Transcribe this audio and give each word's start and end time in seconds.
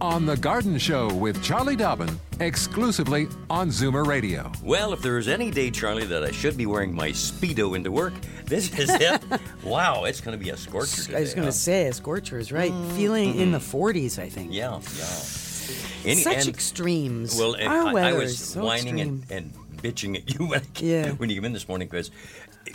On 0.00 0.24
The 0.26 0.36
Garden 0.36 0.78
Show 0.78 1.12
with 1.12 1.42
Charlie 1.42 1.74
Dobbin, 1.74 2.20
exclusively 2.38 3.26
on 3.50 3.68
Zoomer 3.68 4.06
Radio. 4.06 4.52
Well, 4.62 4.92
if 4.92 5.02
there 5.02 5.18
is 5.18 5.26
any 5.26 5.50
day, 5.50 5.72
Charlie, 5.72 6.04
that 6.04 6.22
I 6.22 6.30
should 6.30 6.56
be 6.56 6.66
wearing 6.66 6.94
my 6.94 7.08
Speedo 7.08 7.74
into 7.74 7.90
work, 7.90 8.14
this 8.44 8.72
is 8.78 8.90
it. 8.90 9.20
wow, 9.64 10.04
it's 10.04 10.20
going 10.20 10.38
to 10.38 10.42
be 10.42 10.50
a 10.50 10.56
scorcher 10.56 11.02
today. 11.02 11.16
I 11.16 11.20
was 11.20 11.34
going 11.34 11.46
to 11.46 11.48
huh? 11.48 11.52
say, 11.52 11.86
a 11.88 11.92
scorcher 11.92 12.38
is 12.38 12.52
right. 12.52 12.70
Mm-hmm. 12.70 12.96
Feeling 12.96 13.34
in 13.34 13.50
the 13.50 13.58
mm-hmm. 13.58 13.76
40s, 13.76 14.22
I 14.22 14.28
think. 14.28 14.52
Yeah, 14.52 14.78
yeah. 14.96 16.10
Any- 16.12 16.22
Such 16.22 16.36
and- 16.36 16.48
extremes. 16.48 17.36
Well, 17.36 17.54
and 17.54 17.68
Our 17.68 17.88
I, 17.88 17.92
weather 17.92 18.16
I 18.16 18.20
was 18.20 18.38
so 18.38 18.64
whining 18.64 19.00
and, 19.00 19.24
and 19.30 19.52
bitching 19.78 20.16
at 20.16 20.32
you 20.38 20.46
when, 20.46 20.60
I, 20.60 20.64
Yeah. 20.78 21.10
when 21.12 21.28
you 21.28 21.34
came 21.34 21.44
in 21.44 21.52
this 21.54 21.66
morning 21.66 21.88
because 21.88 22.12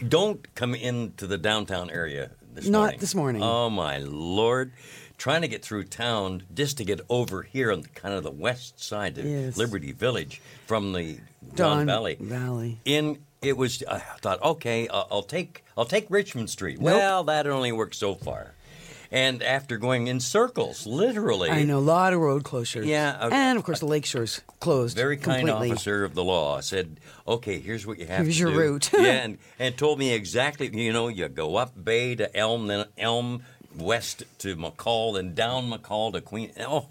don't 0.09 0.53
come 0.55 0.75
into 0.75 1.25
the 1.25 1.37
downtown 1.37 1.89
area 1.89 2.31
this 2.53 2.67
Not 2.67 2.79
morning. 2.79 2.99
this 2.99 3.15
morning. 3.15 3.43
Oh, 3.43 3.69
my 3.69 3.99
Lord. 3.99 4.73
Trying 5.23 5.43
to 5.43 5.47
get 5.47 5.63
through 5.63 5.85
town 5.85 6.43
just 6.53 6.75
to 6.79 6.83
get 6.83 6.99
over 7.07 7.43
here 7.43 7.71
on 7.71 7.79
the, 7.79 7.87
kind 7.87 8.13
of 8.13 8.23
the 8.23 8.29
west 8.29 8.83
side 8.83 9.17
of 9.17 9.23
Yes. 9.23 9.55
Liberty 9.55 9.93
Village 9.93 10.41
from 10.67 10.91
the 10.91 11.17
Don, 11.55 11.77
Don 11.77 11.85
Valley. 11.85 12.17
Valley. 12.19 12.81
In 12.83 13.19
it 13.41 13.55
was, 13.55 13.81
I 13.89 13.99
thought, 13.99 14.41
okay, 14.43 14.89
I'll, 14.89 15.07
I'll 15.09 15.23
take 15.23 15.63
I'll 15.77 15.85
take 15.85 16.07
Richmond 16.09 16.49
Street. 16.49 16.77
Well, 16.81 17.23
that 17.23 17.47
only 17.47 17.71
works 17.71 17.97
so 17.97 18.15
far. 18.15 18.53
And 19.13 19.43
after 19.43 19.77
going 19.77 20.07
in 20.07 20.19
circles, 20.19 20.87
literally, 20.87 21.51
I 21.51 21.63
know, 21.65 21.77
a 21.77 21.79
lot 21.79 22.13
of 22.13 22.19
road 22.19 22.43
closures. 22.43 22.87
Yeah. 22.87 23.29
And, 23.31 23.59
of 23.59 23.63
course, 23.63 23.79
the 23.79 23.85
lakeshore's 23.85 24.41
closed. 24.59 24.97
very 24.97 25.17
kind 25.17 25.47
completely. 25.47 25.71
officer 25.71 26.03
of 26.03 26.15
the 26.15 26.23
law 26.23 26.61
said, 26.61 26.99
"Okay, 27.27 27.59
here's 27.59 27.85
what 27.85 27.99
you 27.99 28.07
have 28.07 28.23
Here's 28.23 28.39
your 28.39 28.49
do." 28.51 28.59
route. 28.59 28.89
yeah, 28.97 29.23
and, 29.23 29.37
and 29.59 29.77
told 29.77 29.99
me 29.99 30.13
exactly. 30.13 30.67
You 30.73 30.91
know, 30.91 31.09
you 31.09 31.29
go 31.29 31.57
up 31.57 31.71
Bay 31.81 32.15
to 32.15 32.35
Elm, 32.35 32.65
then 32.65 32.87
Elm 32.97 33.43
west 33.77 34.23
to 34.39 34.55
McCaul, 34.55 35.15
then 35.15 35.33
down 35.33 35.69
McCaul 35.69 36.11
to 36.13 36.21
Queen. 36.21 36.51
Oh, 36.59 36.87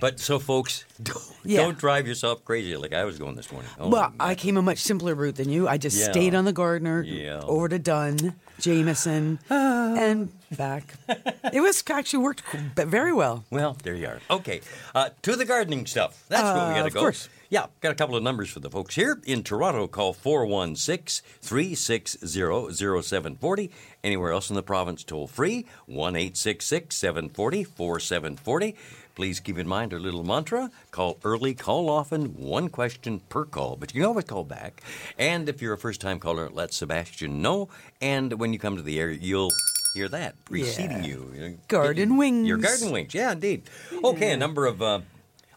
but 0.00 0.18
so 0.20 0.38
folks, 0.38 0.84
don't, 1.02 1.18
Yeah. 1.44 1.62
don't 1.62 1.78
drive 1.78 2.06
yourself 2.06 2.44
crazy 2.44 2.76
like 2.76 2.92
I 2.92 3.04
was 3.04 3.18
going 3.18 3.36
this 3.36 3.50
morning. 3.52 3.70
Oh, 3.78 3.88
Well, 3.88 4.12
my 4.18 4.30
I 4.30 4.34
came 4.34 4.56
a 4.56 4.62
much 4.62 4.78
simpler 4.78 5.14
route 5.14 5.36
than 5.36 5.48
you. 5.48 5.68
I 5.68 5.78
just 5.78 5.96
Yeah. 5.98 6.10
stayed 6.10 6.34
on 6.34 6.44
the 6.44 6.52
Gardiner, 6.52 7.02
Yeah. 7.02 7.40
over 7.44 7.68
to 7.68 7.78
Dunn, 7.78 8.34
Jameson, 8.60 9.38
and 9.50 10.32
back. 10.56 10.94
It 11.52 11.60
was 11.60 11.82
actually 11.90 12.22
worked 12.24 12.42
very 12.76 13.12
well. 13.12 13.44
Well, 13.50 13.76
there 13.82 13.94
you 13.94 14.06
are. 14.06 14.20
Okay, 14.30 14.62
uh, 14.94 15.10
to 15.22 15.36
the 15.36 15.44
gardening 15.44 15.84
stuff. 15.86 16.24
That's 16.28 16.44
where 16.44 16.54
we 16.54 16.60
Uh, 16.60 16.74
got 16.74 16.80
to 16.82 16.86
of 16.86 16.94
go. 16.94 17.00
course. 17.00 17.28
Yeah, 17.52 17.66
got 17.82 17.92
a 17.92 17.94
couple 17.94 18.16
of 18.16 18.22
numbers 18.22 18.48
for 18.48 18.60
the 18.60 18.70
folks 18.70 18.94
here. 18.94 19.20
In 19.26 19.42
Toronto, 19.42 19.86
call 19.86 20.14
416 20.14 21.22
360 21.42 22.26
0740. 22.26 23.70
Anywhere 24.02 24.32
else 24.32 24.48
in 24.48 24.56
the 24.56 24.62
province, 24.62 25.04
toll 25.04 25.26
free 25.26 25.66
1 25.84 26.16
866 26.16 26.96
740 26.96 27.64
4740. 27.64 28.74
Please 29.14 29.38
keep 29.38 29.58
in 29.58 29.68
mind 29.68 29.92
our 29.92 30.00
little 30.00 30.24
mantra 30.24 30.70
call 30.92 31.18
early, 31.24 31.52
call 31.52 31.90
often, 31.90 32.34
one 32.38 32.70
question 32.70 33.20
per 33.28 33.44
call. 33.44 33.76
But 33.76 33.92
you 33.92 34.00
can 34.00 34.08
always 34.08 34.24
call 34.24 34.44
back. 34.44 34.82
And 35.18 35.46
if 35.46 35.60
you're 35.60 35.74
a 35.74 35.78
first 35.78 36.00
time 36.00 36.20
caller, 36.20 36.48
let 36.48 36.72
Sebastian 36.72 37.42
know. 37.42 37.68
And 38.00 38.32
when 38.40 38.54
you 38.54 38.58
come 38.58 38.76
to 38.76 38.82
the 38.82 38.98
area, 38.98 39.18
you'll 39.20 39.50
hear 39.92 40.08
that 40.08 40.42
preceding 40.46 41.04
Yeah. 41.04 41.06
you. 41.06 41.58
Garden 41.68 42.16
wings. 42.16 42.48
Your 42.48 42.56
garden 42.56 42.92
wings, 42.92 43.12
yeah, 43.12 43.32
indeed. 43.32 43.64
Okay, 44.02 44.32
a 44.32 44.38
number 44.38 44.64
of. 44.64 44.80
Uh, 44.80 45.00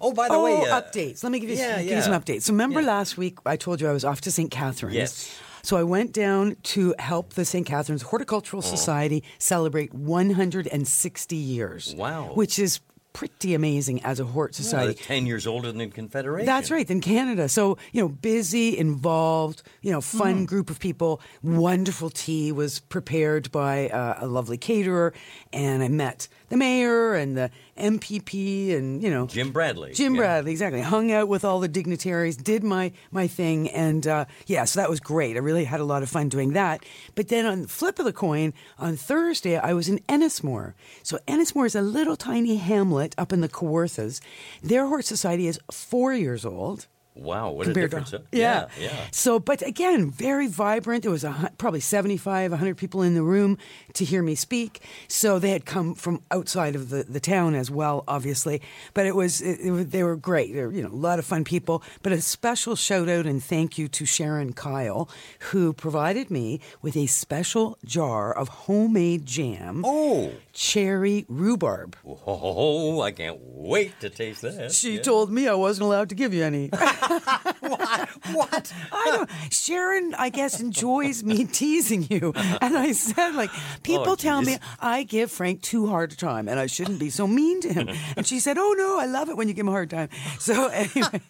oh, 0.01 0.11
by 0.13 0.27
the 0.27 0.35
oh, 0.35 0.43
way, 0.43 0.69
uh, 0.69 0.81
updates. 0.81 1.23
Let 1.23 1.31
me 1.31 1.39
give 1.39 1.49
you, 1.49 1.55
yeah, 1.57 1.77
give 1.79 1.87
yeah. 1.91 1.95
you 1.97 2.01
some 2.03 2.13
updates. 2.13 2.43
So 2.43 2.53
remember 2.53 2.81
Yeah. 2.81 2.87
last 2.87 3.17
week 3.17 3.39
I 3.45 3.55
told 3.55 3.81
you 3.81 3.87
I 3.87 3.91
was 3.93 4.05
off 4.05 4.21
to 4.21 4.31
St. 4.31 4.51
Catharines. 4.51 4.95
Yes. 4.95 5.39
So 5.63 5.77
I 5.77 5.83
went 5.83 6.13
down 6.13 6.57
to 6.63 6.93
help 6.99 7.33
the 7.33 7.43
St. 7.45 7.65
Catharines 7.65 8.03
Horticultural 8.03 8.61
Oh. 8.63 8.69
Society 8.69 9.23
celebrate 9.39 9.93
160 9.95 11.35
years. 11.35 11.93
Wow. 11.97 12.31
Which 12.33 12.59
is 12.59 12.79
pretty 13.13 13.53
amazing 13.53 14.03
as 14.03 14.19
a 14.19 14.25
hort 14.25 14.53
society. 14.53 14.93
ten 14.93 15.25
years 15.25 15.47
older 15.47 15.69
than 15.69 15.77
the 15.77 15.87
Confederation. 15.87 16.45
That's 16.45 16.69
right, 16.69 16.87
in 16.91 16.99
Canada. 16.99 17.47
So, 17.47 17.77
you 17.93 18.01
know, 18.01 18.09
busy, 18.09 18.77
involved, 18.77 19.63
you 19.81 19.89
know, 19.93 20.01
fun 20.01 20.35
Mm-hmm. 20.35 20.45
group 20.45 20.69
of 20.69 20.79
people. 20.79 21.21
Wonderful 21.41 22.09
tea 22.09 22.51
was 22.51 22.81
prepared 22.81 23.49
by 23.53 23.87
uh, 23.87 24.17
a 24.19 24.27
lovely 24.27 24.57
caterer. 24.57 25.13
And 25.53 25.81
I 25.81 25.87
met 25.87 26.27
the 26.49 26.57
mayor 26.57 27.13
and 27.13 27.37
the 27.37 27.51
MPP 27.77 28.75
and, 28.75 29.01
you 29.03 29.09
know, 29.09 29.27
Jim 29.27 29.51
Bradley. 29.51 29.93
Jim 29.93 30.15
yeah. 30.15 30.21
Bradley, 30.21 30.51
exactly. 30.51 30.81
Hung 30.81 31.11
out 31.11 31.27
with 31.27 31.43
all 31.43 31.59
the 31.59 31.67
dignitaries, 31.67 32.37
did 32.37 32.63
my 32.63 32.91
my 33.11 33.27
thing, 33.27 33.69
and 33.69 34.05
uh, 34.07 34.25
yeah, 34.45 34.65
so 34.65 34.79
that 34.79 34.89
was 34.89 34.99
great. 34.99 35.35
I 35.35 35.39
really 35.39 35.65
had 35.65 35.79
a 35.79 35.85
lot 35.85 36.03
of 36.03 36.09
fun 36.09 36.29
doing 36.29 36.53
that. 36.53 36.85
But 37.15 37.27
then 37.27 37.45
on 37.45 37.63
the 37.63 37.67
flip 37.67 37.99
of 37.99 38.05
the 38.05 38.13
coin, 38.13 38.53
on 38.77 38.95
Thursday, 38.95 39.57
I 39.57 39.73
was 39.73 39.89
in 39.89 39.99
Ennismore. 40.09 40.73
So 41.03 41.19
Ennismore 41.27 41.65
is 41.65 41.75
a 41.75 41.81
little 41.81 42.15
tiny 42.15 42.57
hamlet 42.57 43.15
up 43.17 43.33
in 43.33 43.41
the 43.41 43.49
Kawarthas. 43.49 44.21
Their 44.63 44.87
hort 44.87 45.05
society 45.05 45.47
is 45.47 45.59
four 45.71 46.13
years 46.13 46.45
old. 46.45 46.87
Wow, 47.15 47.51
what 47.51 47.67
a 47.67 47.73
difference! 47.73 48.09
to, 48.09 48.23
yeah. 48.33 48.67
yeah, 48.77 48.87
yeah. 48.87 49.05
So, 49.11 49.39
but 49.39 49.61
again, 49.61 50.11
very 50.11 50.47
vibrant. 50.47 51.03
There 51.03 51.11
was 51.11 51.23
a, 51.23 51.49
probably 51.57 51.79
75, 51.79 52.51
100 52.51 52.75
people 52.75 53.01
in 53.01 53.15
the 53.15 53.23
room 53.23 53.57
to 53.93 54.03
hear 54.03 54.21
me 54.21 54.35
speak. 54.35 54.81
So 55.07 55.39
they 55.39 55.51
had 55.51 55.65
come 55.65 55.95
from 55.95 56.21
outside 56.29 56.75
of 56.75 56.89
the, 56.89 57.03
the 57.03 57.21
town 57.21 57.55
as 57.55 57.71
well, 57.71 58.03
obviously. 58.05 58.61
But 58.93 59.05
it 59.05 59.15
was, 59.15 59.41
it, 59.41 59.61
it 59.61 59.91
they 59.91 60.03
were 60.03 60.17
great. 60.17 60.53
They 60.53 60.61
were, 60.61 60.71
you 60.73 60.83
know, 60.83 60.89
a 60.89 60.91
lot 60.91 61.17
of 61.19 61.25
fun 61.25 61.45
people. 61.45 61.81
But 62.03 62.11
a 62.11 62.19
special 62.19 62.75
shout 62.75 63.07
out 63.07 63.25
and 63.25 63.41
thank 63.41 63.77
you 63.77 63.87
to 63.87 64.05
Sharon 64.05 64.51
Kyle, 64.51 65.09
who 65.51 65.71
provided 65.71 66.29
me 66.29 66.59
with 66.81 66.97
a 66.97 67.07
special 67.07 67.77
jar 67.85 68.33
of 68.33 68.49
homemade 68.49 69.25
jam. 69.25 69.83
Oh. 69.85 70.33
Cherry 70.55 71.25
rhubarb. 71.27 71.97
Oh, 72.07 73.01
I 73.01 73.11
can't 73.11 73.37
wait 73.41 73.99
to 73.99 74.09
taste 74.09 74.41
that. 74.43 74.71
She 74.71 74.95
Yeah. 74.95 75.01
told 75.01 75.29
me 75.29 75.49
I 75.49 75.53
wasn't 75.53 75.85
allowed 75.87 76.07
to 76.09 76.15
give 76.15 76.33
you 76.33 76.45
any. 76.45 76.69
what? 77.59 78.09
What? 78.31 78.73
I 78.91 79.03
don't. 79.11 79.29
Sharon, 79.51 80.15
I 80.17 80.29
guess, 80.29 80.61
enjoys 80.61 81.23
me 81.23 81.43
teasing 81.59 82.07
you, 82.09 82.31
and 82.61 82.77
I 82.77 82.93
said, 82.93 83.35
like, 83.35 83.49
people 83.83 84.11
Oh, 84.11 84.15
tell 84.15 84.41
me. 84.41 84.57
I 84.79 85.03
give 85.03 85.29
Frank 85.29 85.61
too 85.61 85.87
hard 85.87 86.13
a 86.13 86.15
time, 86.15 86.47
and 86.47 86.57
I 86.57 86.67
shouldn't 86.67 86.99
be 86.99 87.09
so 87.09 87.27
mean 87.27 87.59
to 87.61 87.73
him. 87.73 87.89
And 88.15 88.25
she 88.25 88.39
said, 88.39 88.57
"Oh 88.57 88.73
no, 88.77 88.97
I 88.97 89.07
love 89.07 89.27
it 89.29 89.35
when 89.35 89.49
you 89.49 89.53
give 89.53 89.65
him 89.65 89.69
a 89.69 89.71
hard 89.73 89.89
time." 89.89 90.07
So 90.39 90.67
anyway, 90.67 91.21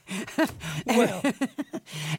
Well, 0.85 1.21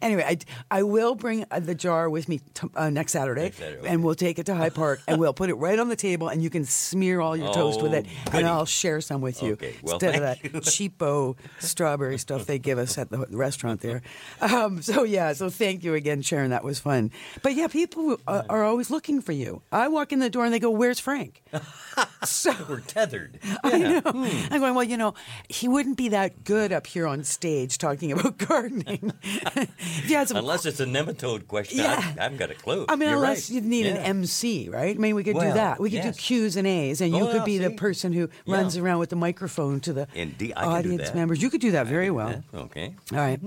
anyway, 0.02 0.24
I, 0.26 0.38
I 0.78 0.82
will 0.82 1.14
bring 1.14 1.44
uh, 1.52 1.60
the 1.60 1.74
jar 1.74 2.10
with 2.10 2.28
me 2.28 2.40
t- 2.54 2.66
uh, 2.74 2.90
next 2.90 3.12
Saturday, 3.12 3.42
Next 3.44 3.58
Saturday, 3.58 3.78
okay. 3.80 3.88
and 3.88 4.02
we'll 4.02 4.14
take 4.16 4.38
it 4.40 4.46
to 4.46 4.54
High 4.56 4.70
Park, 4.70 5.00
and 5.06 5.20
we'll 5.20 5.32
put 5.34 5.50
it 5.50 5.54
right 5.54 5.78
on 5.78 5.88
the 5.88 5.94
table, 5.96 6.28
and 6.28 6.42
you 6.42 6.50
can 6.50 6.64
smear 6.96 7.20
all 7.20 7.36
your 7.36 7.52
toast 7.52 7.82
with 7.82 7.92
Oh, 7.92 7.96
it, 7.96 8.06
goody. 8.24 8.38
and 8.38 8.46
I'll 8.46 8.64
share 8.64 9.00
some 9.02 9.20
with 9.20 9.42
you 9.42 9.52
Okay, 9.52 9.74
well, 9.82 9.94
instead 9.94 10.14
of 10.14 10.20
that 10.22 10.42
you. 10.44 10.50
cheapo 10.60 11.36
strawberry 11.58 12.16
stuff 12.18 12.46
they 12.46 12.58
give 12.58 12.78
us 12.78 12.96
at 12.96 13.10
the 13.10 13.18
restaurant 13.30 13.80
there. 13.82 14.00
Um, 14.40 14.80
so 14.82 15.02
yeah, 15.04 15.32
so 15.34 15.50
thank 15.50 15.84
you 15.84 15.94
again, 15.94 16.22
Sharon. 16.22 16.50
That 16.50 16.64
was 16.64 16.78
fun. 16.78 17.10
But 17.42 17.54
yeah, 17.54 17.68
people 17.68 18.18
uh, 18.26 18.42
are 18.48 18.64
always 18.64 18.90
looking 18.90 19.20
for 19.20 19.32
you. 19.32 19.62
I 19.70 19.88
walk 19.88 20.12
in 20.12 20.20
the 20.20 20.30
door 20.30 20.44
and 20.44 20.54
they 20.54 20.58
go, 20.58 20.70
"Where's 20.70 20.98
Frank?" 20.98 21.42
so 22.24 22.52
we're 22.68 22.80
tethered. 22.80 23.38
I 23.64 23.76
Yeah. 23.76 24.00
know. 24.00 24.02
I'm 24.50 24.60
going, 24.60 24.74
well, 24.74 24.84
you 24.84 24.96
know, 24.96 25.14
he 25.48 25.68
wouldn't 25.68 25.96
be 25.96 26.08
that 26.10 26.44
good 26.44 26.72
up 26.72 26.86
here 26.86 27.06
on 27.06 27.24
stage 27.24 27.78
talking 27.78 28.12
about 28.12 28.38
gardening. 28.38 29.12
if 29.22 30.08
you 30.10 30.16
had 30.16 30.28
some 30.28 30.36
Unless 30.38 30.66
it's 30.66 30.80
a 30.80 30.86
nematode 30.86 31.46
question, 31.46 31.78
Yeah. 31.78 31.92
I, 32.16 32.20
I 32.20 32.22
haven't 32.24 32.38
got 32.38 32.50
a 32.50 32.54
clue. 32.54 32.86
I 32.88 32.96
mean, 32.96 33.08
You're 33.08 33.16
unless 33.18 33.50
right. 33.50 33.54
you 33.56 33.60
need 33.68 33.86
an 33.86 33.96
MC, 33.98 34.68
right? 34.68 34.94
I 34.96 34.98
mean, 34.98 35.14
we 35.14 35.24
could 35.24 35.34
do 35.34 35.52
that. 35.52 35.80
We 35.80 35.90
could 35.90 36.04
yes. 36.04 36.16
do 36.16 36.20
Q's 36.22 36.56
and 36.56 36.66
A's, 36.66 36.85
and 37.00 37.14
you 37.16 37.22
Oh, 37.24 37.32
could 37.32 37.36
yeah, 37.38 37.44
be 37.44 37.58
the 37.58 37.70
person 37.70 38.12
who 38.12 38.28
runs 38.46 38.76
around 38.76 38.98
with 39.00 39.10
the 39.10 39.16
microphone 39.16 39.80
to 39.80 39.92
the 39.92 40.06
Indeed, 40.14 40.52
I 40.56 40.62
can 40.62 40.70
do 40.82 40.92
audience 40.94 41.14
members. 41.14 41.42
You 41.42 41.50
could 41.50 41.60
do 41.60 41.70
that 41.72 41.86
very 41.86 42.10
well. 42.10 42.42
Yeah, 42.52 42.60
Okay. 42.60 42.94
All 43.12 43.18
right. 43.18 43.40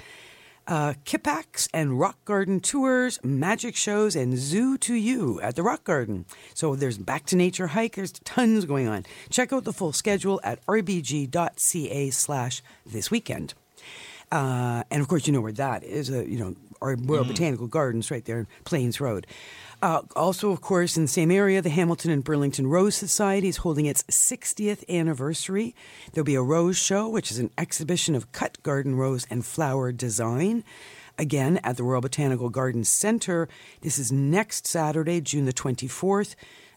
Uh, 0.67 0.93
Kippax 1.05 1.67
and 1.73 1.99
rock 1.99 2.23
garden 2.25 2.59
tours, 2.59 3.19
magic 3.23 3.75
shows, 3.75 4.15
and 4.15 4.37
zoo 4.37 4.77
to 4.79 4.93
you 4.93 5.39
at 5.41 5.55
the 5.55 5.63
rock 5.63 5.83
garden. 5.83 6.25
So 6.53 6.75
there's 6.75 6.97
back 6.97 7.25
to 7.27 7.35
nature 7.35 7.67
hike. 7.67 7.95
There's 7.95 8.11
tons 8.11 8.65
going 8.65 8.87
on. 8.87 9.05
Check 9.29 9.51
out 9.51 9.63
the 9.63 9.73
full 9.73 9.93
schedule 9.93 10.39
at 10.43 10.63
rbg.ca 10.67 12.09
slash 12.11 12.61
this 12.85 13.09
weekend. 13.09 13.53
Uh, 14.31 14.83
and 14.89 15.01
of 15.01 15.07
course, 15.07 15.27
you 15.27 15.33
know 15.33 15.41
where 15.41 15.51
that 15.51 15.83
is. 15.83 16.09
Uh, 16.09 16.21
you 16.21 16.39
know, 16.39 16.55
our 16.81 16.95
Royal 16.95 17.25
Botanical 17.25 17.67
Gardens 17.67 18.09
right 18.09 18.25
there 18.25 18.39
in 18.39 18.47
Plains 18.63 18.99
Road. 18.99 19.27
Uh, 19.81 20.01
also, 20.15 20.51
of 20.51 20.61
course, 20.61 20.95
in 20.95 21.03
the 21.03 21.09
same 21.09 21.31
area, 21.31 21.61
the 21.61 21.69
Hamilton 21.69 22.11
and 22.11 22.23
Burlington 22.23 22.67
Rose 22.67 22.95
Society 22.95 23.47
is 23.47 23.57
holding 23.57 23.87
its 23.87 24.03
60th 24.03 24.87
anniversary. 24.87 25.75
There'll 26.13 26.25
be 26.25 26.35
a 26.35 26.41
rose 26.41 26.77
show, 26.77 27.09
which 27.09 27.31
is 27.31 27.39
an 27.39 27.49
exhibition 27.57 28.15
of 28.15 28.31
cut 28.31 28.61
garden 28.63 28.95
rose 28.95 29.25
and 29.29 29.45
flower 29.45 29.91
design. 29.91 30.63
Again, 31.17 31.59
at 31.63 31.77
the 31.77 31.83
Royal 31.83 32.01
Botanical 32.01 32.49
Gardens 32.49 32.89
Center. 32.89 33.49
This 33.81 33.99
is 33.99 34.11
next 34.11 34.65
Saturday, 34.65 35.19
June 35.19 35.45
the 35.45 35.53
24th 35.53 36.35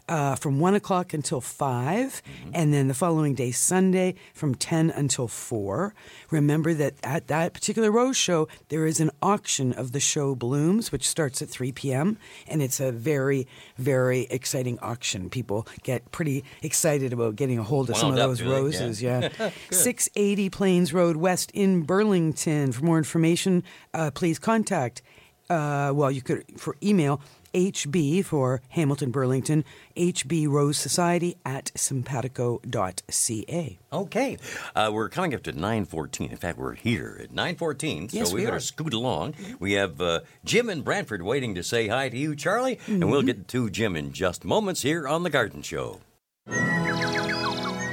uh, 0.08 0.34
from 0.36 0.60
1 0.60 0.74
o'clock 0.74 1.14
until 1.14 1.40
5, 1.40 2.22
and 2.52 2.74
then 2.74 2.88
the 2.88 2.94
following 2.94 3.34
day, 3.34 3.50
Sunday, 3.50 4.14
from 4.34 4.54
10 4.54 4.90
until 4.90 5.28
4. 5.28 5.94
Remember 6.30 6.74
that 6.74 6.94
at 7.02 7.28
that 7.28 7.54
particular 7.54 7.90
rose 7.90 8.16
show, 8.16 8.46
there 8.68 8.86
is 8.86 9.00
an 9.00 9.10
auction 9.22 9.72
of 9.72 9.92
the 9.92 10.00
show 10.00 10.34
blooms, 10.34 10.92
which 10.92 11.08
starts 11.08 11.40
at 11.40 11.48
3 11.48 11.72
p.m., 11.72 12.18
and 12.46 12.62
it's 12.62 12.80
a 12.80 12.92
very, 12.92 13.46
very 13.78 14.22
exciting 14.30 14.78
auction. 14.80 15.30
People 15.30 15.66
get 15.82 16.10
pretty 16.12 16.44
excited 16.62 17.12
about 17.12 17.36
getting 17.36 17.58
a 17.58 17.62
hold 17.62 17.88
of 17.88 17.96
some 17.96 18.10
of 18.10 18.16
those 18.16 18.42
roses. 18.42 19.02
Yeah. 19.02 19.30
680 19.70 20.50
Plains 20.50 20.92
Road 20.92 21.16
West 21.16 21.50
in 21.52 21.82
Burlington. 21.82 22.72
For 22.72 22.84
more 22.84 22.98
information, 22.98 23.64
uh, 23.94 24.10
please 24.10 24.38
contact 24.38 25.02
uh, 25.50 25.92
well, 25.94 26.10
you 26.10 26.22
could 26.22 26.44
for 26.56 26.76
email 26.82 27.20
HB 27.54 28.24
for 28.24 28.60
Hamilton 28.70 29.10
Burlington, 29.10 29.64
HB 29.96 30.48
Rose 30.48 30.76
Society 30.76 31.36
at 31.46 31.70
simpatico.ca. 31.76 33.78
Okay, 33.92 34.36
uh, 34.74 34.90
we're 34.92 35.08
coming 35.08 35.34
up 35.34 35.42
to 35.44 35.52
nine 35.52 35.84
fourteen. 35.84 36.30
In 36.30 36.36
fact, 36.36 36.58
we're 36.58 36.74
here 36.74 37.18
at 37.22 37.32
nine 37.32 37.54
fourteen, 37.56 38.08
so 38.08 38.16
Yes, 38.18 38.32
we, 38.32 38.40
we 38.40 38.44
better 38.46 38.56
are. 38.56 38.60
scoot 38.60 38.92
along. 38.92 39.34
We 39.60 39.72
have 39.74 40.00
uh, 40.00 40.20
Jim 40.44 40.68
and 40.68 40.84
Brantford 40.84 41.22
waiting 41.22 41.54
to 41.54 41.62
say 41.62 41.86
hi 41.88 42.08
to 42.08 42.16
you, 42.16 42.34
Charlie, 42.34 42.78
and 42.88 43.10
we'll 43.10 43.22
get 43.22 43.46
to 43.48 43.70
Jim 43.70 43.94
in 43.96 44.12
just 44.12 44.44
moments 44.44 44.82
here 44.82 45.06
on 45.06 45.22
the 45.22 45.30
Garden 45.30 45.62
Show. 45.62 46.00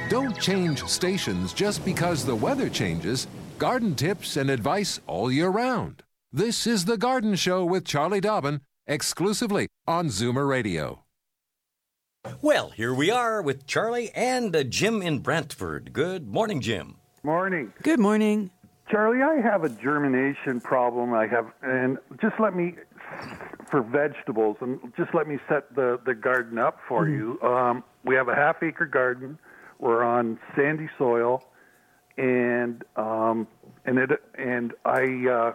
Don't 0.08 0.38
change 0.40 0.82
stations 0.84 1.52
just 1.52 1.84
because 1.84 2.24
the 2.24 2.34
weather 2.36 2.68
changes. 2.68 3.26
Garden 3.58 3.94
tips 3.94 4.36
and 4.36 4.50
advice 4.50 5.00
all 5.06 5.30
year 5.32 5.48
round. 5.48 6.02
This 6.32 6.66
is 6.66 6.84
The 6.84 6.98
Garden 6.98 7.34
Show 7.36 7.64
with 7.64 7.84
Charlie 7.86 8.20
Dobbin, 8.20 8.60
exclusively 8.92 9.68
on 9.86 10.08
Zoomer 10.08 10.46
Radio. 10.46 11.04
Well, 12.40 12.70
here 12.70 12.94
we 12.94 13.10
are 13.10 13.42
with 13.42 13.66
Charlie 13.66 14.10
and 14.14 14.54
uh, 14.54 14.62
Jim 14.62 15.02
in 15.02 15.20
Brantford. 15.20 15.92
Good 15.92 16.28
morning, 16.28 16.60
Jim. 16.60 16.96
Morning. 17.24 17.72
Good 17.82 17.98
morning. 17.98 18.50
Charlie, 18.90 19.22
I 19.22 19.40
have 19.40 19.64
a 19.64 19.70
germination 19.70 20.60
problem. 20.60 21.14
I 21.14 21.26
have, 21.26 21.46
and 21.62 21.98
just 22.20 22.34
let 22.38 22.54
me, 22.54 22.74
for 23.70 23.80
vegetables, 23.80 24.58
and 24.60 24.78
just 24.96 25.14
let 25.14 25.26
me 25.26 25.38
set 25.48 25.74
the, 25.74 25.98
the 26.04 26.14
garden 26.14 26.58
up 26.58 26.78
for 26.86 27.08
you. 27.08 27.40
Um, 27.42 27.82
we 28.04 28.14
have 28.14 28.28
a 28.28 28.34
half 28.34 28.62
acre 28.62 28.86
garden. 28.86 29.38
We're 29.78 30.04
on 30.04 30.38
sandy 30.54 30.88
soil, 30.98 31.42
and 32.18 32.84
um, 32.96 33.48
and 33.84 33.98
it 33.98 34.10
and 34.36 34.74
I 34.84 35.26
uh, 35.28 35.52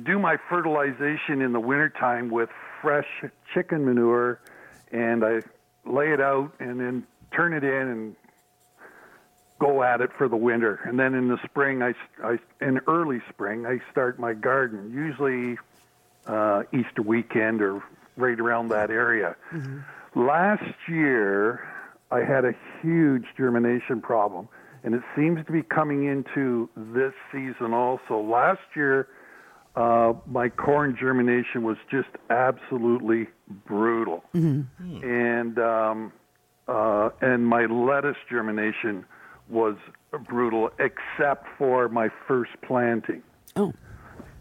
do 0.00 0.18
my 0.18 0.36
fertilization 0.48 1.42
in 1.42 1.52
the 1.52 1.60
wintertime 1.60 2.30
with 2.30 2.48
fresh 2.80 3.06
chicken 3.52 3.84
manure, 3.84 4.40
and 4.90 5.24
I 5.24 5.40
lay 5.84 6.12
it 6.12 6.20
out 6.20 6.52
and 6.58 6.80
then 6.80 7.06
turn 7.34 7.52
it 7.52 7.64
in 7.64 7.88
and 7.88 8.16
go 9.58 9.82
at 9.82 10.00
it 10.00 10.10
for 10.16 10.28
the 10.28 10.36
winter. 10.36 10.80
And 10.84 10.98
then 10.98 11.14
in 11.14 11.28
the 11.28 11.38
spring, 11.44 11.82
I, 11.82 11.94
I 12.22 12.38
in 12.60 12.80
early 12.88 13.20
spring, 13.28 13.66
I 13.66 13.78
start 13.90 14.18
my 14.18 14.34
garden, 14.34 14.90
usually 14.92 15.58
uh, 16.26 16.64
Easter 16.72 17.02
weekend 17.02 17.62
or 17.62 17.82
right 18.16 18.38
around 18.38 18.68
that 18.68 18.90
area. 18.90 19.36
Last 20.14 20.74
year, 20.88 21.66
I 22.10 22.20
had 22.20 22.44
a 22.44 22.54
huge 22.82 23.24
germination 23.36 24.00
problem, 24.02 24.48
and 24.84 24.94
it 24.94 25.02
seems 25.16 25.44
to 25.46 25.52
be 25.52 25.62
coming 25.62 26.04
into 26.04 26.68
this 26.76 27.14
season 27.30 27.72
also. 27.72 28.20
Last 28.20 28.60
year, 28.74 29.08
uh, 29.76 30.12
my 30.26 30.48
corn 30.48 30.96
germination 30.98 31.62
was 31.62 31.76
just 31.90 32.08
absolutely 32.30 33.28
brutal, 33.66 34.22
and 35.02 35.58
um, 35.58 36.12
uh, 36.68 37.10
and 37.20 37.46
my 37.46 37.64
lettuce 37.66 38.16
germination 38.28 39.04
was 39.48 39.76
brutal, 40.28 40.70
except 40.78 41.46
for 41.56 41.88
my 41.88 42.08
first 42.26 42.52
planting. 42.62 43.22
Oh, 43.56 43.72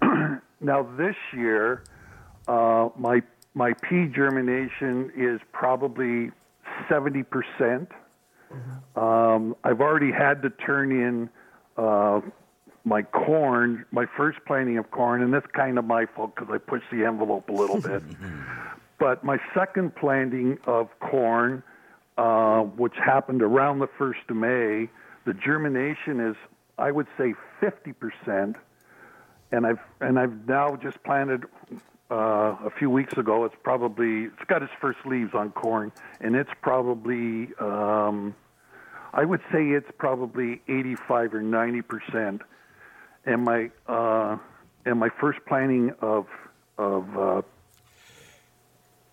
Now 0.62 0.84
this 0.96 1.16
year, 1.34 1.84
uh, 2.48 2.90
my 2.96 3.24
my 3.54 3.74
pea 3.74 4.06
germination 4.08 5.12
is 5.16 5.42
probably 5.52 6.32
seventy 6.88 7.24
percent. 7.24 7.92
Um, 8.96 9.56
I've 9.64 9.80
already 9.80 10.12
had 10.12 10.42
to 10.44 10.50
turn 10.50 10.92
in 10.92 11.30
uh, 11.78 12.20
my 12.84 13.04
corn, 13.04 13.86
my 13.92 14.06
first 14.18 14.40
planting 14.46 14.78
of 14.78 14.90
corn, 14.92 15.22
and 15.22 15.34
that's 15.34 15.46
kind 15.54 15.78
of 15.78 15.86
my 15.86 16.06
fault 16.06 16.36
because 16.36 16.54
I 16.54 16.58
pushed 16.58 16.90
the 16.92 17.06
envelope 17.06 17.50
a 17.50 17.54
little 17.54 17.80
bit. 17.80 18.02
but 19.00 19.24
my 19.24 19.38
second 19.54 19.96
planting 19.96 20.58
of 20.66 20.88
corn, 21.00 21.64
uh, 22.18 22.62
which 22.62 22.96
happened 22.96 23.42
around 23.42 23.80
the 23.80 23.90
first 23.98 24.22
of 24.30 24.36
May, 24.36 24.90
the 25.26 25.34
germination 25.34 26.20
is, 26.20 26.36
I 26.78 26.92
would 26.92 27.08
say, 27.18 27.34
fifty 27.60 27.94
percent 27.94 28.56
and 29.52 29.66
I've 29.66 29.80
and 30.00 30.18
I've 30.20 30.48
now 30.48 30.76
just 30.76 31.04
planted 31.04 31.46
uh, 32.10 32.56
a 32.66 32.70
few 32.78 32.90
weeks 32.90 33.18
ago. 33.18 33.46
It's 33.46 33.56
probably 33.64 34.24
it's 34.24 34.44
got 34.48 34.64
its 34.64 34.72
first 34.80 35.00
leaves 35.06 35.34
on 35.34 35.52
corn, 35.52 35.92
and 36.20 36.36
it's 36.36 36.52
probably 36.62 37.50
um, 37.60 38.36
I 39.14 39.26
would 39.26 39.42
say 39.52 39.70
it's 39.70 39.92
probably 39.98 40.62
85 40.68 41.36
or 41.36 41.42
90 41.42 41.82
percent. 41.82 42.42
And 43.26 43.44
my 43.44 43.70
uh, 43.88 44.38
and 44.86 45.00
my 45.00 45.10
first 45.20 45.40
planting 45.48 45.94
of 46.02 46.26
of 46.78 47.18
uh, 47.18 47.42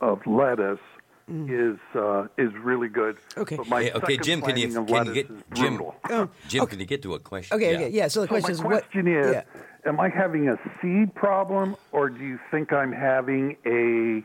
of 0.00 0.26
lettuce 0.26 0.78
is 1.28 1.76
uh, 1.94 2.26
is 2.38 2.50
really 2.62 2.88
good. 2.88 3.18
Okay. 3.36 3.56
But 3.56 3.68
my 3.68 3.82
Hey, 3.84 3.92
okay, 3.92 4.16
Jim, 4.16 4.40
can 4.40 4.56
you 4.56 4.68
can 4.86 5.06
you 5.06 5.14
get 5.14 5.28
Jim? 5.54 5.76
brutal. 5.76 6.30
Jim, 6.48 6.66
can 6.66 6.80
you 6.80 6.86
get 6.86 7.02
to 7.02 7.14
a 7.14 7.18
question? 7.18 7.54
okay, 7.56 7.74
okay, 7.76 7.88
yeah. 7.90 8.08
So 8.08 8.22
the 8.22 8.26
So 8.26 8.28
question 8.28 8.48
my 8.48 8.52
is, 8.52 8.62
what? 8.62 8.70
question 8.82 9.08
is, 9.08 9.32
yeah. 9.34 9.42
am 9.88 10.00
I 10.00 10.08
having 10.08 10.48
a 10.48 10.56
seed 10.80 11.14
problem, 11.14 11.76
or 11.92 12.08
do 12.08 12.24
you 12.24 12.38
think 12.50 12.72
I'm 12.72 12.92
having 12.92 13.56
a 13.66 14.24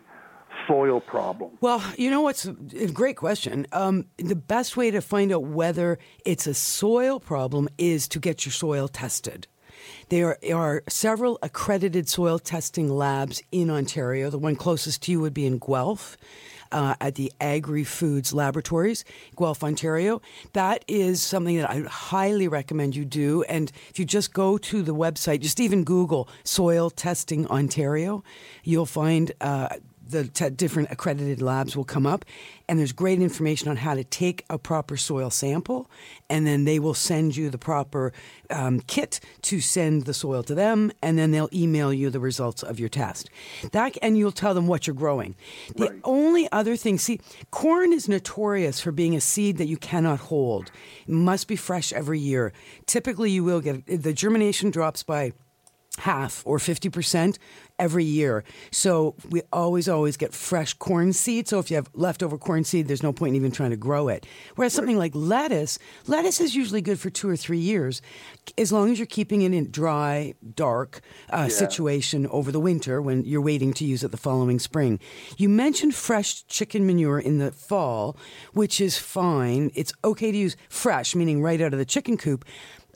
soil 0.68 1.02
problem? 1.02 1.58
Well, 1.60 1.84
you 1.98 2.10
know 2.10 2.22
what's 2.22 2.46
a 2.46 2.88
great 2.88 3.18
question. 3.18 3.68
Um, 3.74 4.06
the 4.18 4.36
best 4.36 4.78
way 4.78 4.92
to 4.92 5.02
find 5.02 5.34
out 5.34 5.44
whether 5.44 6.00
it's 6.26 6.48
a 6.48 6.54
soil 6.54 7.20
problem 7.20 7.68
is 7.78 8.08
to 8.10 8.20
get 8.20 8.46
your 8.46 8.54
soil 8.54 8.88
tested. 8.88 9.48
There 10.10 10.38
are 10.54 10.84
several 10.88 11.40
accredited 11.42 12.10
soil 12.10 12.40
testing 12.40 12.90
labs 12.90 13.42
in 13.52 13.70
Ontario. 13.70 14.30
The 14.30 14.38
one 14.38 14.56
closest 14.56 15.04
to 15.04 15.12
you 15.12 15.22
would 15.22 15.34
be 15.34 15.46
in 15.46 15.60
Guelph. 15.60 16.18
Uh, 16.72 16.96
at 17.00 17.14
the 17.14 17.32
Agri 17.40 17.84
Foods 17.84 18.34
Laboratories, 18.34 19.06
Guelph, 19.38 19.64
Ontario. 19.64 20.24
That 20.54 20.84
is 20.88 21.22
something 21.22 21.58
that 21.58 21.70
I 21.70 21.82
highly 21.82 22.48
recommend 22.48 22.96
you 22.96 23.06
do. 23.06 23.44
And 23.44 23.72
if 23.92 24.00
you 24.00 24.06
just 24.06 24.34
go 24.34 24.58
to 24.58 24.82
the 24.82 24.96
website, 24.96 25.42
just 25.42 25.60
even 25.60 25.84
Google 25.84 26.28
soil 26.44 26.90
testing 26.90 27.46
Ontario, 27.46 28.24
you'll 28.64 28.88
find 28.88 29.32
uh, 29.40 29.76
the 30.06 30.26
t- 30.28 30.50
different 30.50 30.92
accredited 30.92 31.42
labs 31.42 31.76
will 31.78 31.84
come 31.86 32.06
up, 32.06 32.26
and 32.68 32.78
there's 32.78 32.92
great 32.92 33.22
information 33.22 33.70
on 33.70 33.78
how 33.78 33.94
to 33.96 34.04
take 34.04 34.44
a 34.50 34.58
proper 34.58 34.98
soil 34.98 35.30
sample, 35.30 35.90
and 36.30 36.46
then 36.46 36.66
they 36.66 36.80
will 36.80 36.94
send 36.94 37.36
you 37.38 37.50
the 37.50 37.58
proper 37.58 38.12
um, 38.50 38.80
kit 38.82 39.20
to 39.44 39.62
send 39.62 40.04
the 40.04 40.14
soil 40.14 40.44
to 40.44 40.54
them, 40.56 40.92
and 41.02 41.18
then 41.18 41.32
they'll 41.32 41.50
email 41.54 41.94
you 41.94 42.10
the 42.10 42.20
results 42.20 42.64
of 42.64 42.80
your 42.80 42.90
test. 42.90 43.30
That 43.72 43.98
and 44.02 44.18
you'll 44.18 44.32
tell 44.32 44.54
them 44.54 44.68
what 44.68 44.88
you're 44.88 44.96
growing. 44.96 45.36
The 45.76 45.90
Right. 45.90 46.00
only 46.04 46.52
other 46.52 46.76
thing, 46.76 46.98
see, 46.98 47.20
corn 47.52 47.94
is 47.94 48.10
notorious 48.10 48.80
for 48.82 48.92
being 48.92 49.16
a 49.16 49.22
seed 49.22 49.58
that 49.58 49.68
you 49.68 49.78
cannot 49.78 50.20
hold. 50.20 50.72
It 51.08 51.14
must 51.14 51.48
be 51.48 51.56
fresh 51.56 51.94
every 51.94 52.20
year. 52.20 52.52
Typically, 52.86 53.32
you 53.32 53.44
will 53.44 53.62
get 53.62 53.86
the 53.86 54.14
germination 54.14 54.72
drops 54.72 55.04
by 55.04 55.34
half 56.00 56.42
or 56.46 56.58
50% 56.58 57.38
every 57.80 58.04
year. 58.04 58.44
So 58.72 59.16
we 59.30 59.42
always, 59.52 59.90
always 59.90 60.18
get 60.18 60.34
fresh 60.34 60.74
corn 60.74 61.14
seed. 61.14 61.48
So 61.48 61.60
if 61.60 61.70
you 61.72 61.76
have 61.76 61.90
leftover 61.94 62.38
corn 62.38 62.64
seed, 62.64 62.88
there's 62.88 63.04
no 63.04 63.14
point 63.14 63.32
in 63.32 63.36
even 63.36 63.52
trying 63.52 63.72
to 63.72 63.78
grow 63.78 64.08
it. 64.08 64.26
Whereas 64.56 64.74
something 64.74 64.98
like 64.98 65.12
lettuce, 65.16 65.80
lettuce 66.08 66.40
is 66.40 66.56
usually 66.56 66.82
good 66.82 67.00
for 67.00 67.10
two 67.10 67.30
or 67.30 67.36
three 67.36 67.58
years, 67.58 68.02
as 68.58 68.72
long 68.72 68.92
as 68.92 69.00
you're 69.00 69.06
keeping 69.06 69.42
it 69.42 69.54
in 69.54 69.72
dry, 69.72 70.34
dark 70.56 71.02
uh, 71.30 71.50
situation 71.50 72.28
over 72.28 72.52
the 72.52 72.60
winter 72.60 73.02
when 73.02 73.24
you're 73.26 73.42
waiting 73.42 73.74
to 73.74 73.86
use 73.86 74.04
it 74.04 74.12
the 74.12 74.18
following 74.18 74.60
spring. 74.60 75.00
You 75.38 75.50
mentioned 75.50 75.96
fresh 75.96 76.46
chicken 76.48 76.86
manure 76.86 77.20
in 77.20 77.40
the 77.40 77.52
fall, 77.52 78.18
which 78.54 78.80
is 78.80 78.98
fine. 78.98 79.72
It's 79.76 79.94
okay 80.04 80.32
to 80.32 80.38
use 80.38 80.56
fresh, 80.70 81.16
meaning 81.16 81.42
right 81.42 81.60
out 81.62 81.74
of 81.74 81.80
the 81.80 81.86
chicken 81.86 82.18
coop 82.18 82.46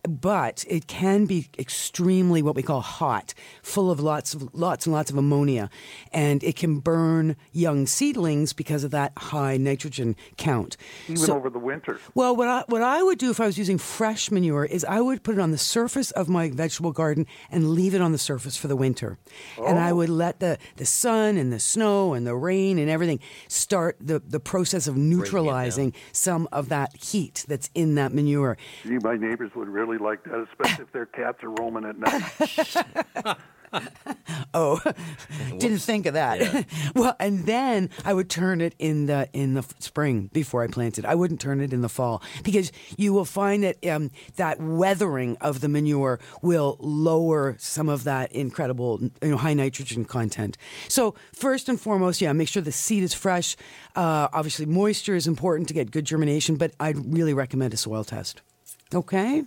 but 0.08 0.66
it 0.68 0.88
can 0.88 1.26
be 1.26 1.48
extremely 1.60 2.42
what 2.42 2.56
we 2.56 2.64
call 2.64 2.82
hot, 2.82 3.34
full 3.62 3.92
of 3.92 4.00
lots 4.00 4.34
of 4.34 4.54
lots 4.54 4.86
and 4.86 4.94
lots 4.94 5.12
of 5.12 5.18
ammonia, 5.18 5.70
and 6.12 6.44
it 6.44 6.56
can 6.56 6.80
burn 6.80 7.36
young 7.52 7.86
seedlings 7.86 8.54
because 8.54 8.84
of 8.84 8.92
that 8.92 9.12
high 9.18 9.58
nitrogen 9.58 10.16
count. 10.38 10.78
Even 11.06 11.18
So- 11.18 11.36
over 11.36 11.50
the 11.50 11.60
winter. 11.60 12.00
well, 12.16 12.36
what 12.36 12.48
I, 12.48 12.64
what 12.68 12.82
I 12.82 13.04
would 13.04 13.18
do 13.18 13.30
if 13.30 13.40
I 13.40 13.46
was 13.46 13.58
using 13.58 13.78
fresh 13.78 14.32
manure 14.32 14.66
is 14.66 14.84
I 14.86 15.02
would 15.02 15.24
put 15.24 15.36
it 15.36 15.42
on 15.42 15.52
the 15.52 15.58
surface 15.58 16.12
of 16.12 16.30
my 16.30 16.50
vegetable 16.50 16.92
garden 16.92 17.26
and 17.52 17.72
leave 17.72 17.94
it 17.94 18.02
on 18.02 18.12
the 18.12 18.18
surface 18.18 18.58
for 18.58 18.68
the 18.68 18.76
winter. 18.76 19.18
And 19.58 19.78
I 19.78 19.92
oh. 19.92 19.96
would 19.96 20.10
let 20.10 20.40
the, 20.40 20.58
the 20.78 20.86
sun 20.86 21.38
and 21.38 21.52
the 21.52 21.60
snow 21.60 22.14
and 22.14 22.26
the 22.26 22.36
rain 22.36 22.80
and 22.80 22.90
everything 22.90 23.20
start 23.48 23.98
the, 24.00 24.20
the 24.20 24.40
process 24.40 24.88
of 24.88 24.98
neutralizing 24.98 25.94
some 26.12 26.48
of 26.52 26.70
that 26.70 26.96
heat 26.96 27.46
that's 27.48 27.70
in 27.76 27.96
that 27.96 28.14
manure. 28.14 28.58
Gee, 28.84 28.98
my 29.02 29.16
neighbors 29.16 29.52
would 29.56 29.68
really 29.68 29.97
like 29.98 30.24
that, 30.24 30.48
especially 30.52 30.86
if 30.86 30.92
their 30.92 31.06
cats 31.06 31.44
are 31.44 31.50
roaming 31.50 31.86
at 31.86 31.98
night. 31.98 33.38
Oh, 34.54 34.80
didn't 35.60 35.80
think 35.80 36.06
of 36.06 36.14
that. 36.14 36.66
well, 36.96 37.16
and 37.20 37.46
then 37.46 37.90
I 38.06 38.14
would 38.14 38.30
turn 38.30 38.62
it 38.62 38.74
in 38.80 39.06
the 39.06 39.30
in 39.34 39.54
the 39.54 39.64
spring 39.80 40.30
before 40.34 40.64
I 40.64 40.68
planted. 40.68 41.06
I 41.06 41.16
wouldn't 41.16 41.42
turn 41.42 41.60
it 41.60 41.74
in 41.74 41.82
the 41.82 41.90
fall 41.90 42.24
because 42.44 42.72
you 42.98 43.14
will 43.14 43.26
find 43.26 43.64
that 43.64 43.86
um, 43.86 44.10
that 44.38 44.60
weathering 44.60 45.38
of 45.42 45.62
the 45.62 45.70
manure 45.70 46.20
will 46.42 46.78
lower 46.80 47.56
some 47.60 47.90
of 47.90 48.04
that 48.06 48.32
incredible 48.32 49.00
you 49.22 49.30
know 49.30 49.38
high 49.38 49.54
nitrogen 49.54 50.06
content. 50.06 50.58
So 50.88 51.16
first 51.34 51.70
and 51.70 51.80
foremost, 51.80 52.22
yeah, 52.22 52.32
make 52.34 52.48
sure 52.48 52.62
the 52.62 52.72
seed 52.72 53.04
is 53.04 53.14
fresh. 53.14 53.56
Uh, 53.96 54.28
obviously, 54.34 54.66
moisture 54.66 55.16
is 55.16 55.28
important 55.28 55.68
to 55.68 55.74
get 55.74 55.92
good 55.92 56.06
germination, 56.06 56.56
but 56.56 56.72
I'd 56.80 57.14
really 57.14 57.34
recommend 57.34 57.74
a 57.74 57.78
soil 57.78 58.04
test. 58.04 58.42
Okay. 58.94 59.44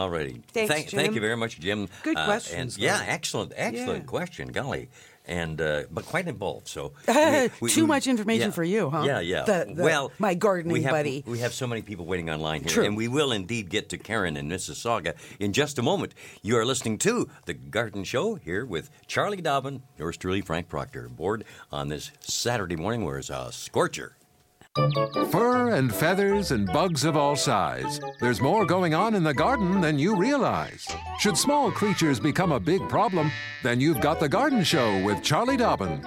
Alrighty. 0.00 0.42
Thanks, 0.52 0.72
thank, 0.72 0.88
thank 0.90 1.14
you 1.14 1.20
very 1.20 1.36
much, 1.36 1.60
Jim. 1.60 1.88
Good 2.02 2.16
Uh, 2.16 2.24
questions, 2.24 2.76
And 2.76 2.82
yeah, 2.84 3.04
excellent, 3.06 3.52
excellent 3.56 4.04
Yeah. 4.04 4.06
question. 4.06 4.48
Golly. 4.52 4.88
And 5.26 5.60
uh, 5.60 5.82
but 5.90 6.06
quite 6.06 6.26
involved. 6.26 6.66
So 6.66 6.92
Too 7.68 7.86
much 7.86 8.06
information 8.06 8.48
yeah. 8.48 8.54
for 8.54 8.64
you, 8.64 8.88
huh? 8.90 9.02
Yeah, 9.06 9.20
yeah. 9.20 9.42
The- 9.44 9.72
the- 9.76 9.82
well, 9.84 10.10
my 10.18 10.34
gardening 10.34 10.72
we 10.72 10.82
have, 10.82 10.92
buddy. 10.92 11.22
We 11.26 11.40
have 11.40 11.52
so 11.52 11.66
many 11.66 11.82
people 11.82 12.06
waiting 12.06 12.30
online 12.30 12.60
here, 12.62 12.70
True. 12.70 12.84
and 12.84 12.96
we 12.96 13.06
will 13.06 13.30
indeed 13.30 13.68
get 13.68 13.90
to 13.90 13.98
Karen 13.98 14.36
in 14.36 14.48
Mississauga 14.48 15.14
in 15.38 15.52
just 15.52 15.78
a 15.78 15.82
moment. 15.82 16.14
You 16.42 16.56
are 16.56 16.64
listening 16.64 16.96
to 16.98 17.28
the 17.44 17.54
Garden 17.54 18.02
Show 18.02 18.36
here 18.36 18.64
with 18.64 18.90
Charlie 19.06 19.42
Dobbin, 19.42 19.82
yours 19.98 20.16
truly, 20.16 20.40
Frank 20.40 20.68
Proctor, 20.68 21.04
aboard 21.04 21.44
on 21.70 21.88
this 21.88 22.10
Saturday 22.20 22.76
morning, 22.76 23.04
where 23.04 23.18
it's 23.18 23.30
a 23.30 23.50
scorcher. 23.52 24.16
Fur 24.76 25.70
and 25.72 25.92
feathers 25.92 26.52
and 26.52 26.72
bugs 26.72 27.04
of 27.04 27.16
all 27.16 27.34
size. 27.34 27.98
There's 28.20 28.40
more 28.40 28.64
going 28.64 28.94
on 28.94 29.16
in 29.16 29.24
the 29.24 29.34
garden 29.34 29.80
than 29.80 29.98
you 29.98 30.14
realize. 30.14 30.86
Should 31.18 31.36
small 31.36 31.72
creatures 31.72 32.20
become 32.20 32.52
a 32.52 32.60
big 32.60 32.88
problem, 32.88 33.32
then 33.64 33.80
you've 33.80 34.00
got 34.00 34.20
the 34.20 34.28
Garden 34.28 34.62
Show 34.62 35.02
with 35.02 35.24
Charlie 35.24 35.56
Dobbin. 35.56 36.06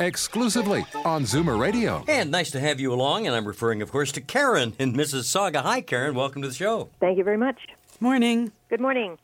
Exclusively 0.00 0.84
on 1.04 1.22
Zoomer 1.22 1.60
Radio. 1.60 2.04
And 2.08 2.32
nice 2.32 2.50
to 2.50 2.60
have 2.60 2.80
you 2.80 2.92
along. 2.92 3.28
And 3.28 3.36
I'm 3.36 3.46
referring, 3.46 3.82
of 3.82 3.92
course, 3.92 4.10
to 4.12 4.20
Karen 4.20 4.72
in 4.80 4.92
Mississauga. 4.92 5.62
Hi, 5.62 5.80
Karen. 5.80 6.16
Welcome 6.16 6.42
to 6.42 6.48
the 6.48 6.54
show. 6.54 6.88
Thank 6.98 7.18
you 7.18 7.24
very 7.24 7.38
much. 7.38 7.68
Morning. 8.00 8.50
Good 8.68 8.80
morning. 8.80 9.16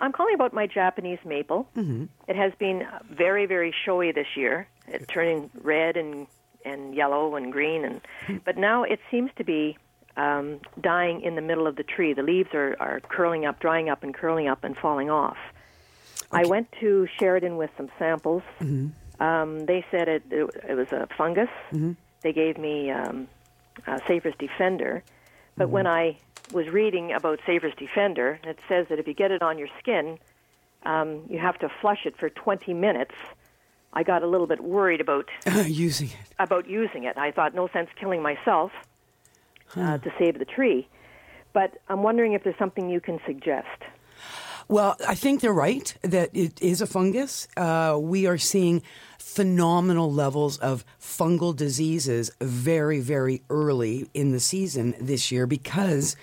I'm 0.00 0.10
calling 0.10 0.34
about 0.34 0.52
my 0.52 0.66
Japanese 0.66 1.20
maple. 1.24 1.68
Mm-hmm. 1.76 2.06
It 2.26 2.34
has 2.34 2.52
been 2.58 2.84
very, 3.10 3.46
very 3.46 3.72
showy 3.84 4.10
this 4.10 4.36
year. 4.36 4.66
It's 4.88 5.06
turning 5.06 5.50
red 5.62 5.96
and 5.96 6.26
and 6.64 6.94
yellow 6.94 7.36
and 7.36 7.52
green, 7.52 7.84
and 7.84 8.40
but 8.44 8.56
now 8.56 8.82
it 8.82 9.00
seems 9.10 9.30
to 9.36 9.44
be 9.44 9.76
um, 10.16 10.60
dying 10.80 11.22
in 11.22 11.34
the 11.36 11.42
middle 11.42 11.66
of 11.66 11.76
the 11.76 11.82
tree. 11.84 12.12
The 12.12 12.22
leaves 12.22 12.50
are 12.54 12.76
are 12.80 13.00
curling 13.00 13.46
up, 13.46 13.60
drying 13.60 13.88
up, 13.88 14.02
and 14.02 14.14
curling 14.14 14.48
up 14.48 14.64
and 14.64 14.76
falling 14.76 15.10
off. 15.10 15.38
I 16.32 16.44
went 16.46 16.70
to 16.80 17.06
Sheridan 17.18 17.56
with 17.56 17.70
some 17.76 17.88
samples. 17.98 18.42
Um, 19.20 19.66
they 19.66 19.84
said 19.90 20.08
it, 20.08 20.22
it 20.30 20.50
it 20.68 20.74
was 20.74 20.92
a 20.92 21.08
fungus. 21.16 21.48
They 22.22 22.32
gave 22.32 22.58
me 22.58 22.90
um, 22.90 23.28
uh, 23.86 23.98
Safer's 24.06 24.34
Defender, 24.38 25.02
but 25.56 25.68
when 25.70 25.86
I 25.86 26.18
was 26.52 26.68
reading 26.68 27.12
about 27.12 27.40
Safer's 27.46 27.74
Defender, 27.76 28.38
it 28.44 28.58
says 28.68 28.86
that 28.88 28.98
if 28.98 29.06
you 29.06 29.14
get 29.14 29.30
it 29.30 29.42
on 29.42 29.58
your 29.58 29.68
skin, 29.78 30.18
um, 30.84 31.22
you 31.28 31.38
have 31.38 31.58
to 31.58 31.68
flush 31.80 32.06
it 32.06 32.16
for 32.16 32.30
20 32.30 32.74
minutes. 32.74 33.14
I 33.92 34.02
got 34.02 34.22
a 34.22 34.26
little 34.26 34.46
bit 34.46 34.60
worried 34.62 35.00
about 35.00 35.28
Using 35.66 36.08
it. 36.08 36.16
about 36.38 36.68
using 36.68 37.04
it. 37.04 37.16
I 37.16 37.30
thought 37.30 37.54
no 37.54 37.68
sense 37.68 37.88
killing 37.98 38.22
myself 38.22 38.70
uh, 39.76 39.98
to 39.98 40.10
save 40.18 40.38
the 40.38 40.44
tree, 40.44 40.86
but 41.52 41.78
I'm 41.88 42.02
wondering 42.02 42.32
if 42.34 42.44
there's 42.44 42.58
something 42.58 42.88
you 42.90 43.00
can 43.00 43.18
suggest. 43.26 43.66
Well, 44.68 44.96
I 45.08 45.14
think 45.14 45.40
they're 45.40 45.52
right 45.52 45.94
that 46.02 46.28
it 46.34 46.60
is 46.60 46.82
a 46.82 46.86
fungus. 46.86 47.48
Uh, 47.56 47.96
we 47.98 48.26
are 48.26 48.36
seeing 48.36 48.82
phenomenal 49.18 50.12
levels 50.12 50.58
of 50.58 50.84
fungal 51.00 51.56
diseases 51.56 52.30
very, 52.40 53.00
very 53.00 53.42
early 53.48 54.10
in 54.12 54.32
the 54.32 54.40
season 54.40 54.94
this 55.00 55.32
year 55.32 55.46
because 55.46 56.16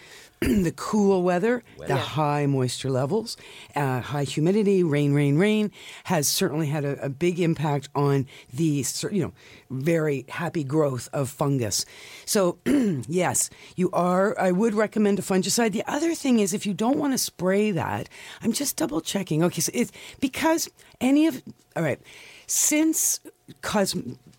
the 0.64 0.74
cool 0.76 1.24
weather, 1.24 1.64
the 1.88 1.96
high 1.96 2.46
moisture 2.46 2.90
levels, 2.92 3.36
uh, 3.76 4.02
high 4.02 4.24
humidity, 4.24 4.84
rain, 4.84 5.14
rain, 5.14 5.38
rain, 5.38 5.72
has 6.04 6.28
certainly 6.28 6.68
had 6.68 6.86
a, 6.86 7.04
a 7.04 7.10
big 7.10 7.40
impact 7.40 7.90
on 7.96 8.28
the 8.54 8.86
you 9.12 9.24
know 9.24 9.34
very 9.72 10.26
happy 10.30 10.64
growth 10.64 11.10
of 11.14 11.30
fungus. 11.30 11.86
So 12.26 12.60
yes, 12.66 13.50
you 13.76 13.90
are. 13.92 14.38
I 14.40 14.52
would 14.52 14.76
recommend 14.76 15.18
a 15.18 15.24
fungicide. 15.24 15.72
The 15.72 15.84
other 15.88 16.14
thing 16.14 16.40
is 16.40 16.54
if 16.54 16.66
you 16.66 16.74
don't 16.74 17.00
want 17.00 17.14
to 17.14 17.18
spray 17.18 17.72
that, 17.72 18.08
I'm 18.44 18.54
just 18.54 18.78
double 18.78 19.02
checking. 19.02 19.44
Okay, 19.44 19.62
so 19.62 19.72
it's 19.74 19.92
because 20.20 20.70
any 21.02 21.26
of 21.26 21.42
all 21.76 21.84
right 21.84 22.00
since 22.48 23.20
cos- 23.62 23.96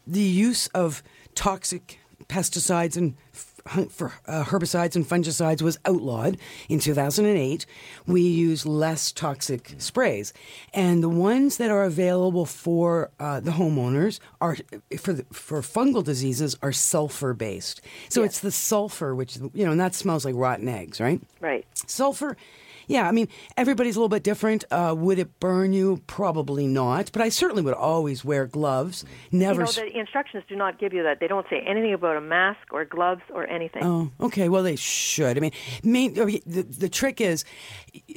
the 0.06 0.20
use 0.20 0.68
of 0.68 1.02
toxic 1.34 1.98
pesticides 2.28 2.96
and 2.96 3.14
for 3.90 4.12
uh, 4.26 4.44
herbicides 4.44 4.96
and 4.96 5.06
fungicides 5.06 5.62
was 5.62 5.78
outlawed 5.84 6.38
in 6.68 6.78
2008, 6.78 7.66
we 8.06 8.22
use 8.22 8.66
less 8.66 9.12
toxic 9.12 9.74
sprays, 9.78 10.32
and 10.72 11.02
the 11.02 11.08
ones 11.08 11.56
that 11.58 11.70
are 11.70 11.84
available 11.84 12.46
for 12.46 13.10
uh, 13.20 13.40
the 13.40 13.52
homeowners 13.52 14.20
are 14.40 14.56
for 14.98 15.12
the, 15.12 15.24
for 15.32 15.60
fungal 15.60 16.04
diseases 16.04 16.56
are 16.62 16.72
sulfur 16.72 17.34
based. 17.34 17.80
So 18.08 18.22
it's 18.22 18.40
the 18.40 18.52
sulfur 18.52 19.14
which 19.14 19.36
you 19.36 19.64
know, 19.64 19.72
and 19.72 19.80
that 19.80 19.94
smells 19.94 20.24
like 20.24 20.34
rotten 20.36 20.68
eggs, 20.68 21.00
right? 21.00 21.20
Right. 21.40 21.66
Sulfur, 21.86 22.36
yeah, 22.86 23.08
I 23.08 23.12
mean, 23.12 23.28
everybody's 23.56 23.96
a 23.96 23.98
little 23.98 24.08
bit 24.08 24.22
different. 24.22 24.64
Uh, 24.70 24.94
would 24.96 25.18
it 25.18 25.40
burn 25.40 25.72
you? 25.72 26.02
Probably 26.06 26.66
not. 26.66 27.10
But 27.12 27.22
I 27.22 27.28
certainly 27.28 27.62
would 27.62 27.74
always 27.74 28.24
wear 28.24 28.46
gloves. 28.46 29.04
Never. 29.32 29.60
You 29.62 29.66
know, 29.66 29.72
the 29.72 29.98
instructions 29.98 30.44
do 30.48 30.56
not 30.56 30.78
give 30.78 30.92
you 30.92 31.02
that. 31.02 31.20
They 31.20 31.28
don't 31.28 31.46
say 31.48 31.60
anything 31.66 31.92
about 31.92 32.16
a 32.16 32.20
mask 32.20 32.72
or 32.72 32.84
gloves 32.84 33.22
or 33.32 33.46
anything. 33.46 33.84
Oh, 33.84 34.10
okay. 34.20 34.48
Well, 34.48 34.62
they 34.62 34.76
should. 34.76 35.36
I 35.36 35.40
mean, 35.40 35.52
main, 35.82 36.14
the, 36.14 36.62
the 36.62 36.88
trick 36.88 37.20
is 37.20 37.44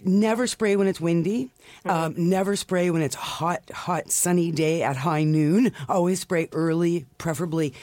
never 0.03 0.47
spray 0.47 0.75
when 0.75 0.88
it's 0.88 1.01
windy. 1.01 1.51
Um, 1.85 2.13
never 2.17 2.55
spray 2.55 2.89
when 2.91 3.01
it's 3.01 3.15
hot, 3.15 3.69
hot, 3.71 4.11
sunny 4.11 4.51
day 4.51 4.83
at 4.83 4.97
high 4.97 5.23
noon. 5.23 5.71
Always 5.88 6.19
spray 6.19 6.49
early, 6.51 7.05
preferably 7.17 7.73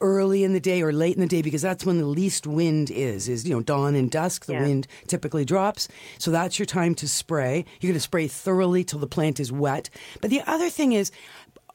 early 0.00 0.44
in 0.44 0.52
the 0.52 0.60
day 0.60 0.82
or 0.82 0.92
late 0.92 1.14
in 1.14 1.20
the 1.20 1.26
day, 1.26 1.42
because 1.42 1.62
that's 1.62 1.84
when 1.84 1.98
the 1.98 2.06
least 2.06 2.46
wind 2.46 2.90
is. 2.90 3.28
Is 3.28 3.46
you 3.46 3.54
know 3.54 3.60
dawn 3.62 3.94
and 3.94 4.10
dusk. 4.10 4.46
The 4.46 4.52
Yeah. 4.54 4.62
wind 4.62 4.86
typically 5.06 5.44
drops, 5.44 5.88
so 6.18 6.30
that's 6.30 6.58
your 6.58 6.66
time 6.66 6.94
to 6.96 7.08
spray. 7.08 7.64
You're 7.80 7.90
going 7.90 7.94
to 7.94 8.00
spray 8.00 8.28
thoroughly 8.28 8.84
till 8.84 8.98
the 8.98 9.06
plant 9.06 9.40
is 9.40 9.50
wet. 9.52 9.90
But 10.20 10.30
the 10.30 10.42
other 10.46 10.68
thing 10.70 10.92
is 10.92 11.10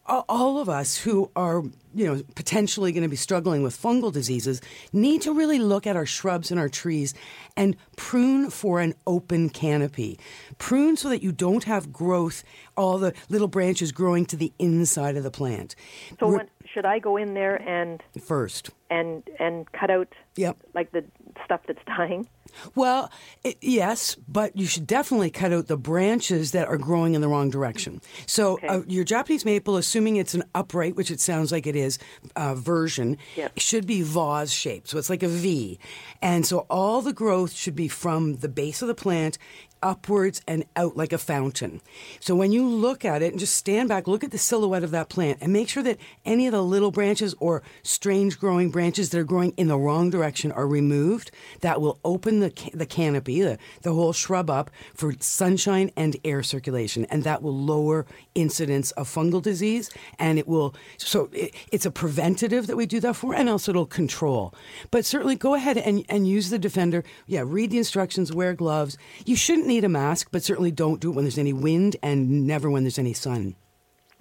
all 0.07 0.59
of 0.59 0.69
us 0.69 0.97
who 0.97 1.31
are 1.35 1.63
you 1.93 2.05
know 2.05 2.21
potentially 2.35 2.91
going 2.91 3.03
to 3.03 3.09
be 3.09 3.15
struggling 3.15 3.63
with 3.63 3.79
fungal 3.79 4.11
diseases 4.11 4.61
need 4.93 5.21
to 5.21 5.33
really 5.33 5.59
look 5.59 5.87
at 5.87 5.95
our 5.95 6.05
shrubs 6.05 6.51
and 6.51 6.59
our 6.59 6.69
trees 6.69 7.13
and 7.57 7.75
prune 7.95 8.49
for 8.49 8.79
an 8.81 8.93
open 9.07 9.49
canopy 9.49 10.19
prune 10.57 10.95
so 10.97 11.09
that 11.09 11.23
you 11.23 11.31
don't 11.31 11.63
have 11.63 11.91
growth 11.91 12.43
all 12.77 12.97
the 12.97 13.13
little 13.29 13.47
branches 13.47 13.91
growing 13.91 14.25
to 14.25 14.35
the 14.35 14.53
inside 14.59 15.15
of 15.17 15.23
the 15.23 15.31
plant 15.31 15.75
So 16.19 16.27
Re- 16.27 16.37
when, 16.37 16.47
should 16.71 16.85
I 16.85 16.99
go 16.99 17.17
in 17.17 17.33
there 17.33 17.55
and 17.67 18.03
first 18.21 18.69
and 18.89 19.23
and 19.39 19.71
cut 19.71 19.89
out 19.89 20.13
Yep. 20.35 20.57
like 20.73 20.91
the 20.91 21.03
stuff 21.45 21.61
that's 21.67 21.79
dying? 21.87 22.27
Well, 22.75 23.11
it, 23.43 23.57
yes, 23.61 24.15
but 24.27 24.55
you 24.55 24.65
should 24.65 24.87
definitely 24.87 25.29
cut 25.29 25.53
out 25.53 25.67
the 25.67 25.77
branches 25.77 26.51
that 26.51 26.67
are 26.67 26.77
growing 26.77 27.13
in 27.13 27.21
the 27.21 27.27
wrong 27.27 27.49
direction. 27.49 28.01
So, 28.25 28.53
Okay. 28.53 28.67
uh, 28.67 28.81
your 28.87 29.03
Japanese 29.03 29.45
maple, 29.45 29.77
assuming 29.77 30.15
it's 30.17 30.33
an 30.33 30.43
upright, 30.53 30.95
which 30.95 31.11
it 31.11 31.19
sounds 31.19 31.51
like 31.51 31.67
it 31.67 31.75
is, 31.75 31.97
uh, 32.35 32.55
version, 32.55 33.17
Yep. 33.35 33.59
should 33.59 33.85
be 33.85 34.01
vase 34.01 34.51
shaped. 34.51 34.87
So, 34.89 34.97
it's 34.97 35.09
like 35.09 35.23
a 35.23 35.27
V. 35.27 35.79
And 36.21 36.45
so, 36.45 36.59
all 36.69 37.01
the 37.01 37.13
growth 37.13 37.53
should 37.53 37.75
be 37.75 37.87
from 37.87 38.35
the 38.37 38.49
base 38.49 38.81
of 38.81 38.87
the 38.87 38.95
plant 38.95 39.37
upwards 39.81 40.41
and 40.47 40.65
out 40.75 40.97
like 40.97 41.13
a 41.13 41.17
fountain. 41.17 41.81
So, 42.19 42.35
when 42.35 42.51
you 42.51 42.67
look 42.67 43.05
at 43.05 43.21
it 43.21 43.31
and 43.31 43.39
just 43.39 43.55
stand 43.55 43.89
back, 43.89 44.07
look 44.07 44.23
at 44.23 44.31
the 44.31 44.37
silhouette 44.37 44.83
of 44.83 44.91
that 44.91 45.09
plant 45.09 45.39
and 45.41 45.53
make 45.53 45.69
sure 45.69 45.83
that 45.83 45.97
any 46.25 46.47
of 46.47 46.51
the 46.51 46.63
little 46.63 46.91
branches 46.91 47.35
or 47.39 47.61
strange 47.83 48.39
growing 48.39 48.71
branches 48.71 49.09
that 49.09 49.19
are 49.19 49.23
growing 49.23 49.53
in 49.57 49.67
the 49.67 49.77
wrong 49.77 50.09
direction 50.09 50.51
are 50.51 50.67
removed. 50.67 51.31
That 51.61 51.81
will 51.81 51.99
open 52.03 52.39
the, 52.39 52.53
the 52.73 52.85
canopy, 52.85 53.41
the, 53.41 53.57
the 53.81 53.93
whole 53.93 54.13
shrub 54.13 54.49
up 54.49 54.71
for 54.93 55.13
sunshine 55.19 55.91
and 55.95 56.15
air 56.23 56.43
circulation, 56.43 57.05
and 57.05 57.23
that 57.23 57.41
will 57.41 57.57
lower 57.57 58.05
incidence 58.33 58.91
of 58.91 59.07
fungal 59.07 59.41
disease. 59.41 59.89
And 60.19 60.39
it 60.39 60.47
will, 60.47 60.75
so 60.97 61.29
it, 61.31 61.53
it's 61.71 61.85
a 61.85 61.91
preventative 61.91 62.67
that 62.67 62.75
we 62.75 62.85
do 62.85 62.99
that 63.01 63.15
for, 63.15 63.33
and 63.33 63.49
also 63.49 63.71
it'll 63.71 63.85
control. 63.85 64.53
But 64.91 65.05
certainly 65.05 65.35
go 65.35 65.53
ahead 65.53 65.77
and, 65.77 66.05
and 66.09 66.27
use 66.27 66.49
the 66.49 66.59
defender. 66.59 67.03
Yeah, 67.27 67.43
read 67.45 67.71
the 67.71 67.77
instructions, 67.77 68.33
wear 68.33 68.53
gloves. 68.53 68.97
You 69.25 69.35
shouldn't 69.35 69.64
need 69.67 69.83
a 69.83 69.89
mask, 69.89 70.29
but 70.31 70.43
certainly 70.43 70.71
don't 70.71 70.99
do 70.99 71.09
it 71.11 71.13
when 71.15 71.25
there's 71.25 71.37
any 71.37 71.53
wind 71.53 71.95
and 72.01 72.45
never 72.47 72.69
when 72.69 72.83
there's 72.83 72.99
any 72.99 73.13
sun. 73.13 73.55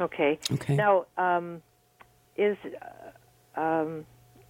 Okay. 0.00 0.38
Okay. 0.52 0.74
Now, 0.76 1.06
um, 1.16 1.62
is 2.36 2.56
uh, 3.56 3.60
um, 3.60 4.04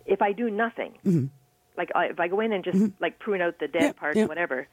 if 0.06 0.22
I 0.22 0.32
do 0.32 0.50
nothing, 0.50 1.30
like 1.76 1.90
I, 1.94 2.06
if 2.06 2.20
I 2.20 2.28
go 2.28 2.40
in 2.40 2.52
and 2.52 2.64
just 2.64 2.92
like 3.00 3.18
prune 3.18 3.40
out 3.42 3.58
the 3.58 3.68
dead 3.68 3.74
Mm-hmm. 3.74 3.84
Yeah, 3.86 3.92
parts, 3.92 4.16
yeah. 4.16 4.24
whatever, 4.26 4.68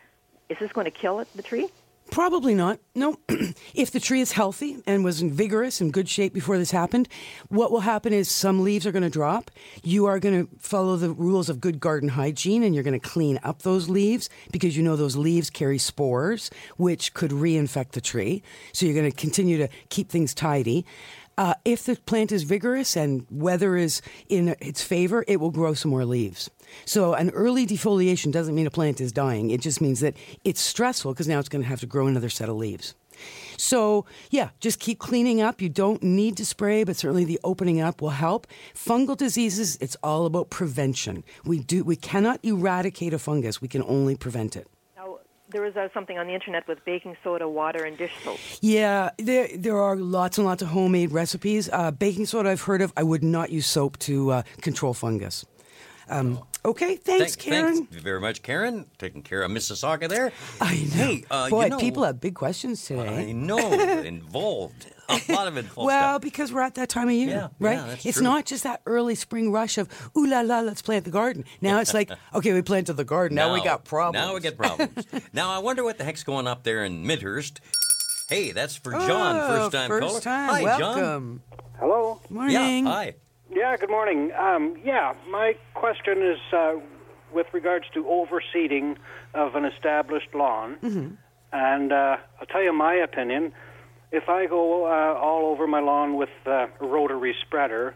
is 0.49 0.57
this 0.59 0.71
going 0.71 0.85
to 0.85 0.91
kill 0.91 1.19
it, 1.19 1.27
the 1.35 1.43
tree? 1.43 1.67
Probably 2.11 2.53
not. 2.53 2.79
No. 2.93 3.15
if 3.73 3.89
the 3.91 3.99
tree 4.01 4.19
is 4.19 4.33
healthy 4.33 4.83
and 4.85 5.01
was 5.01 5.21
in 5.21 5.31
vigorous 5.31 5.79
and 5.79 5.93
good 5.93 6.09
shape 6.09 6.33
before 6.33 6.57
this 6.57 6.71
happened, 6.71 7.07
what 7.47 7.71
will 7.71 7.79
happen 7.79 8.11
is 8.11 8.29
some 8.29 8.63
leaves 8.63 8.85
are 8.85 8.91
going 8.91 9.01
to 9.01 9.09
drop. 9.09 9.49
You 9.81 10.07
are 10.07 10.19
going 10.19 10.45
to 10.45 10.53
follow 10.59 10.97
the 10.97 11.11
rules 11.11 11.49
of 11.49 11.61
good 11.61 11.79
garden 11.79 12.09
hygiene 12.09 12.63
and 12.63 12.75
you're 12.75 12.83
going 12.83 12.99
to 12.99 13.09
clean 13.09 13.39
up 13.43 13.61
those 13.61 13.87
leaves 13.87 14.29
because 14.51 14.75
you 14.75 14.83
know 14.83 14.97
those 14.97 15.15
leaves 15.15 15.49
carry 15.49 15.77
spores, 15.77 16.51
which 16.75 17.13
could 17.13 17.31
reinfect 17.31 17.91
the 17.91 18.01
tree. 18.01 18.43
So 18.73 18.85
you're 18.85 18.95
going 18.95 19.09
to 19.09 19.15
continue 19.17 19.57
to 19.59 19.69
keep 19.87 20.09
things 20.09 20.33
tidy. 20.33 20.85
Uh, 21.37 21.53
if 21.63 21.85
the 21.85 21.95
plant 21.95 22.33
is 22.33 22.43
vigorous 22.43 22.97
and 22.97 23.25
weather 23.31 23.77
is 23.77 24.01
in 24.27 24.49
its 24.59 24.83
favor, 24.83 25.23
it 25.29 25.37
will 25.39 25.49
grow 25.49 25.73
some 25.73 25.91
more 25.91 26.03
leaves. 26.03 26.49
So 26.85 27.13
an 27.13 27.29
early 27.31 27.65
defoliation 27.65 28.31
doesn't 28.31 28.55
mean 28.55 28.67
a 28.67 28.71
plant 28.71 29.01
is 29.01 29.11
dying. 29.11 29.51
It 29.51 29.61
just 29.61 29.81
means 29.81 29.99
that 29.99 30.15
it's 30.43 30.61
stressful 30.61 31.13
because 31.13 31.27
now 31.27 31.39
it's 31.39 31.49
going 31.49 31.63
to 31.63 31.67
have 31.69 31.79
to 31.81 31.85
grow 31.85 32.07
another 32.07 32.29
set 32.29 32.49
of 32.49 32.55
leaves. 32.55 32.95
So, 33.57 34.05
yeah, 34.29 34.49
just 34.59 34.79
keep 34.79 34.99
cleaning 34.99 35.41
up. 35.41 35.61
You 35.61 35.69
don't 35.69 36.01
need 36.01 36.37
to 36.37 36.45
spray, 36.45 36.83
but 36.83 36.95
certainly 36.95 37.25
the 37.25 37.39
opening 37.43 37.79
up 37.79 38.01
will 38.01 38.09
help. 38.09 38.47
Fungal 38.73 39.15
diseases, 39.15 39.77
it's 39.79 39.95
all 40.01 40.25
about 40.25 40.49
prevention. 40.49 41.23
We 41.45 41.59
do 41.59 41.83
we 41.83 41.95
cannot 41.95 42.39
eradicate 42.43 43.13
a 43.13 43.19
fungus. 43.19 43.61
We 43.61 43.67
can 43.67 43.83
only 43.83 44.15
prevent 44.15 44.55
it. 44.55 44.67
Now, 44.95 45.19
there 45.49 45.61
was 45.61 45.75
uh, 45.75 45.89
something 45.93 46.17
on 46.17 46.27
the 46.27 46.33
internet 46.33 46.67
with 46.67 46.83
baking 46.85 47.17
soda, 47.23 47.47
water, 47.47 47.83
and 47.83 47.97
dish 47.97 48.13
soap. 48.23 48.39
Yeah, 48.61 49.11
there 49.17 49.49
there 49.55 49.77
are 49.77 49.95
lots 49.95 50.37
and 50.37 50.47
lots 50.47 50.61
of 50.63 50.69
homemade 50.69 51.11
recipes. 51.11 51.69
Uh, 51.71 51.91
baking 51.91 52.25
soda 52.25 52.49
I've 52.49 52.61
heard 52.61 52.81
of. 52.81 52.91
I 52.97 53.03
would 53.03 53.23
not 53.23 53.51
use 53.51 53.67
soap 53.67 53.99
to 53.99 54.31
uh, 54.31 54.43
control 54.61 54.93
fungus. 54.93 55.45
Um, 56.11 56.39
okay, 56.65 56.97
thanks, 56.97 57.35
Thank- 57.35 57.39
Karen. 57.39 57.75
Thanks 57.87 57.95
very 58.03 58.19
much, 58.19 58.41
Karen. 58.43 58.85
Taking 58.99 59.23
care 59.23 59.43
of 59.43 59.51
Mississauga 59.51 60.09
there. 60.09 60.31
I 60.59 60.75
know. 60.75 60.79
Hey, 60.91 61.25
uh, 61.31 61.49
Boy, 61.49 61.63
you 61.63 61.69
know, 61.69 61.77
people 61.79 62.03
have 62.03 62.19
big 62.19 62.35
questions 62.35 62.83
today. 62.85 63.29
I 63.29 63.31
know. 63.31 63.57
involved. 64.03 64.87
A 65.09 65.33
lot 65.33 65.47
of 65.47 65.57
involved 65.57 65.87
Well, 65.87 66.13
stuff. 66.15 66.21
because 66.21 66.53
we're 66.53 66.61
at 66.61 66.75
that 66.75 66.87
time 66.89 67.07
of 67.09 67.13
year, 67.13 67.29
Yeah, 67.29 67.47
right? 67.59 67.73
yeah, 67.77 67.85
that's 67.87 68.05
it's 68.05 68.17
true. 68.17 68.23
not 68.23 68.45
just 68.45 68.63
that 68.63 68.81
early 68.85 69.15
spring 69.15 69.51
rush 69.51 69.77
of 69.77 69.89
ooh 70.17 70.25
la 70.25 70.39
la, 70.41 70.59
let's 70.61 70.81
plant 70.81 71.03
the 71.03 71.11
garden. 71.11 71.43
Now 71.59 71.79
it's 71.81 71.93
like, 71.93 72.09
okay, 72.33 72.53
we 72.53 72.61
planted 72.61 72.93
the 72.93 73.03
garden. 73.03 73.35
Now, 73.35 73.53
we 73.53 73.61
got 73.61 73.83
problems. 73.83 74.25
Now 74.25 74.33
we 74.33 74.39
get 74.39 74.55
problems. 74.57 75.05
now 75.33 75.49
I 75.49 75.59
wonder 75.59 75.83
what 75.83 75.97
the 75.97 76.03
heck's 76.05 76.23
going 76.23 76.47
up 76.47 76.63
there 76.63 76.85
in 76.85 77.05
Midhurst. 77.05 77.59
Hey, 78.29 78.51
that's 78.51 78.77
for 78.77 78.91
John, 78.93 79.35
Oh, 79.35 79.47
first 79.47 79.71
time 79.73 79.89
first 79.89 80.07
caller. 80.07 80.21
time. 80.21 80.49
Hi, 80.65 80.77
John. 80.79 81.41
Hello. 81.77 82.21
Morning. 82.29 82.85
Yeah, 82.85 82.91
hi. 82.91 83.15
Yeah, 83.53 83.75
good 83.77 83.89
morning. 83.89 84.31
Um, 84.37 84.77
yeah, 84.83 85.13
my 85.29 85.55
question 85.73 86.21
is 86.21 86.39
uh, 86.53 86.75
with 87.33 87.47
regards 87.53 87.85
to 87.93 88.03
overseeding 88.03 88.95
of 89.33 89.55
an 89.55 89.65
established 89.65 90.33
lawn. 90.33 90.77
Mm-hmm. 90.81 91.15
And 91.53 91.91
uh, 91.91 92.17
I'll 92.39 92.47
tell 92.47 92.63
you 92.63 92.73
my 92.73 92.95
opinion. 92.95 93.53
If 94.11 94.29
I 94.29 94.45
go 94.45 94.85
uh, 94.85 95.19
all 95.19 95.45
over 95.51 95.67
my 95.67 95.79
lawn 95.79 96.15
with 96.15 96.29
uh, 96.45 96.67
a 96.79 96.85
rotary 96.85 97.35
spreader 97.45 97.95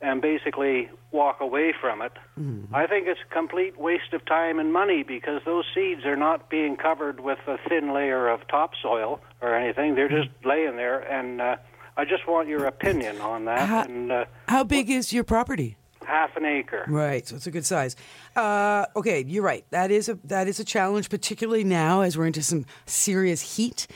and 0.00 0.20
basically 0.22 0.88
walk 1.10 1.40
away 1.40 1.72
from 1.80 2.02
it, 2.02 2.12
Mm-hmm. 2.40 2.74
I 2.74 2.86
think 2.86 3.06
it's 3.08 3.20
a 3.30 3.34
complete 3.34 3.78
waste 3.78 4.14
of 4.14 4.24
time 4.24 4.58
and 4.58 4.72
money 4.72 5.02
because 5.02 5.42
those 5.44 5.64
seeds 5.74 6.06
are 6.06 6.16
not 6.16 6.48
being 6.48 6.76
covered 6.76 7.20
with 7.20 7.38
a 7.46 7.58
thin 7.68 7.92
layer 7.92 8.26
of 8.28 8.40
topsoil 8.48 9.20
or 9.42 9.54
anything. 9.54 9.94
They're 9.94 10.08
just 10.08 10.30
laying 10.42 10.76
there, 10.76 11.00
and 11.00 11.40
uh, 11.42 11.56
I 11.96 12.04
just 12.04 12.26
want 12.26 12.48
your 12.48 12.64
opinion 12.66 13.20
on 13.20 13.44
that. 13.44 13.68
Ha- 13.68 13.82
and 13.82 14.10
uh, 14.10 14.24
How 14.48 14.64
big 14.64 14.90
is 14.90 15.12
your 15.12 15.24
property? 15.24 15.76
half 16.04 16.36
an 16.36 16.44
acre. 16.44 16.84
Right, 16.88 17.26
so 17.26 17.36
it's 17.36 17.46
a 17.46 17.50
good 17.50 17.64
size. 17.64 17.94
Uh, 18.34 18.86
okay, 18.96 19.24
you're 19.26 19.44
right. 19.44 19.64
That 19.70 19.90
is 19.90 20.08
a 20.08 20.18
that 20.24 20.48
is 20.48 20.58
a 20.58 20.64
challenge, 20.64 21.08
particularly 21.08 21.62
now 21.64 22.00
as 22.00 22.18
we're 22.18 22.26
into 22.26 22.42
some 22.42 22.66
serious 22.86 23.56
heat. 23.56 23.86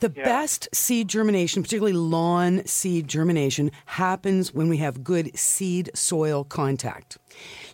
The 0.00 0.10
best 0.10 0.68
seed 0.74 1.08
germination, 1.08 1.62
particularly 1.62 1.94
lawn 1.96 2.66
seed 2.66 3.08
germination, 3.08 3.70
happens 3.86 4.52
when 4.52 4.68
we 4.68 4.76
have 4.78 5.02
good 5.02 5.36
seed 5.38 5.90
soil 5.94 6.44
contact. 6.44 7.16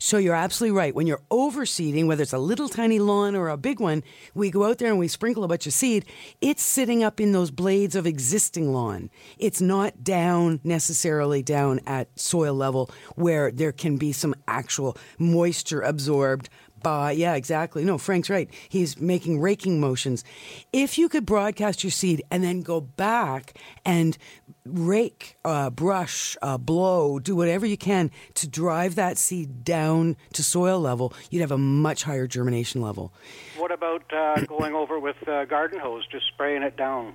So 0.03 0.17
you're 0.17 0.35
absolutely 0.35 0.79
right. 0.79 0.95
When 0.95 1.07
you're 1.07 1.21
overseeding, 1.31 2.07
whether 2.07 2.23
it's 2.23 2.33
a 2.33 2.39
little 2.39 2.71
tiny 2.71 2.99
lawn 2.99 3.37
or 3.37 3.51
a 3.51 3.59
big 3.59 3.81
one, 3.81 4.03
we 4.33 4.51
go 4.51 4.65
out 4.65 4.79
there 4.79 4.89
and 4.89 4.99
we 4.99 5.09
sprinkle 5.09 5.45
a 5.45 5.49
bunch 5.49 5.67
of 5.67 5.75
seed. 5.75 6.07
It's 6.41 6.63
sitting 6.63 7.05
up 7.05 7.21
in 7.21 7.33
those 7.33 7.51
blades 7.51 7.95
of 7.95 8.07
existing 8.07 8.73
lawn. 8.73 9.11
It's 9.37 9.61
not 9.61 10.03
down 10.03 10.61
necessarily 10.65 11.43
down 11.43 11.81
at 11.87 12.19
soil 12.19 12.55
level 12.55 12.91
where 13.17 13.51
there 13.53 13.73
can 13.73 13.99
be 13.99 14.13
some 14.13 14.35
actual 14.49 14.97
moisture 15.19 15.83
absorbed 15.83 16.49
by, 16.83 17.13
yeah, 17.13 17.35
exactly. 17.35 17.85
No, 17.85 17.99
Frank's 17.99 18.31
right. 18.31 18.49
He's 18.69 19.01
making 19.01 19.41
raking 19.41 19.81
motions. 19.81 20.25
If 20.73 20.99
you 20.99 21.09
could 21.09 21.27
broadcast 21.27 21.85
your 21.85 21.91
seed 21.91 22.23
and 22.31 22.43
then 22.43 22.63
go 22.63 22.81
back 22.81 23.59
and 23.85 24.17
rake, 24.65 25.37
uh, 25.45 25.71
brush, 25.71 26.37
uh, 26.43 26.59
blow, 26.59 27.19
do 27.19 27.35
whatever 27.35 27.67
you 27.67 27.77
can 27.77 28.11
to 28.35 28.49
drive 28.49 28.95
that 28.95 29.19
seed 29.19 29.65
down 29.65 30.17
to 30.33 30.45
soil 30.45 30.81
level, 30.81 31.13
you'd 31.31 31.41
have 31.41 31.51
a 31.51 31.59
much 31.59 32.05
higher 32.05 32.27
germination 32.27 32.81
level. 32.81 33.13
What 33.57 33.73
about 33.73 34.13
uh, 34.13 34.41
going 34.47 34.75
over 34.75 34.99
with 34.99 35.17
uh, 35.29 35.45
garden 35.45 35.79
hose, 35.79 36.07
just 36.11 36.27
spraying 36.29 36.63
it 36.63 36.77
down? 36.77 37.15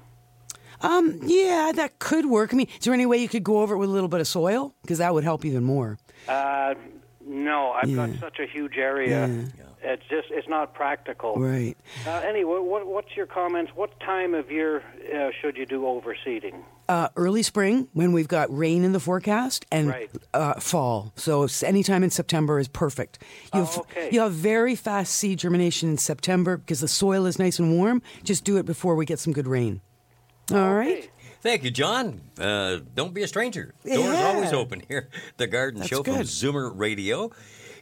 Um, 0.82 1.20
yeah, 1.24 1.72
that 1.76 2.00
could 2.00 2.26
work. 2.26 2.54
I 2.54 2.58
mean, 2.58 2.68
is 2.78 2.86
there 2.86 2.94
any 2.94 3.06
way 3.06 3.18
you 3.18 3.30
could 3.30 3.44
go 3.44 3.62
over 3.62 3.76
it 3.76 3.78
with 3.78 3.90
a 3.90 3.94
little 3.94 4.10
bit 4.10 4.20
of 4.20 4.28
soil? 4.28 4.74
Because 4.82 4.98
that 4.98 5.14
would 5.14 5.24
help 5.24 5.46
even 5.46 5.64
more. 5.64 5.98
Uh, 6.28 6.76
no, 7.28 7.72
I've 7.72 7.94
got 7.96 8.10
such 8.20 8.40
a 8.40 8.46
huge 8.46 8.78
area. 8.78 9.28
Yeah. 9.28 9.44
It's 9.88 10.04
just 10.10 10.28
it's 10.32 10.48
not 10.48 10.74
practical. 10.74 11.36
Right. 11.36 11.78
Uh, 12.08 12.10
anyway, 12.26 12.58
what, 12.60 12.88
what's 12.88 13.16
your 13.16 13.28
comments? 13.28 13.72
What 13.76 14.00
time 14.00 14.34
of 14.34 14.50
year 14.50 14.82
uh, 15.14 15.30
should 15.40 15.58
you 15.58 15.66
do 15.68 15.82
overseeding? 15.82 16.64
Uh, 16.90 17.10
early 17.16 17.44
spring 17.44 17.88
when 17.94 18.12
we've 18.12 18.28
got 18.28 18.56
rain 18.56 18.84
in 18.84 18.94
the 18.94 19.00
forecast 19.00 19.66
and 19.72 19.90
Right. 19.90 20.10
uh, 20.34 20.56
fall. 20.60 21.14
So 21.16 21.44
s- 21.44 21.62
anytime 21.62 22.04
in 22.04 22.10
September 22.10 22.58
is 22.60 22.68
perfect. 22.68 23.20
You 23.54 23.60
have, 23.62 23.78
Oh, 23.78 23.82
okay. 23.82 24.10
you 24.12 24.22
have 24.22 24.34
very 24.34 24.76
fast 24.76 25.14
seed 25.16 25.40
germination 25.40 25.90
in 25.90 25.98
September 26.00 26.58
because 26.58 26.80
the 26.80 26.88
soil 26.88 27.26
is 27.28 27.38
nice 27.38 27.60
and 27.60 27.72
warm. 27.78 28.02
Just 28.24 28.44
do 28.44 28.58
it 28.58 28.66
before 28.66 28.96
we 28.96 29.06
get 29.06 29.20
some 29.20 29.34
good 29.34 29.48
rain. 29.48 29.82
All 30.52 30.74
right. 30.76 31.10
Okay. 31.46 31.52
Thank 31.52 31.64
you, 31.64 31.72
John. 31.72 32.22
Uh, 32.40 32.80
don't 32.96 33.14
be 33.14 33.22
a 33.22 33.28
stranger. 33.28 33.74
Doors 33.86 34.18
always 34.18 34.52
open 34.52 34.82
here. 34.88 35.10
The 35.38 35.46
Garden 35.48 35.80
That's 35.80 35.90
Show 35.90 36.02
from. 36.04 36.16
Zoomer 36.22 36.72
Radio. 36.74 37.32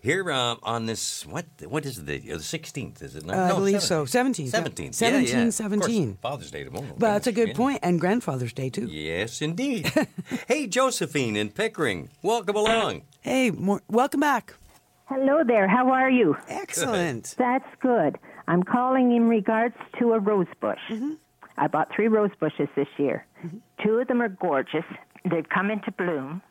here 0.01 0.29
uh, 0.29 0.55
on 0.63 0.85
this 0.85 1.25
what 1.25 1.45
what 1.65 1.85
is 1.85 2.03
the 2.03 2.19
the 2.19 2.39
sixteenth? 2.43 3.01
Is 3.01 3.15
it? 3.15 3.25
not? 3.25 3.37
Uh, 3.37 3.41
I 3.41 3.47
No, 3.49 3.55
believe 3.55 3.81
so. 3.81 4.03
17th, 4.03 4.45
yeah. 4.45 4.49
Seventeenth. 4.51 4.95
17, 4.95 5.45
yeah, 5.45 5.49
17. 5.49 6.17
Father's 6.21 6.51
Day 6.51 6.65
tomorrow. 6.65 6.87
But 6.97 7.13
that's 7.13 7.27
a 7.27 7.31
good 7.31 7.49
yeah. 7.49 7.53
point, 7.55 7.79
and 7.83 8.01
Grandfather's 8.01 8.51
Day 8.53 8.69
too. 8.69 8.87
Yes, 8.87 9.41
indeed. 9.41 9.89
hey, 10.47 10.67
Josephine 10.67 11.37
in 11.37 11.49
Pickering, 11.49 12.09
welcome 12.21 12.57
along. 12.57 13.03
Hey, 13.21 13.49
more, 13.51 13.81
welcome 13.87 14.19
back. 14.19 14.55
Hello 15.05 15.43
there. 15.45 15.69
How 15.69 15.89
are 15.89 16.09
you? 16.09 16.35
Excellent. 16.49 17.35
That's 17.37 17.67
good. 17.79 18.17
I'm 18.47 18.63
calling 18.63 19.15
in 19.15 19.29
regards 19.29 19.75
to 19.99 20.13
a 20.13 20.19
rose 20.19 20.47
bush. 20.59 20.79
I 21.57 21.67
bought 21.67 21.89
three 21.95 22.07
rose 22.07 22.31
bushes 22.39 22.67
this 22.75 22.87
year. 22.97 23.25
Two 23.83 23.99
of 23.99 24.07
them 24.07 24.21
are 24.21 24.29
gorgeous. 24.29 24.85
They've 25.29 25.47
come 25.47 25.69
into 25.71 25.91
bloom. 25.91 26.41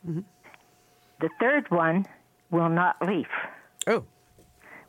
The 1.20 1.30
third 1.40 1.70
one 1.70 2.06
will 2.50 2.68
not 2.68 2.96
leaf. 3.06 3.26
Oh, 3.86 4.04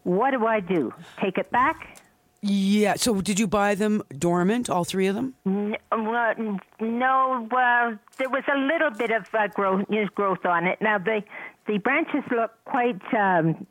What 0.03 0.31
do 0.31 0.45
I 0.45 0.59
do? 0.59 0.93
Take 1.21 1.37
it 1.37 1.49
back? 1.51 1.99
yeah. 2.41 2.95
So, 2.95 3.21
did 3.21 3.39
you 3.39 3.47
buy 3.47 3.73
them 3.75 4.03
dormant, 4.17 4.69
all 4.69 4.83
three 4.83 5.07
of 5.07 5.15
them? 5.15 5.33
N- 5.45 5.77
well, 5.91 6.33
no, 6.81 7.47
well, 7.51 7.97
there 8.17 8.29
was 8.29 8.43
a 8.53 8.57
little 8.57 8.89
bit 8.91 9.11
of 9.11 9.23
uh, 9.33 9.47
growth, 9.47 9.85
growth 10.15 10.45
on 10.45 10.67
it. 10.67 10.81
Now, 10.81 10.97
the, 10.97 11.23
the 11.67 11.77
branches 11.77 12.23
look 12.31 12.51
quite 12.65 13.01
um, 13.13 13.65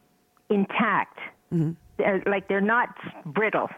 intact, 0.48 1.18
They're, 1.98 2.22
like 2.26 2.48
they're 2.48 2.62
not 2.62 2.88
brittle, 3.26 3.68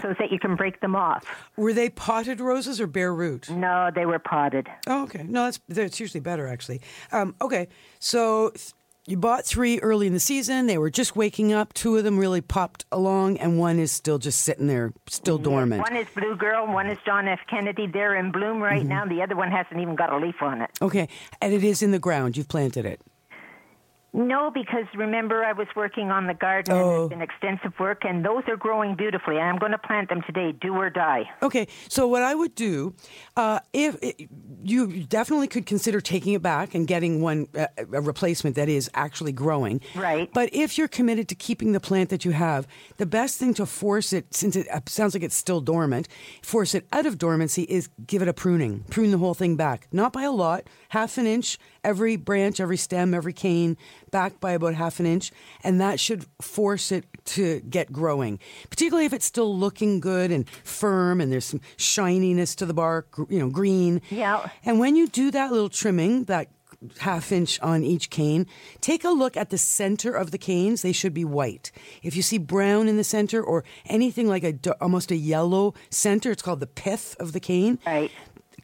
so 0.00 0.14
that 0.18 0.30
you 0.30 0.38
can 0.38 0.56
break 0.56 0.80
them 0.80 0.96
off. 0.96 1.24
Were 1.56 1.72
they 1.72 1.88
potted 1.90 2.40
roses 2.40 2.80
or 2.80 2.86
bare 2.86 3.14
root? 3.14 3.48
No, 3.50 3.90
they 3.94 4.06
were 4.06 4.18
potted. 4.18 4.68
Oh, 4.86 5.04
okay. 5.04 5.22
No, 5.22 5.44
that's 5.44 5.60
that's 5.68 6.00
usually 6.00 6.20
better 6.20 6.46
actually. 6.46 6.80
Um, 7.12 7.34
okay, 7.40 7.68
so 7.98 8.50
th- 8.50 8.72
you 9.06 9.18
bought 9.18 9.44
three 9.44 9.78
early 9.80 10.06
in 10.06 10.14
the 10.14 10.20
season. 10.20 10.66
They 10.66 10.78
were 10.78 10.88
just 10.88 11.14
waking 11.14 11.52
up. 11.52 11.74
Two 11.74 11.96
of 11.98 12.04
them 12.04 12.18
really 12.18 12.40
popped 12.40 12.86
along, 12.90 13.36
and 13.36 13.58
one 13.58 13.78
is 13.78 13.92
still 13.92 14.16
just 14.18 14.40
sitting 14.40 14.66
there, 14.66 14.94
still 15.10 15.36
dormant. 15.36 15.82
One 15.82 15.94
is 15.94 16.06
Blue 16.14 16.34
Girl, 16.36 16.66
one 16.66 16.86
is 16.86 16.96
John 17.04 17.28
F. 17.28 17.40
Kennedy. 17.46 17.86
They're 17.86 18.14
in 18.16 18.32
bloom 18.32 18.62
right 18.62 18.84
now. 18.84 19.04
The 19.04 19.20
other 19.20 19.36
one 19.36 19.50
hasn't 19.50 19.78
even 19.78 19.94
got 19.94 20.10
a 20.10 20.16
leaf 20.16 20.40
on 20.40 20.62
it. 20.62 20.70
Okay, 20.80 21.08
and 21.42 21.52
it 21.52 21.62
is 21.62 21.82
in 21.82 21.90
the 21.90 21.98
ground. 21.98 22.38
You've 22.38 22.48
planted 22.48 22.86
it. 22.86 23.02
No, 24.16 24.48
because 24.48 24.84
remember 24.94 25.44
I 25.44 25.52
was 25.52 25.66
working 25.74 26.12
on 26.12 26.28
the 26.28 26.34
garden 26.34 26.72
Oh. 26.72 26.94
and 26.94 27.02
it's 27.02 27.08
been 27.10 27.20
extensive 27.50 27.78
work, 27.80 28.04
and 28.04 28.24
those 28.24 28.44
are 28.46 28.56
growing 28.56 28.94
beautifully. 28.94 29.38
And 29.38 29.44
I'm 29.44 29.58
going 29.58 29.72
to 29.72 29.78
plant 29.78 30.08
them 30.08 30.22
today, 30.22 30.52
do 30.52 30.72
or 30.76 30.88
die. 30.88 31.24
Okay, 31.42 31.66
so 31.88 32.06
what 32.06 32.22
I 32.22 32.32
would 32.32 32.54
do, 32.54 32.94
uh, 33.36 33.58
if 33.72 33.96
you 34.62 35.02
definitely 35.02 35.48
could 35.48 35.66
consider 35.66 36.00
taking 36.00 36.32
it 36.32 36.42
back 36.42 36.76
and 36.76 36.86
getting 36.86 37.20
one 37.22 37.48
uh, 37.58 37.66
a 37.76 38.00
replacement 38.00 38.54
that 38.54 38.68
is 38.68 38.88
actually 38.94 39.32
growing. 39.32 39.80
Right. 39.96 40.30
But 40.32 40.48
if 40.52 40.78
you're 40.78 40.88
committed 40.88 41.28
to 41.30 41.34
keeping 41.34 41.72
the 41.72 41.80
plant 41.80 42.10
that 42.10 42.24
you 42.24 42.30
have, 42.30 42.68
the 42.98 43.06
best 43.06 43.38
thing 43.38 43.52
to 43.54 43.66
force 43.66 44.12
it, 44.12 44.32
since 44.32 44.54
it 44.54 44.68
uh, 44.70 44.80
sounds 44.86 45.14
like 45.14 45.24
it's 45.24 45.34
still 45.36 45.60
dormant, 45.60 46.06
force 46.40 46.72
it 46.76 46.86
out 46.92 47.04
of 47.04 47.18
dormancy 47.18 47.62
is 47.64 47.88
give 48.06 48.22
it 48.22 48.28
a 48.28 48.32
pruning, 48.32 48.84
prune 48.90 49.10
the 49.10 49.18
whole 49.18 49.34
thing 49.34 49.56
back, 49.56 49.88
not 49.90 50.12
by 50.12 50.22
a 50.22 50.30
lot, 50.30 50.68
half 50.90 51.18
an 51.18 51.26
inch 51.26 51.58
every 51.84 52.16
branch, 52.16 52.60
every 52.60 52.76
stem, 52.76 53.14
every 53.14 53.32
cane, 53.32 53.76
back 54.10 54.40
by 54.40 54.52
about 54.52 54.74
half 54.74 54.98
an 55.00 55.06
inch, 55.06 55.30
and 55.62 55.80
that 55.80 56.00
should 56.00 56.26
force 56.40 56.90
it 56.90 57.04
to 57.24 57.60
get 57.60 57.92
growing. 57.92 58.38
Particularly 58.70 59.06
if 59.06 59.12
it's 59.12 59.26
still 59.26 59.56
looking 59.56 60.00
good 60.00 60.30
and 60.30 60.48
firm, 60.48 61.20
and 61.20 61.32
there's 61.32 61.44
some 61.44 61.60
shininess 61.76 62.54
to 62.56 62.66
the 62.66 62.74
bark, 62.74 63.14
you 63.28 63.38
know, 63.38 63.50
green. 63.50 64.00
Yeah. 64.10 64.48
And 64.64 64.78
when 64.78 64.96
you 64.96 65.06
do 65.06 65.30
that 65.30 65.52
little 65.52 65.68
trimming, 65.68 66.24
that 66.24 66.48
half 66.98 67.32
inch 67.32 67.60
on 67.60 67.82
each 67.82 68.10
cane, 68.10 68.46
take 68.80 69.04
a 69.04 69.10
look 69.10 69.36
at 69.36 69.50
the 69.50 69.58
center 69.58 70.12
of 70.12 70.30
the 70.30 70.38
canes. 70.38 70.82
They 70.82 70.92
should 70.92 71.14
be 71.14 71.24
white. 71.24 71.70
If 72.02 72.16
you 72.16 72.22
see 72.22 72.38
brown 72.38 72.88
in 72.88 72.96
the 72.96 73.04
center 73.04 73.42
or 73.42 73.64
anything 73.86 74.28
like 74.28 74.44
a 74.44 74.54
almost 74.82 75.10
a 75.10 75.16
yellow 75.16 75.74
center, 75.90 76.30
it's 76.30 76.42
called 76.42 76.60
the 76.60 76.66
pith 76.66 77.16
of 77.18 77.32
the 77.32 77.40
cane. 77.40 77.78
Right. 77.86 78.10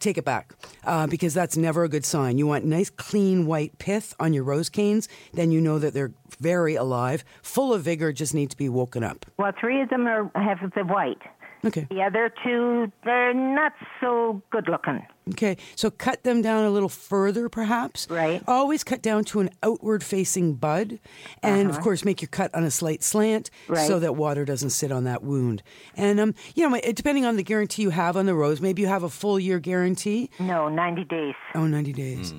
Take 0.00 0.16
it 0.16 0.24
back 0.24 0.54
uh, 0.84 1.06
because 1.06 1.34
that's 1.34 1.56
never 1.56 1.84
a 1.84 1.88
good 1.88 2.04
sign. 2.04 2.38
You 2.38 2.46
want 2.46 2.64
nice, 2.64 2.90
clean 2.90 3.46
white 3.46 3.78
pith 3.78 4.14
on 4.18 4.32
your 4.32 4.44
rose 4.44 4.70
canes. 4.70 5.08
Then 5.34 5.52
you 5.52 5.60
know 5.60 5.78
that 5.78 5.92
they're 5.92 6.12
very 6.40 6.74
alive, 6.74 7.22
full 7.42 7.74
of 7.74 7.82
vigor, 7.82 8.12
just 8.12 8.34
need 8.34 8.50
to 8.50 8.56
be 8.56 8.68
woken 8.68 9.04
up. 9.04 9.26
Well, 9.38 9.52
three 9.60 9.82
of 9.82 9.90
them 9.90 10.06
are 10.06 10.30
have 10.34 10.58
the 10.74 10.84
white. 10.84 11.20
Okay. 11.64 11.86
The 11.90 12.02
other 12.02 12.32
two, 12.42 12.90
they're 13.04 13.34
not 13.34 13.72
so 14.00 14.42
good 14.50 14.68
looking. 14.68 15.04
Okay, 15.30 15.58
so 15.76 15.90
cut 15.90 16.24
them 16.24 16.42
down 16.42 16.64
a 16.64 16.70
little 16.70 16.88
further, 16.88 17.48
perhaps. 17.48 18.08
Right. 18.10 18.42
Always 18.48 18.82
cut 18.82 19.00
down 19.02 19.24
to 19.26 19.40
an 19.40 19.50
outward 19.62 20.02
facing 20.02 20.54
bud. 20.54 20.98
And 21.42 21.70
of 21.70 21.78
course, 21.80 22.04
make 22.04 22.20
your 22.22 22.28
cut 22.30 22.52
on 22.54 22.64
a 22.64 22.70
slight 22.70 23.02
slant 23.02 23.50
Uh-huh. 23.64 23.74
Right. 23.74 23.86
so 23.86 24.00
that 24.00 24.16
water 24.16 24.44
doesn't 24.44 24.70
sit 24.70 24.90
on 24.90 25.04
that 25.04 25.22
wound. 25.22 25.62
And, 25.96 26.18
um, 26.18 26.34
you 26.54 26.68
know, 26.68 26.80
depending 26.94 27.26
on 27.26 27.36
the 27.36 27.42
guarantee 27.44 27.82
you 27.82 27.90
have 27.90 28.16
on 28.16 28.26
the 28.26 28.34
rose, 28.34 28.60
maybe 28.60 28.82
you 28.82 28.88
have 28.88 29.02
a 29.02 29.10
full 29.10 29.38
year 29.38 29.58
guarantee. 29.60 30.30
No, 30.40 30.68
90 30.68 31.04
days. 31.04 31.34
Oh, 31.54 31.66
90 31.66 31.92
days. 31.92 32.34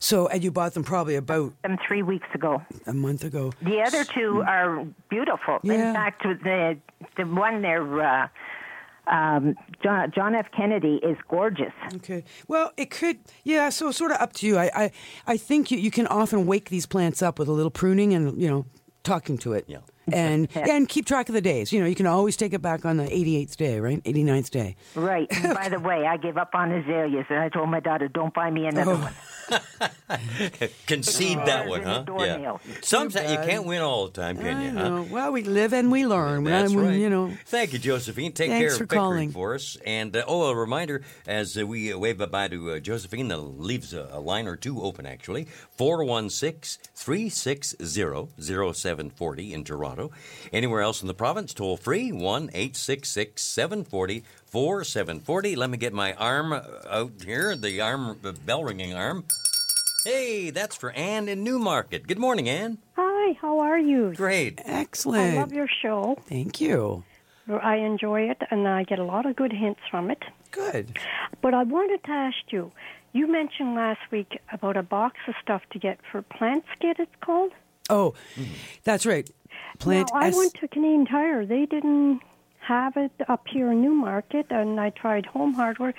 So, 0.00 0.28
and 0.28 0.44
you 0.44 0.50
bought 0.52 0.74
them 0.74 0.84
probably 0.84 1.16
about 1.16 1.60
Them 1.62 1.76
three 1.86 2.02
weeks 2.02 2.28
ago. 2.32 2.62
a 2.86 2.92
month 2.94 3.24
ago. 3.24 3.52
The 3.62 3.80
other 3.82 4.04
two 4.04 4.42
are 4.46 4.86
beautiful. 5.10 5.58
Yeah. 5.64 5.88
In 5.88 5.94
fact, 5.94 6.22
the 6.22 6.78
the 7.16 7.24
one 7.24 7.62
there, 7.62 8.00
uh, 8.00 8.28
um, 9.08 9.56
John, 9.82 10.12
John 10.14 10.34
F. 10.36 10.46
Kennedy 10.56 11.00
is 11.02 11.16
gorgeous. 11.28 11.72
Okay. 11.96 12.24
Well, 12.46 12.72
it 12.76 12.90
could, 12.90 13.18
yeah. 13.42 13.70
So 13.70 13.90
sort 13.90 14.10
of 14.12 14.18
up 14.20 14.34
to 14.34 14.46
you. 14.46 14.56
I, 14.58 14.70
I, 14.74 14.90
I 15.26 15.36
think 15.36 15.70
you, 15.70 15.78
you 15.78 15.90
can 15.90 16.06
often 16.06 16.46
wake 16.46 16.68
these 16.68 16.86
plants 16.86 17.20
up 17.22 17.38
with 17.38 17.48
a 17.48 17.52
little 17.52 17.70
pruning 17.70 18.14
and 18.14 18.40
you 18.40 18.48
know 18.48 18.66
talking 19.02 19.36
to 19.38 19.52
it. 19.54 19.64
Yeah. 19.66 19.78
And 20.12 20.48
and 20.56 20.88
keep 20.88 21.06
track 21.06 21.28
of 21.28 21.34
the 21.34 21.40
days. 21.40 21.72
You 21.72 21.80
know, 21.80 21.86
you 21.86 21.94
can 21.96 22.06
always 22.06 22.36
take 22.36 22.52
it 22.52 22.62
back 22.62 22.84
on 22.84 22.98
the 22.98 23.04
88th 23.04 23.56
day, 23.56 23.80
right? 23.80 24.02
89th 24.04 24.50
day. 24.50 24.76
Right. 24.94 25.26
And 25.30 25.54
by 25.54 25.68
the 25.74 25.80
way, 25.80 26.06
I 26.06 26.16
gave 26.18 26.36
up 26.36 26.54
on 26.54 26.70
azaleas, 26.70 27.26
and 27.30 27.38
I 27.40 27.48
told 27.48 27.68
my 27.70 27.80
daughter, 27.80 28.06
"Don't 28.08 28.32
buy 28.32 28.50
me 28.50 28.66
another 28.66 28.92
Oh. 28.92 28.98
one." 29.00 29.14
Concede 30.86 31.38
that 31.46 31.68
one, 31.68 31.82
huh? 31.82 32.04
Yeah. 32.18 32.56
Sometimes 32.82 33.30
you 33.30 33.36
can't 33.38 33.64
win 33.66 33.82
all 33.82 34.06
the 34.08 34.12
time, 34.12 34.36
can 34.38 34.62
you? 34.62 34.70
Huh? 34.70 35.04
Well, 35.10 35.32
we 35.32 35.42
live 35.42 35.72
and 35.72 35.90
we 35.92 36.06
learn. 36.06 36.44
That's 36.44 36.72
We- 36.72 36.82
right. 36.82 36.96
You 36.98 37.10
know. 37.10 37.32
Thank 37.46 37.72
you, 37.72 37.78
Josephine. 37.78 38.32
Take 38.32 38.50
Thanks 38.50 38.72
care 38.72 38.76
for 38.78 38.84
of 38.84 38.88
Pickering 38.90 39.02
calling. 39.02 39.32
for 39.32 39.54
us. 39.54 39.76
And 39.86 40.16
uh, 40.16 40.24
oh, 40.26 40.48
a 40.50 40.54
reminder 40.54 41.02
as 41.26 41.56
uh, 41.58 41.66
we 41.66 41.92
uh, 41.92 41.98
wave 41.98 42.18
goodbye 42.18 42.48
to 42.48 42.72
uh, 42.72 42.78
Josephine, 42.80 43.28
that 43.28 43.38
leaves 43.38 43.92
a, 43.94 44.08
a 44.12 44.20
line 44.20 44.46
or 44.46 44.56
two 44.56 44.80
open 44.82 45.06
actually. 45.06 45.44
416 45.76 46.90
360 46.94 47.76
0740 47.84 49.52
in 49.54 49.64
Toronto. 49.64 50.10
Anywhere 50.52 50.80
else 50.80 51.02
in 51.02 51.08
the 51.08 51.14
province, 51.14 51.52
toll 51.54 51.76
free 51.76 52.12
1 52.12 52.44
866 52.54 53.42
740 53.42 54.24
4740. 54.50 55.56
Let 55.56 55.70
me 55.70 55.76
get 55.78 55.92
my 55.92 56.12
arm 56.14 56.52
uh, 56.52 56.62
out 56.88 57.12
here, 57.24 57.54
the 57.56 57.80
arm, 57.80 58.18
the 58.22 58.32
bell 58.32 58.64
ringing 58.64 58.94
arm. 58.94 59.24
Hey, 60.04 60.50
that's 60.50 60.76
for 60.76 60.90
Ann 60.92 61.28
in 61.28 61.44
Newmarket. 61.44 62.06
Good 62.06 62.18
morning, 62.18 62.48
Ann. 62.48 62.78
Hi, 62.96 63.36
how 63.40 63.58
are 63.60 63.78
you? 63.78 64.14
Great. 64.14 64.60
Excellent. 64.64 65.34
I 65.34 65.40
love 65.40 65.52
your 65.52 65.68
show. 65.82 66.16
Thank 66.26 66.60
you. 66.60 67.04
I 67.48 67.76
enjoy 67.76 68.28
it, 68.30 68.42
and 68.50 68.68
I 68.68 68.84
get 68.84 68.98
a 68.98 69.04
lot 69.04 69.26
of 69.26 69.34
good 69.36 69.52
hints 69.52 69.80
from 69.90 70.10
it. 70.10 70.22
Good. 70.50 70.98
But 71.42 71.54
I 71.54 71.62
wanted 71.64 72.04
to 72.04 72.10
ask 72.10 72.36
you 72.50 72.72
you 73.12 73.26
mentioned 73.26 73.74
last 73.74 74.00
week 74.10 74.38
about 74.52 74.76
a 74.76 74.82
box 74.82 75.16
of 75.26 75.34
stuff 75.42 75.62
to 75.72 75.78
get 75.78 75.98
for 76.10 76.22
plant 76.22 76.64
skid, 76.76 76.96
it's 76.98 77.10
called. 77.20 77.52
Oh, 77.90 78.14
that's 78.84 79.06
right. 79.06 79.28
Plant 79.78 80.10
now, 80.12 80.20
I 80.20 80.28
S- 80.28 80.36
went 80.36 80.54
to 80.54 80.68
Canadian 80.68 81.06
Tire. 81.06 81.46
They 81.46 81.64
didn't 81.64 82.20
have 82.68 82.96
it 82.96 83.12
up 83.28 83.48
here 83.48 83.72
in 83.72 83.82
Newmarket, 83.82 84.46
and 84.50 84.78
I 84.78 84.90
tried 84.90 85.26
Home 85.26 85.54
Hardware. 85.54 85.94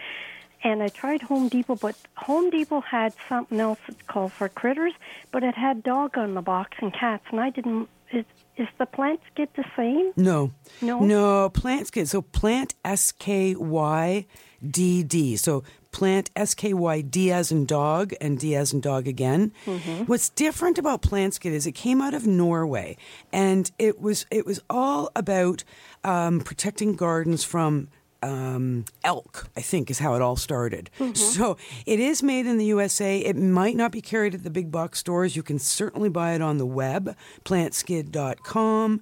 And 0.62 0.84
I 0.84 0.89
tried 0.89 1.21
Home 1.21 1.47
Depot, 1.47 1.75
but 1.75 1.95
Home 2.27 2.49
Depot 2.49 2.82
had 2.82 3.13
something 3.29 3.62
else 3.62 3.79
it's 3.88 4.01
called 4.08 4.34
for 4.34 4.49
critters, 4.49 4.91
but 5.32 5.41
it 5.41 5.55
had 5.55 5.84
dog 5.84 6.17
on 6.17 6.34
the 6.34 6.41
box 6.41 6.77
and 6.82 6.93
cats, 6.93 7.23
and 7.32 7.39
I 7.39 7.49
didn't. 7.49 7.88
Is, 8.12 8.25
is 8.58 8.67
the 8.77 8.86
plant 8.86 9.21
skid 9.32 9.47
the 9.55 9.63
same? 9.77 10.12
No. 10.17 10.51
No? 10.82 10.99
No, 10.99 11.49
Plantskydd. 11.49 12.08
So 12.08 12.21
plant 12.21 12.75
S 12.84 13.13
K 13.13 13.55
Y 13.55 14.25
D 14.62 15.03
D. 15.03 15.38
So 15.38 15.63
plant 15.91 16.29
S 16.36 16.53
K 16.53 16.73
Y 16.73 17.01
D 17.01 17.32
as 17.32 17.51
in 17.51 17.65
dog 17.65 18.13
and 18.19 18.38
D 18.38 18.55
as 18.55 18.73
in 18.73 18.82
dog 18.82 19.08
again. 19.08 19.51
Mm-hmm. 19.65 20.05
What's 20.05 20.29
different 20.29 20.77
about 20.77 21.01
plant 21.01 21.36
skid 21.36 21.53
is 21.53 21.65
it 21.65 21.73
came 21.73 22.01
out 22.01 22.13
of 22.13 22.27
Norway 22.27 22.97
and 23.32 23.71
it 23.79 24.01
was 24.01 24.25
it 24.29 24.45
was 24.45 24.60
all 24.69 25.10
about 25.15 25.63
um, 26.03 26.39
protecting 26.41 26.95
gardens 26.95 27.43
from 27.43 27.89
um, 28.21 28.85
elk, 29.03 29.47
I 29.55 29.62
think, 29.62 29.89
is 29.89 29.99
how 29.99 30.13
it 30.15 30.21
all 30.21 30.35
started. 30.35 30.89
So 31.13 31.57
it 31.85 31.99
is 31.99 32.21
made 32.21 32.45
in 32.45 32.57
the 32.57 32.65
USA. 32.65 33.19
It 33.19 33.35
might 33.35 33.75
not 33.75 33.91
be 33.91 34.01
carried 34.01 34.35
at 34.35 34.43
the 34.43 34.49
big 34.49 34.71
box 34.71 34.99
stores. 34.99 35.35
You 35.35 35.43
can 35.43 35.59
certainly 35.59 36.09
buy 36.09 36.33
it 36.33 36.41
on 36.41 36.57
the 36.57 36.65
web, 36.65 37.15
plantskydd.com. 37.45 39.01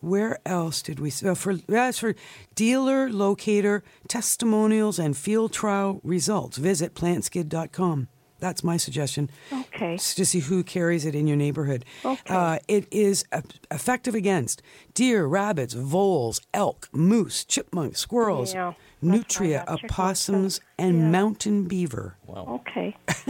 Where 0.00 0.38
else 0.46 0.82
did 0.82 1.00
we? 1.00 1.12
Uh, 1.24 1.34
for 1.34 1.56
that's 1.56 1.98
for 1.98 2.14
dealer, 2.54 3.10
locator, 3.10 3.82
testimonials, 4.06 4.98
and 4.98 5.16
field 5.16 5.52
trial 5.52 6.00
results. 6.04 6.56
Visit 6.56 6.94
plantskydd.com. 6.94 8.08
That's 8.40 8.62
my 8.62 8.76
suggestion. 8.76 9.30
Okay. 9.52 9.94
s- 9.94 10.14
To 10.14 10.24
see 10.24 10.40
who 10.40 10.62
carries 10.62 11.04
it 11.04 11.14
in 11.14 11.26
your 11.26 11.36
neighborhood. 11.36 11.84
Okay. 12.04 12.34
Uh, 12.34 12.58
it 12.68 12.86
is 12.90 13.24
effective 13.70 14.14
against 14.14 14.62
deer, 14.94 15.26
rabbits, 15.26 15.74
voles, 15.74 16.40
elk, 16.54 16.88
moose, 16.92 17.44
chipmunks, 17.44 17.98
squirrels, 18.00 18.54
Yeah, 18.54 18.74
nutria, 19.02 19.58
why 19.58 19.64
that 19.64 19.76
chicken 19.78 19.90
opossums, 19.90 20.60
and 20.78 20.98
Yeah. 20.98 21.08
mountain 21.10 21.64
beaver. 21.64 22.16
Wow. 22.26 22.60
Okay. 22.60 22.96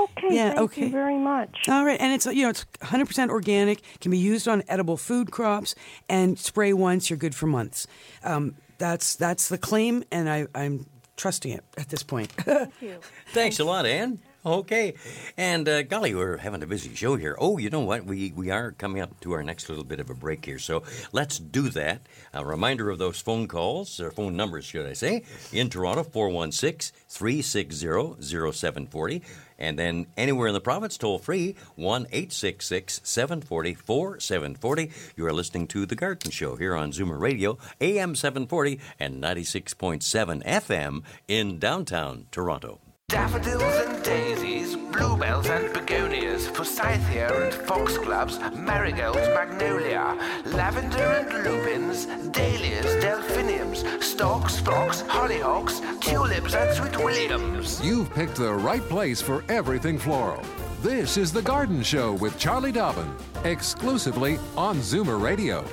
okay. 0.00 0.28
Yeah, 0.30 0.48
Thank 0.50 0.60
okay. 0.60 0.84
you 0.86 0.90
very 0.90 1.18
much. 1.18 1.68
All 1.68 1.84
right, 1.84 2.00
and 2.00 2.12
it's 2.12 2.26
you 2.26 2.42
know 2.44 2.50
it's 2.50 2.64
100% 2.80 3.30
organic, 3.30 3.82
can 4.00 4.10
be 4.10 4.18
used 4.18 4.46
on 4.48 4.62
edible 4.68 4.96
food 4.96 5.30
crops, 5.30 5.74
and 6.08 6.38
spray 6.38 6.72
once, 6.72 7.10
you're 7.10 7.16
good 7.18 7.34
for 7.34 7.46
months. 7.46 7.86
Um, 8.22 8.54
that's 8.78 9.16
that's 9.16 9.48
the 9.48 9.58
claim, 9.58 10.04
and 10.12 10.28
I, 10.30 10.46
I'm 10.54 10.86
trusting 11.16 11.52
it 11.52 11.64
at 11.78 11.88
this 11.88 12.02
point. 12.02 12.30
Thank 12.40 12.72
you. 12.80 12.96
Thanks 13.32 13.58
a 13.60 13.64
lot, 13.64 13.86
Ann. 13.86 14.18
Okay. 14.46 14.92
And 15.38 15.66
uh, 15.66 15.82
golly, 15.84 16.14
we're 16.14 16.36
having 16.36 16.62
a 16.62 16.66
busy 16.66 16.94
show 16.94 17.16
here. 17.16 17.34
Oh, 17.38 17.56
you 17.56 17.70
know 17.70 17.80
what? 17.80 18.04
We 18.04 18.30
we 18.32 18.50
are 18.50 18.72
coming 18.72 19.00
up 19.00 19.18
to 19.20 19.32
our 19.32 19.42
next 19.42 19.70
little 19.70 19.84
bit 19.84 20.00
of 20.00 20.10
a 20.10 20.14
break 20.14 20.44
here. 20.44 20.58
So 20.58 20.82
let's 21.12 21.38
do 21.38 21.70
that. 21.70 22.06
A 22.34 22.44
reminder 22.44 22.90
of 22.90 22.98
those 22.98 23.22
phone 23.22 23.48
calls, 23.48 24.00
or 24.00 24.10
phone 24.10 24.36
numbers, 24.36 24.66
should 24.66 24.84
I 24.84 24.92
say, 24.92 25.24
in 25.50 25.70
Toronto, 25.70 26.02
416 26.02 26.94
360 27.08 28.22
0740. 28.52 29.22
And 29.58 29.78
then 29.78 30.08
anywhere 30.14 30.48
in 30.48 30.54
the 30.54 30.60
province, 30.60 30.98
toll 30.98 31.18
free, 31.18 31.56
1 31.76 32.02
866 32.12 33.00
740 33.02 33.72
4740. 33.72 34.90
You 35.16 35.26
are 35.26 35.32
listening 35.32 35.68
to 35.68 35.86
The 35.86 35.96
Garden 35.96 36.30
Show 36.30 36.56
here 36.56 36.74
on 36.74 36.92
Zoomer 36.92 37.18
Radio, 37.18 37.56
AM 37.80 38.14
740 38.14 38.78
and 39.00 39.22
96.7 39.22 40.44
FM 40.44 41.02
in 41.28 41.58
downtown 41.58 42.26
Toronto. 42.30 42.80
Daffodils 43.14 43.62
and 43.62 44.02
daisies, 44.02 44.74
bluebells 44.74 45.46
and 45.46 45.72
begonias, 45.72 46.48
forsythia 46.48 47.28
and 47.44 47.54
foxgloves, 47.54 48.40
marigolds, 48.56 49.28
magnolia, 49.28 50.18
lavender 50.46 50.98
and 50.98 51.44
lupins, 51.44 52.06
dahlias, 52.32 53.00
delphiniums, 53.00 53.84
stalks, 54.04 54.58
phlox, 54.58 55.02
hollyhocks, 55.02 55.80
tulips 56.00 56.54
and 56.54 56.74
sweet 56.76 57.04
williams. 57.04 57.80
You've 57.84 58.12
picked 58.12 58.34
the 58.34 58.52
right 58.52 58.82
place 58.82 59.22
for 59.22 59.44
everything 59.48 59.96
floral. 59.96 60.42
This 60.82 61.16
is 61.16 61.32
The 61.32 61.40
Garden 61.40 61.84
Show 61.84 62.14
with 62.14 62.36
Charlie 62.36 62.72
Dobbin, 62.72 63.14
exclusively 63.44 64.40
on 64.56 64.78
Zoomer 64.78 65.22
Radio. 65.22 65.64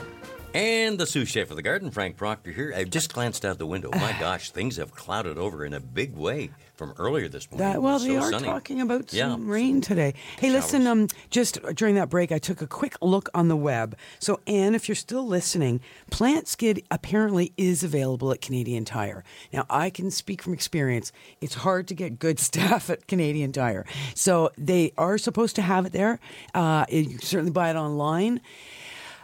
And 0.53 0.99
the 0.99 1.07
sous 1.07 1.29
chef 1.29 1.49
of 1.49 1.55
the 1.55 1.63
garden, 1.63 1.91
Frank 1.91 2.17
Proctor 2.17 2.51
here. 2.51 2.73
I've 2.75 2.89
just 2.89 3.13
glanced 3.13 3.45
out 3.45 3.57
the 3.57 3.65
window. 3.65 3.89
My 3.93 4.11
gosh, 4.19 4.51
things 4.51 4.75
have 4.77 4.91
clouded 4.91 5.37
over 5.37 5.65
in 5.65 5.73
a 5.73 5.79
big 5.79 6.13
way 6.15 6.51
from 6.81 6.95
earlier 6.97 7.27
this 7.27 7.47
morning. 7.51 7.67
That, 7.73 7.79
well, 7.83 7.99
they 7.99 8.07
so 8.07 8.17
are 8.17 8.31
sunny. 8.31 8.43
talking 8.45 8.81
about 8.81 9.13
Yeah. 9.13 9.29
some 9.29 9.47
rain 9.47 9.81
today. 9.81 10.15
Hey, 10.39 10.49
listen, 10.49 10.87
um, 10.87 11.09
just 11.29 11.59
during 11.75 11.93
that 11.93 12.09
break, 12.09 12.31
I 12.31 12.39
took 12.39 12.59
a 12.59 12.65
quick 12.65 12.95
look 13.03 13.29
on 13.35 13.49
the 13.49 13.55
web. 13.55 13.95
So, 14.17 14.39
Anne, 14.47 14.73
if 14.73 14.89
you're 14.89 14.95
still 14.95 15.27
listening, 15.27 15.79
Plantskydd 16.09 16.83
apparently 16.89 17.53
is 17.55 17.83
available 17.83 18.31
at 18.31 18.41
Canadian 18.41 18.83
Tire. 18.83 19.23
Now, 19.53 19.67
I 19.69 19.91
can 19.91 20.09
speak 20.09 20.41
from 20.41 20.53
experience. 20.53 21.11
It's 21.39 21.53
hard 21.53 21.87
to 21.89 21.93
get 21.93 22.17
good 22.17 22.39
staff 22.49 22.89
at 22.89 23.05
Canadian 23.07 23.51
Tire. 23.51 23.85
So, 24.15 24.49
they 24.57 24.91
are 24.97 25.19
supposed 25.19 25.55
to 25.57 25.61
have 25.61 25.85
it 25.85 25.91
there. 25.93 26.19
Uh, 26.55 26.85
you 26.89 27.05
can 27.05 27.19
certainly 27.19 27.51
buy 27.51 27.69
it 27.69 27.75
online 27.75 28.41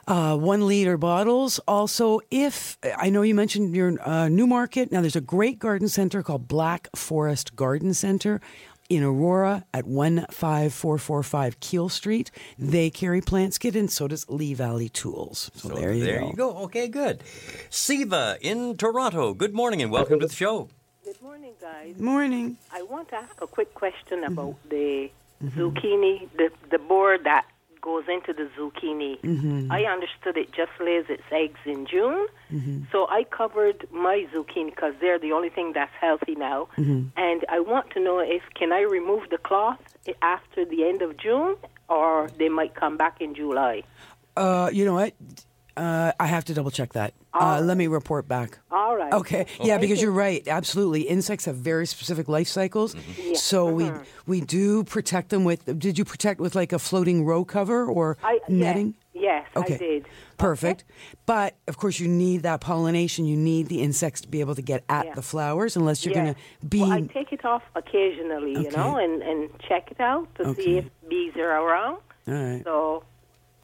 uh, 0.07 0.37
one 0.37 0.65
liter 0.67 0.97
bottles. 0.97 1.59
Also, 1.67 2.19
if 2.31 2.77
I 2.97 3.09
know 3.09 3.21
you 3.21 3.35
mentioned 3.35 3.75
your 3.75 3.93
uh, 4.07 4.27
Newmarket, 4.29 4.91
now 4.91 5.01
there's 5.01 5.15
a 5.15 5.21
great 5.21 5.59
garden 5.59 5.87
center 5.89 6.23
called 6.23 6.47
Black 6.47 6.87
Forest 6.95 7.55
Garden 7.55 7.93
Center 7.93 8.39
in 8.89 9.03
Aurora 9.03 9.65
at 9.73 9.85
15445 9.85 11.59
Keele 11.59 11.89
Street. 11.89 12.31
They 12.57 12.89
carry 12.89 13.19
Plantskydd, 13.21 13.75
and 13.75 13.91
so 13.91 14.07
does 14.07 14.25
Lee 14.29 14.53
Valley 14.53 14.87
Tools. 14.87 15.51
So, 15.55 15.69
So 15.69 15.75
there 15.75 15.93
you 15.93 16.05
there 16.05 16.19
go. 16.21 16.27
you 16.29 16.33
go. 16.35 16.57
Okay, 16.65 16.87
good. 16.87 17.21
Siva 17.69 18.37
in 18.41 18.77
Toronto. 18.77 19.33
Good 19.33 19.53
morning 19.53 19.81
and 19.81 19.91
welcome 19.91 20.19
to 20.21 20.27
the 20.27 20.33
show. 20.33 20.69
Good 21.03 21.21
morning, 21.21 21.51
guys. 21.59 21.99
Morning. 21.99 22.57
I 22.71 22.81
want 22.83 23.09
to 23.09 23.15
ask 23.15 23.41
a 23.41 23.47
quick 23.47 23.73
question 23.73 24.19
Mm-hmm. 24.21 24.33
about 24.39 24.55
the 24.69 25.09
zucchini, 25.43 26.27
the 26.37 26.49
the 26.71 26.79
borer 26.79 27.17
that 27.23 27.45
goes 27.89 28.05
into 28.15 28.31
the 28.39 28.47
zucchini. 28.55 29.13
Mm-hmm. 29.21 29.71
I 29.77 29.81
understood 29.95 30.35
it 30.43 30.49
just 30.61 30.73
lays 30.87 31.05
its 31.15 31.27
eggs 31.41 31.61
in 31.73 31.79
June, 31.93 32.21
Mm-hmm. 32.53 32.77
so 32.91 32.97
I 33.19 33.21
covered 33.39 33.79
my 33.91 34.17
zucchini 34.31 34.69
because 34.75 34.93
they're 35.01 35.19
the 35.27 35.33
only 35.37 35.51
thing 35.57 35.67
that's 35.77 35.95
healthy 36.05 36.35
now. 36.49 36.59
Mm-hmm. 36.77 37.01
And 37.27 37.39
I 37.57 37.59
want 37.71 37.85
to 37.95 37.99
know 38.05 38.17
if 38.37 38.43
can 38.59 38.69
I 38.79 38.81
remove 38.99 39.23
the 39.35 39.41
cloth 39.49 39.83
after 40.21 40.61
the 40.73 40.79
end 40.89 41.01
of 41.07 41.11
June, 41.25 41.53
or 41.97 42.11
they 42.39 42.49
might 42.59 42.73
come 42.83 42.95
back 43.03 43.15
in 43.25 43.31
July. 43.41 43.75
Uh, 44.43 44.69
you 44.77 44.83
know 44.87 44.95
what? 45.01 45.13
Uh, 45.77 46.11
I 46.19 46.25
have 46.27 46.45
to 46.45 46.53
double 46.53 46.71
check 46.71 46.93
that. 46.93 47.13
Uh, 47.33 47.61
let 47.63 47.77
me 47.77 47.85
report 47.87 48.27
back. 48.27 48.57
All 48.71 48.97
right. 48.97 49.13
Okay. 49.13 49.45
Yeah, 49.61 49.77
because 49.77 50.01
you're 50.01 50.11
right. 50.11 50.45
Absolutely. 50.47 51.01
Insects 51.01 51.45
have 51.45 51.55
very 51.55 51.85
specific 51.85 52.27
life 52.27 52.47
cycles. 52.47 52.95
So 53.35 53.71
we 53.71 53.91
we 54.25 54.41
do 54.41 54.83
protect 54.83 55.29
them 55.29 55.43
with 55.43 55.65
did 55.79 55.97
you 55.97 56.05
protect 56.05 56.39
with 56.39 56.55
like 56.55 56.73
a 56.73 56.79
floating 56.79 57.25
row 57.25 57.45
cover 57.45 57.85
or 57.85 58.17
I, 58.23 58.39
netting? 58.49 58.95
Yes, 59.13 59.45
yes 59.55 59.63
Okay. 59.63 59.75
I 59.75 59.77
did. 59.77 60.05
Perfect. 60.39 60.83
But 61.27 61.55
of 61.67 61.77
course 61.77 61.99
you 61.99 62.07
need 62.07 62.41
that 62.43 62.59
pollination. 62.61 63.25
You 63.25 63.37
need 63.37 63.67
the 63.67 63.81
insects 63.81 64.21
to 64.21 64.27
be 64.27 64.39
able 64.39 64.55
to 64.55 64.61
get 64.63 64.83
at 64.89 65.05
Yeah. 65.05 65.13
the 65.15 65.21
flowers 65.21 65.75
unless 65.75 66.05
you're 66.05 66.15
Yeah. 66.15 66.23
going 66.23 66.33
to 66.35 66.65
be 66.67 66.81
Well, 66.81 66.91
I 66.91 67.01
take 67.01 67.31
it 67.31 67.45
off 67.45 67.63
occasionally, 67.75 68.53
you 68.53 68.71
know, 68.71 68.97
and, 68.97 69.21
and 69.21 69.49
check 69.67 69.91
it 69.91 69.99
out 69.99 70.27
to 70.35 70.47
Okay. 70.49 70.63
see 70.63 70.77
if 70.77 70.85
bees 71.07 71.35
are 71.35 71.51
around. 71.63 71.97
All 72.27 72.33
right. 72.33 72.63
So 72.63 73.03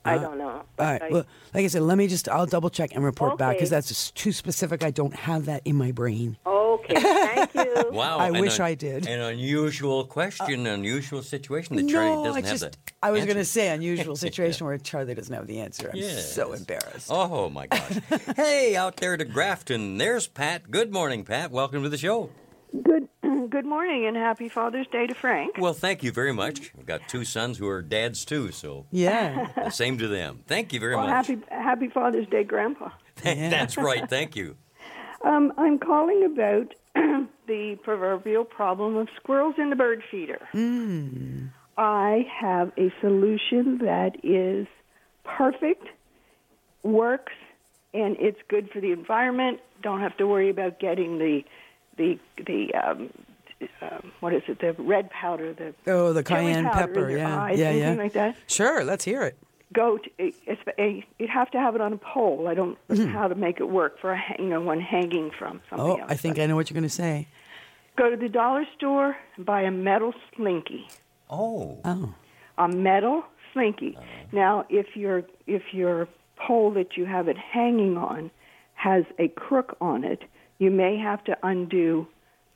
I 0.05 0.15
Uh, 0.15 0.19
don't 0.19 0.37
know. 0.37 0.49
All 0.49 0.65
right. 0.79 1.01
I- 1.01 1.09
Well, 1.09 1.25
like 1.53 1.63
I 1.63 1.67
said, 1.67 1.81
let 1.83 1.97
me 1.97 2.07
just 2.07 2.27
I'll 2.27 2.45
double 2.45 2.69
check 2.69 2.93
and 2.93 3.03
report 3.03 3.37
back 3.37 3.49
Okay. 3.51 3.57
because 3.57 3.69
that's 3.69 3.87
just 3.87 4.15
too 4.15 4.31
specific. 4.33 4.83
I 4.83 4.91
don't 4.91 5.15
have 5.15 5.45
that 5.45 5.61
in 5.65 5.75
my 5.77 5.91
brain. 5.91 6.37
okay, 6.45 6.95
thank 6.95 7.53
you. 7.55 7.69
Wow. 7.93 8.17
I 8.17 8.27
an 8.29 8.39
wish 8.39 8.59
un- 8.59 8.65
I 8.65 8.73
did. 8.75 9.07
An 9.07 9.21
unusual 9.21 10.05
question, 10.05 10.65
unusual 10.65 11.21
situation 11.21 11.75
that 11.75 11.87
Charlie 11.87 12.15
no, 12.15 12.23
doesn't 12.25 12.43
I 12.45 12.47
have 12.49 12.59
just 12.59 12.71
the 12.71 12.77
I 13.03 13.11
was 13.11 13.25
going 13.25 13.37
to 13.37 13.45
say 13.45 13.69
unusual 13.69 14.15
situation 14.27 14.65
where 14.65 14.77
Charlie 14.79 15.13
doesn't 15.13 15.33
have 15.33 15.45
the 15.47 15.59
answer. 15.59 15.91
I'm 15.93 16.01
so 16.01 16.49
Yes. 16.51 16.59
embarrassed. 16.59 17.07
Oh 17.11 17.49
my 17.49 17.67
gosh. 17.67 17.99
hey, 18.35 18.75
out 18.75 18.97
there 18.97 19.15
to 19.15 19.25
Grafton. 19.25 19.97
There's 19.99 20.27
Pat. 20.27 20.71
Good 20.71 20.91
morning, 20.91 21.23
Pat. 21.23 21.51
Welcome 21.51 21.83
to 21.83 21.89
the 21.89 21.97
show. 21.97 22.29
Good 22.81 23.07
good 23.49 23.65
morning 23.65 24.05
and 24.05 24.15
happy 24.17 24.49
Father's 24.49 24.87
Day 24.87 25.05
to 25.07 25.13
Frank. 25.13 25.57
Well, 25.59 25.73
thank 25.73 26.01
you 26.03 26.11
very 26.11 26.33
much. 26.33 26.71
I've 26.77 26.85
got 26.85 27.07
two 27.07 27.23
sons 27.23 27.57
who 27.57 27.67
are 27.67 27.81
dads 27.81 28.25
too, 28.25 28.51
so 28.51 28.85
Yeah. 28.91 29.47
the 29.55 29.69
same 29.69 29.97
to 29.99 30.07
them. 30.07 30.41
Thank 30.47 30.73
you 30.73 30.79
very 30.79 30.95
Well, 30.95 31.07
much. 31.07 31.27
happy 31.27 31.41
happy 31.49 31.87
Father's 31.89 32.27
Day, 32.27 32.43
Grandpa. 32.43 32.89
That's 33.23 33.77
right. 33.77 34.09
Thank 34.09 34.35
you. 34.35 34.57
Um, 35.25 35.53
I'm 35.57 35.79
calling 35.79 36.25
about 36.25 36.73
the 37.47 37.77
proverbial 37.81 38.43
problem 38.43 38.97
of 38.97 39.07
squirrels 39.15 39.55
in 39.57 39.69
the 39.69 39.75
bird 39.77 40.03
feeder. 40.11 40.37
I 41.77 42.27
have 42.41 42.73
a 42.77 42.91
solution 42.99 43.77
that 43.77 44.17
is 44.21 44.67
perfect, 45.23 45.85
works, 46.83 47.31
and 47.93 48.17
it's 48.19 48.37
good 48.49 48.69
for 48.69 48.81
the 48.81 48.91
environment. 48.91 49.61
Don't 49.81 50.01
have 50.01 50.17
to 50.17 50.27
worry 50.27 50.49
about 50.49 50.77
getting 50.81 51.19
the 51.19 51.43
the 51.97 52.19
the 52.45 52.73
um, 52.75 53.09
um, 53.81 54.11
what 54.19 54.33
is 54.33 54.43
it? 54.47 54.59
The 54.59 54.73
red 54.81 55.09
powder, 55.09 55.53
the 55.53 55.73
Oh, 55.91 56.13
the 56.13 56.23
cayenne 56.23 56.69
pepper. 56.69 57.09
Yeah. 57.09 57.43
eyes, 57.43 57.57
yeah. 57.59 57.71
Yeah. 57.71 57.93
like 57.93 58.13
that. 58.13 58.35
Sure. 58.47 58.83
Let's 58.83 59.03
hear 59.05 59.23
it. 59.23 59.37
go 59.73 59.97
to 59.97 60.09
it's 60.17 60.61
a 60.77 61.03
you'd 61.19 61.29
have 61.29 61.49
to 61.51 61.57
have 61.59 61.75
it 61.75 61.81
on 61.81 61.93
a 61.93 61.97
pole. 61.97 62.47
I 62.47 62.53
don't 62.53 62.77
know 62.89 63.07
how 63.07 63.27
to 63.27 63.35
make 63.35 63.59
it 63.59 63.69
work 63.69 63.99
for 63.99 64.11
a 64.11 64.17
hang- 64.17 64.37
you 64.39 64.49
know 64.49 64.61
one 64.61 64.79
hanging 64.81 65.31
from 65.31 65.61
something 65.69 65.87
Mm-hmm. 65.87 66.01
Oh, 66.01 66.03
else. 66.03 66.11
I 66.11 66.15
think 66.15 66.39
I 66.39 66.45
know 66.45 66.55
what 66.55 66.69
you're 66.69 66.75
going 66.75 66.83
to 66.83 66.89
say. 66.89 67.27
Go 67.95 68.09
to 68.09 68.17
the 68.17 68.29
dollar 68.29 68.65
store 68.75 69.15
and 69.35 69.45
buy 69.45 69.61
a 69.61 69.71
metal 69.71 70.13
slinky. 70.35 70.87
Oh. 71.29 71.79
Oh. 71.85 72.13
A 72.57 72.67
metal 72.67 73.23
slinky. 73.53 73.95
Uh-huh. 73.97 74.05
Now, 74.31 74.65
if 74.69 74.95
your 74.95 75.23
if 75.47 75.63
your 75.73 76.07
pole 76.35 76.71
that 76.71 76.97
you 76.97 77.05
have 77.05 77.27
it 77.27 77.37
hanging 77.37 77.97
on 77.97 78.29
has 78.73 79.05
a 79.19 79.27
crook 79.29 79.77
on 79.79 80.03
it, 80.03 80.23
you 80.63 80.71
may 80.71 80.97
have 80.97 81.23
to 81.25 81.37
undo 81.43 82.07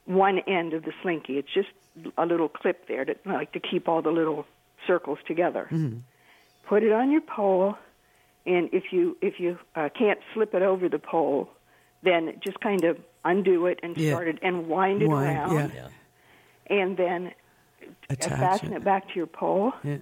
one 0.06 0.38
end 0.40 0.72
of 0.72 0.82
the 0.84 0.92
slinky. 1.02 1.34
It's 1.38 1.52
just 1.52 1.68
a 2.16 2.24
little 2.24 2.48
clip 2.48 2.88
there 2.88 3.04
to 3.04 3.14
like 3.26 3.52
to 3.52 3.60
keep 3.60 3.88
all 3.88 4.02
the 4.02 4.10
little 4.10 4.46
circles 4.86 5.18
together. 5.26 5.68
Mm-hmm. 5.70 5.98
Put 6.68 6.82
it 6.82 6.92
on 6.92 7.10
your 7.10 7.20
pole, 7.20 7.76
and 8.46 8.70
if 8.72 8.84
you 8.92 9.16
if 9.20 9.34
you 9.38 9.58
uh, 9.74 9.88
can't 9.96 10.18
slip 10.32 10.54
it 10.54 10.62
over 10.62 10.88
the 10.88 10.98
pole, 10.98 11.50
then 12.02 12.34
just 12.44 12.58
kind 12.60 12.84
of 12.84 12.96
undo 13.24 13.66
it 13.66 13.80
and 13.82 13.96
Yeah. 13.96 14.12
start 14.12 14.28
it 14.28 14.38
and 14.42 14.68
wind 14.68 15.02
it 15.02 15.08
Wind, 15.08 15.26
around, 15.26 15.54
yeah. 15.54 15.68
Yeah. 15.74 16.76
and 16.78 16.96
then 16.96 17.32
Attach 18.08 18.38
fasten 18.38 18.72
it. 18.72 18.76
it 18.76 18.84
back 18.84 19.08
to 19.08 19.14
your 19.16 19.26
pole. 19.26 19.72
Yeah. 19.84 19.98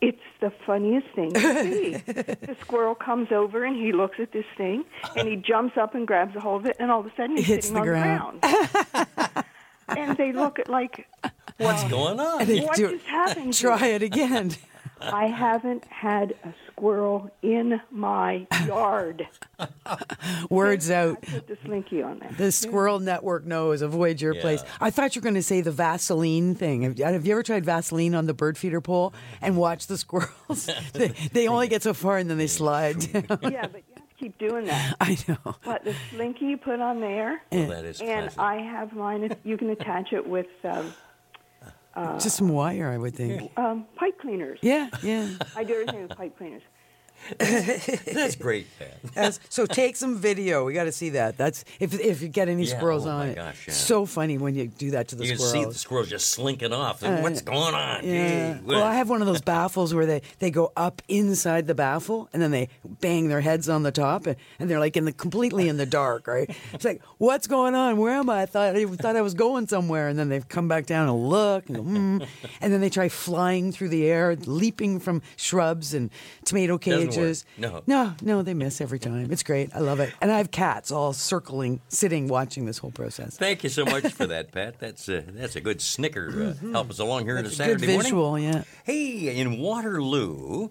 It's 0.00 0.18
the 0.40 0.50
funniest 0.66 1.08
thing 1.14 1.32
to 1.34 1.40
see. 1.62 1.90
the 1.98 2.56
squirrel 2.62 2.94
comes 2.94 3.30
over 3.32 3.64
and 3.64 3.76
he 3.76 3.92
looks 3.92 4.18
at 4.18 4.32
this 4.32 4.46
thing 4.56 4.84
and 5.16 5.28
he 5.28 5.36
jumps 5.36 5.76
up 5.76 5.94
and 5.94 6.06
grabs 6.06 6.34
a 6.36 6.40
hold 6.40 6.62
of 6.62 6.66
it 6.66 6.76
and 6.80 6.90
all 6.90 7.00
of 7.00 7.06
a 7.06 7.12
sudden 7.16 7.36
he's 7.36 7.46
Hits 7.46 7.66
sitting 7.68 7.82
the 7.82 7.88
on 7.90 8.38
ground. 8.40 8.42
the 8.42 8.86
ground. 8.92 9.44
and 9.88 10.16
they 10.16 10.32
look 10.32 10.58
at 10.58 10.68
like 10.70 11.06
What's 11.58 11.84
going 11.84 12.18
on? 12.18 12.40
And 12.40 12.48
they 12.48 12.60
What 12.60 12.76
do- 12.76 12.92
just 12.92 13.04
happened 13.06 13.52
Try 13.52 13.88
it 13.88 14.02
again. 14.02 14.52
I 15.02 15.26
haven't 15.26 15.84
had 15.86 16.34
a 16.44 16.52
squirrel 16.66 17.30
in 17.42 17.80
my 17.90 18.46
yard. 18.66 19.26
Words 20.50 20.90
out. 20.90 21.18
I 21.22 21.30
put 21.32 21.46
the 21.46 21.58
slinky 21.64 22.02
on 22.02 22.18
there. 22.18 22.30
The 22.36 22.52
squirrel 22.52 22.98
network 23.00 23.44
knows. 23.46 23.82
Avoid 23.82 24.20
your 24.20 24.34
place. 24.34 24.62
I 24.80 24.90
thought 24.90 25.14
you 25.14 25.20
were 25.20 25.24
going 25.24 25.34
to 25.34 25.42
say 25.42 25.60
the 25.60 25.72
Vaseline 25.72 26.54
thing. 26.54 26.82
Have, 26.82 26.98
have 26.98 27.26
you 27.26 27.32
ever 27.32 27.42
tried 27.42 27.64
Vaseline 27.64 28.14
on 28.14 28.26
the 28.26 28.34
bird 28.34 28.56
feeder 28.58 28.80
pole 28.80 29.12
and 29.40 29.56
watch 29.56 29.86
the 29.86 29.96
squirrels? 29.98 30.68
they, 30.92 31.08
they 31.32 31.48
only 31.48 31.68
get 31.68 31.82
so 31.82 31.94
far 31.94 32.18
and 32.18 32.28
then 32.30 32.38
they 32.38 32.46
slide 32.46 32.98
down. 33.12 33.24
yeah, 33.42 33.66
but 33.66 33.82
you 33.88 33.94
have 33.96 34.08
to 34.08 34.14
keep 34.18 34.38
doing 34.38 34.66
that. 34.66 34.96
I 35.00 35.16
know. 35.28 35.56
But 35.64 35.84
the 35.84 35.94
slinky 36.10 36.46
you 36.46 36.56
put 36.56 36.80
on 36.80 37.00
there, 37.00 37.42
Well, 37.52 37.68
that 37.68 37.84
is 37.84 38.00
and 38.00 38.30
classic. 38.30 38.38
I 38.38 38.56
have 38.56 38.92
mine. 38.94 39.36
You 39.44 39.56
can 39.56 39.70
attach 39.70 40.12
it 40.12 40.26
with 40.26 40.46
um, 40.64 40.92
Just 41.96 42.36
some 42.36 42.48
wire, 42.48 42.88
I 42.90 42.98
would 42.98 43.14
think. 43.14 43.50
um, 43.58 43.86
pipe 43.96 44.18
cleaners. 44.20 44.58
Yeah, 44.62 44.88
yeah. 45.02 45.28
I 45.56 45.64
do 45.64 45.74
everything 45.74 46.02
with 46.08 46.16
pipe 46.16 46.36
cleaners. 46.38 46.62
That's 47.38 48.36
great. 48.36 48.66
As- 49.16 49.40
so 49.48 49.66
take 49.66 49.96
some 49.96 50.18
video. 50.18 50.64
We 50.64 50.72
got 50.72 50.84
to 50.84 50.92
see 50.92 51.10
that. 51.10 51.36
That's 51.36 51.64
if 51.78 51.98
if 51.98 52.22
you 52.22 52.28
get 52.28 52.48
any 52.48 52.64
Yeah, 52.64 52.76
squirrels 52.76 53.06
oh 53.06 53.10
on 53.10 53.28
it. 53.28 53.34
gosh, 53.36 53.68
yeah. 53.68 53.74
So 53.74 54.06
funny 54.06 54.38
when 54.38 54.54
you 54.54 54.66
do 54.68 54.92
that 54.92 55.08
to 55.08 55.16
the 55.16 55.24
squirrels. 55.24 55.54
You 55.54 55.60
see 55.62 55.68
the 55.68 55.74
squirrels. 55.74 56.08
just 56.08 56.28
slinking 56.30 56.72
off. 56.72 57.02
Uh, 57.02 57.18
What's 57.18 57.42
going 57.42 57.74
on? 57.74 58.04
Yeah. 58.04 58.54
Gee 58.54 58.60
Well, 58.64 58.82
I 58.82 58.94
have 58.94 59.08
one 59.08 59.20
of 59.20 59.26
those 59.26 59.40
baffles 59.40 59.94
where 59.94 60.06
they, 60.06 60.22
they 60.38 60.50
go 60.50 60.72
up 60.76 61.02
inside 61.08 61.66
the 61.66 61.74
baffle 61.74 62.28
and 62.32 62.42
then 62.42 62.50
they 62.50 62.68
bang 62.84 63.28
their 63.28 63.40
heads 63.40 63.68
on 63.68 63.82
the 63.82 63.92
top 63.92 64.26
and, 64.26 64.36
and 64.58 64.70
they're 64.70 64.80
like 64.80 64.96
in 64.96 65.04
the 65.04 65.12
completely 65.12 65.68
in 65.68 65.76
the 65.76 65.86
dark, 65.86 66.26
right? 66.26 66.50
It's 66.72 66.84
like, 66.84 67.02
what's 67.18 67.46
going 67.46 67.74
on? 67.74 67.96
Where 67.96 68.14
am 68.14 68.30
I? 68.30 68.42
I 68.42 68.46
thought 68.46 68.76
I 68.76 68.86
thought 68.86 69.16
I 69.16 69.22
was 69.22 69.34
going 69.34 69.66
somewhere, 69.66 70.08
and 70.08 70.18
then 70.18 70.28
they 70.28 70.40
come 70.40 70.68
back 70.68 70.86
down 70.86 71.08
and 71.08 71.28
look, 71.28 71.68
and, 71.68 71.76
go, 71.76 71.82
hmm. 71.82 72.22
and 72.60 72.72
then 72.72 72.80
they 72.80 72.90
try 72.90 73.08
flying 73.08 73.72
through 73.72 73.90
the 73.90 74.06
air, 74.06 74.36
leaping 74.36 74.98
from 74.98 75.22
shrubs 75.36 75.94
and 75.94 76.10
tomato 76.44 76.78
Doesn't 76.78 77.09
work. 77.10 77.16
cages. 77.16 77.44
No. 77.58 77.82
no, 77.86 78.14
no, 78.22 78.42
they 78.42 78.54
miss 78.54 78.80
every 78.80 78.98
time. 78.98 79.30
It's 79.30 79.42
great. 79.42 79.70
I 79.74 79.80
love 79.80 80.00
it, 80.00 80.12
and 80.20 80.30
I 80.30 80.38
have 80.38 80.50
cats 80.50 80.90
all 80.90 81.12
circling, 81.12 81.80
sitting, 81.88 82.28
watching 82.28 82.64
this 82.66 82.78
whole 82.78 82.90
process. 82.90 83.36
Thank 83.36 83.62
you 83.64 83.70
so 83.70 83.84
much 83.84 84.12
for 84.12 84.26
that, 84.26 84.52
Pat. 84.52 84.78
That's 84.78 85.08
a, 85.08 85.20
that's 85.20 85.56
a 85.56 85.60
good 85.60 85.80
snicker. 85.80 86.54
Uh, 86.62 86.70
help 86.72 86.90
us 86.90 86.98
along 86.98 87.24
here 87.24 87.38
on 87.38 87.44
a 87.44 87.48
Good 87.48 87.56
Saturday 87.56 87.86
morning. 87.86 88.02
visual, 88.02 88.38
yeah. 88.38 88.64
Hey, 88.84 89.38
in 89.38 89.58
Waterloo. 89.58 90.70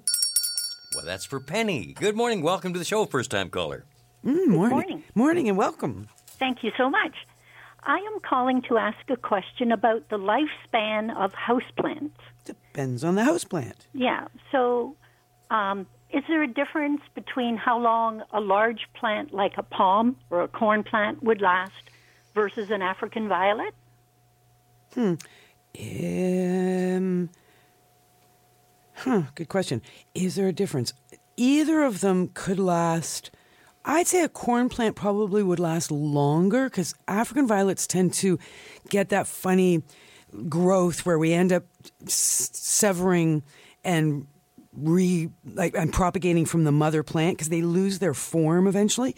Well, 0.95 1.05
that's 1.05 1.25
for 1.25 1.39
Penny. 1.39 1.93
Good 1.93 2.15
morning. 2.15 2.41
Welcome 2.41 2.73
to 2.73 2.79
the 2.79 2.85
show, 2.85 3.05
first 3.05 3.29
time 3.29 3.49
caller. 3.49 3.85
Mm, 4.25 4.47
morning. 4.47 4.69
morning. 4.69 5.03
morning, 5.15 5.49
and 5.49 5.57
welcome. 5.57 6.07
Thank 6.25 6.63
you 6.63 6.71
so 6.77 6.89
much. 6.89 7.13
I 7.83 7.95
am 7.97 8.19
calling 8.21 8.61
to 8.63 8.77
ask 8.77 8.97
a 9.09 9.15
question 9.15 9.71
about 9.71 10.09
the 10.09 10.17
lifespan 10.17 11.15
of 11.15 11.33
houseplants. 11.33 12.11
Depends 12.43 13.03
on 13.03 13.15
the 13.15 13.21
houseplant. 13.21 13.75
Yeah, 13.93 14.27
so 14.51 14.95
um, 15.49 15.87
is 16.11 16.23
there 16.27 16.41
a 16.41 16.47
difference 16.47 17.01
between 17.13 17.55
how 17.55 17.77
long 17.77 18.23
a 18.31 18.39
large 18.39 18.87
plant 18.95 19.33
like 19.33 19.53
a 19.57 19.63
palm 19.63 20.15
or 20.29 20.41
a 20.41 20.47
corn 20.47 20.83
plant 20.83 21.21
would 21.21 21.41
last 21.41 21.89
versus 22.33 22.71
an 22.71 22.81
African 22.81 23.27
violet? 23.27 23.73
Hmm. 24.93 25.15
Um. 25.79 27.29
Huh. 28.95 29.23
Good 29.35 29.49
question. 29.49 29.81
Is 30.15 30.35
there 30.35 30.47
a 30.47 30.53
difference? 30.53 30.93
Either 31.37 31.83
of 31.83 32.01
them 32.01 32.29
could 32.33 32.59
last. 32.59 33.31
I'd 33.85 34.07
say 34.07 34.23
a 34.23 34.29
corn 34.29 34.67
plant 34.67 34.95
probably 34.95 35.41
would 35.41 35.59
last 35.59 35.89
longer 35.91 36.65
because 36.65 36.93
African 37.07 37.47
violets 37.47 37.87
tend 37.87 38.13
to 38.15 38.37
get 38.89 39.09
that 39.09 39.25
funny 39.25 39.83
growth 40.47 41.05
where 41.05 41.17
we 41.17 41.33
end 41.33 41.53
up 41.53 41.63
severing 42.07 43.43
and 43.83 44.27
re 44.73 45.29
like 45.53 45.75
and 45.75 45.91
propagating 45.91 46.45
from 46.45 46.63
the 46.63 46.71
mother 46.71 47.03
plant 47.03 47.37
because 47.37 47.49
they 47.49 47.61
lose 47.61 47.99
their 47.99 48.13
form 48.13 48.67
eventually. 48.67 49.15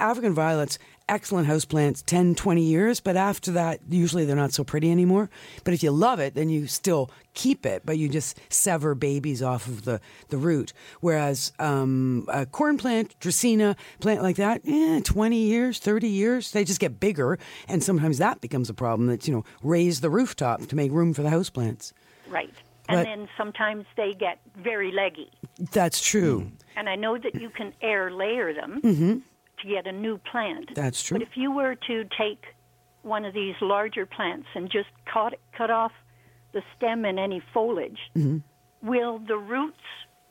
African 0.00 0.34
violets, 0.34 0.78
excellent 1.08 1.46
house 1.46 1.64
plants, 1.64 2.02
10, 2.02 2.34
20 2.34 2.62
years, 2.62 3.00
but 3.00 3.16
after 3.16 3.52
that, 3.52 3.80
usually 3.88 4.24
they're 4.24 4.34
not 4.34 4.52
so 4.52 4.64
pretty 4.64 4.90
anymore. 4.90 5.30
But 5.62 5.74
if 5.74 5.82
you 5.82 5.90
love 5.90 6.18
it, 6.18 6.34
then 6.34 6.48
you 6.48 6.66
still 6.66 7.10
keep 7.34 7.64
it, 7.66 7.82
but 7.84 7.98
you 7.98 8.08
just 8.08 8.38
sever 8.48 8.94
babies 8.94 9.42
off 9.42 9.66
of 9.66 9.84
the, 9.84 10.00
the 10.30 10.36
root. 10.36 10.72
Whereas 11.00 11.52
um, 11.58 12.26
a 12.28 12.46
corn 12.46 12.78
plant, 12.78 13.18
Dracaena, 13.20 13.76
plant 14.00 14.22
like 14.22 14.36
that, 14.36 14.62
eh, 14.66 15.00
20 15.04 15.36
years, 15.36 15.78
30 15.78 16.08
years, 16.08 16.50
they 16.50 16.64
just 16.64 16.80
get 16.80 16.98
bigger. 16.98 17.38
And 17.68 17.82
sometimes 17.82 18.18
that 18.18 18.40
becomes 18.40 18.70
a 18.70 18.74
problem 18.74 19.08
that, 19.08 19.28
you 19.28 19.34
know, 19.34 19.44
raise 19.62 20.00
the 20.00 20.10
rooftop 20.10 20.66
to 20.66 20.76
make 20.76 20.90
room 20.90 21.12
for 21.12 21.22
the 21.22 21.30
house 21.30 21.50
plants. 21.50 21.92
Right. 22.28 22.52
And 22.88 22.98
But- 22.98 23.04
then 23.04 23.28
sometimes 23.36 23.86
they 23.96 24.12
get 24.12 24.38
very 24.56 24.92
leggy. 24.92 25.30
That's 25.72 26.00
true. 26.00 26.50
And 26.76 26.88
I 26.88 26.96
know 26.96 27.16
that 27.18 27.34
you 27.40 27.48
can 27.50 27.72
air 27.80 28.10
layer 28.10 28.52
them 28.52 28.80
hmm 28.82 29.18
to 29.62 29.68
get 29.68 29.86
a 29.86 29.92
new 29.92 30.18
plant. 30.18 30.74
That's 30.74 31.02
true. 31.02 31.18
But 31.18 31.26
if 31.26 31.36
you 31.36 31.50
were 31.52 31.76
to 31.86 32.04
take 32.18 32.42
one 33.02 33.24
of 33.24 33.32
these 33.32 33.54
larger 33.60 34.04
plants 34.04 34.48
and 34.54 34.68
just 34.70 34.88
cut 35.06 35.34
cut 35.56 35.70
off 35.70 35.92
the 36.52 36.62
stem 36.76 37.04
and 37.04 37.18
any 37.18 37.40
foliage, 37.52 37.98
hmm 38.14 38.38
will 38.82 39.18
the 39.20 39.36
roots 39.38 39.80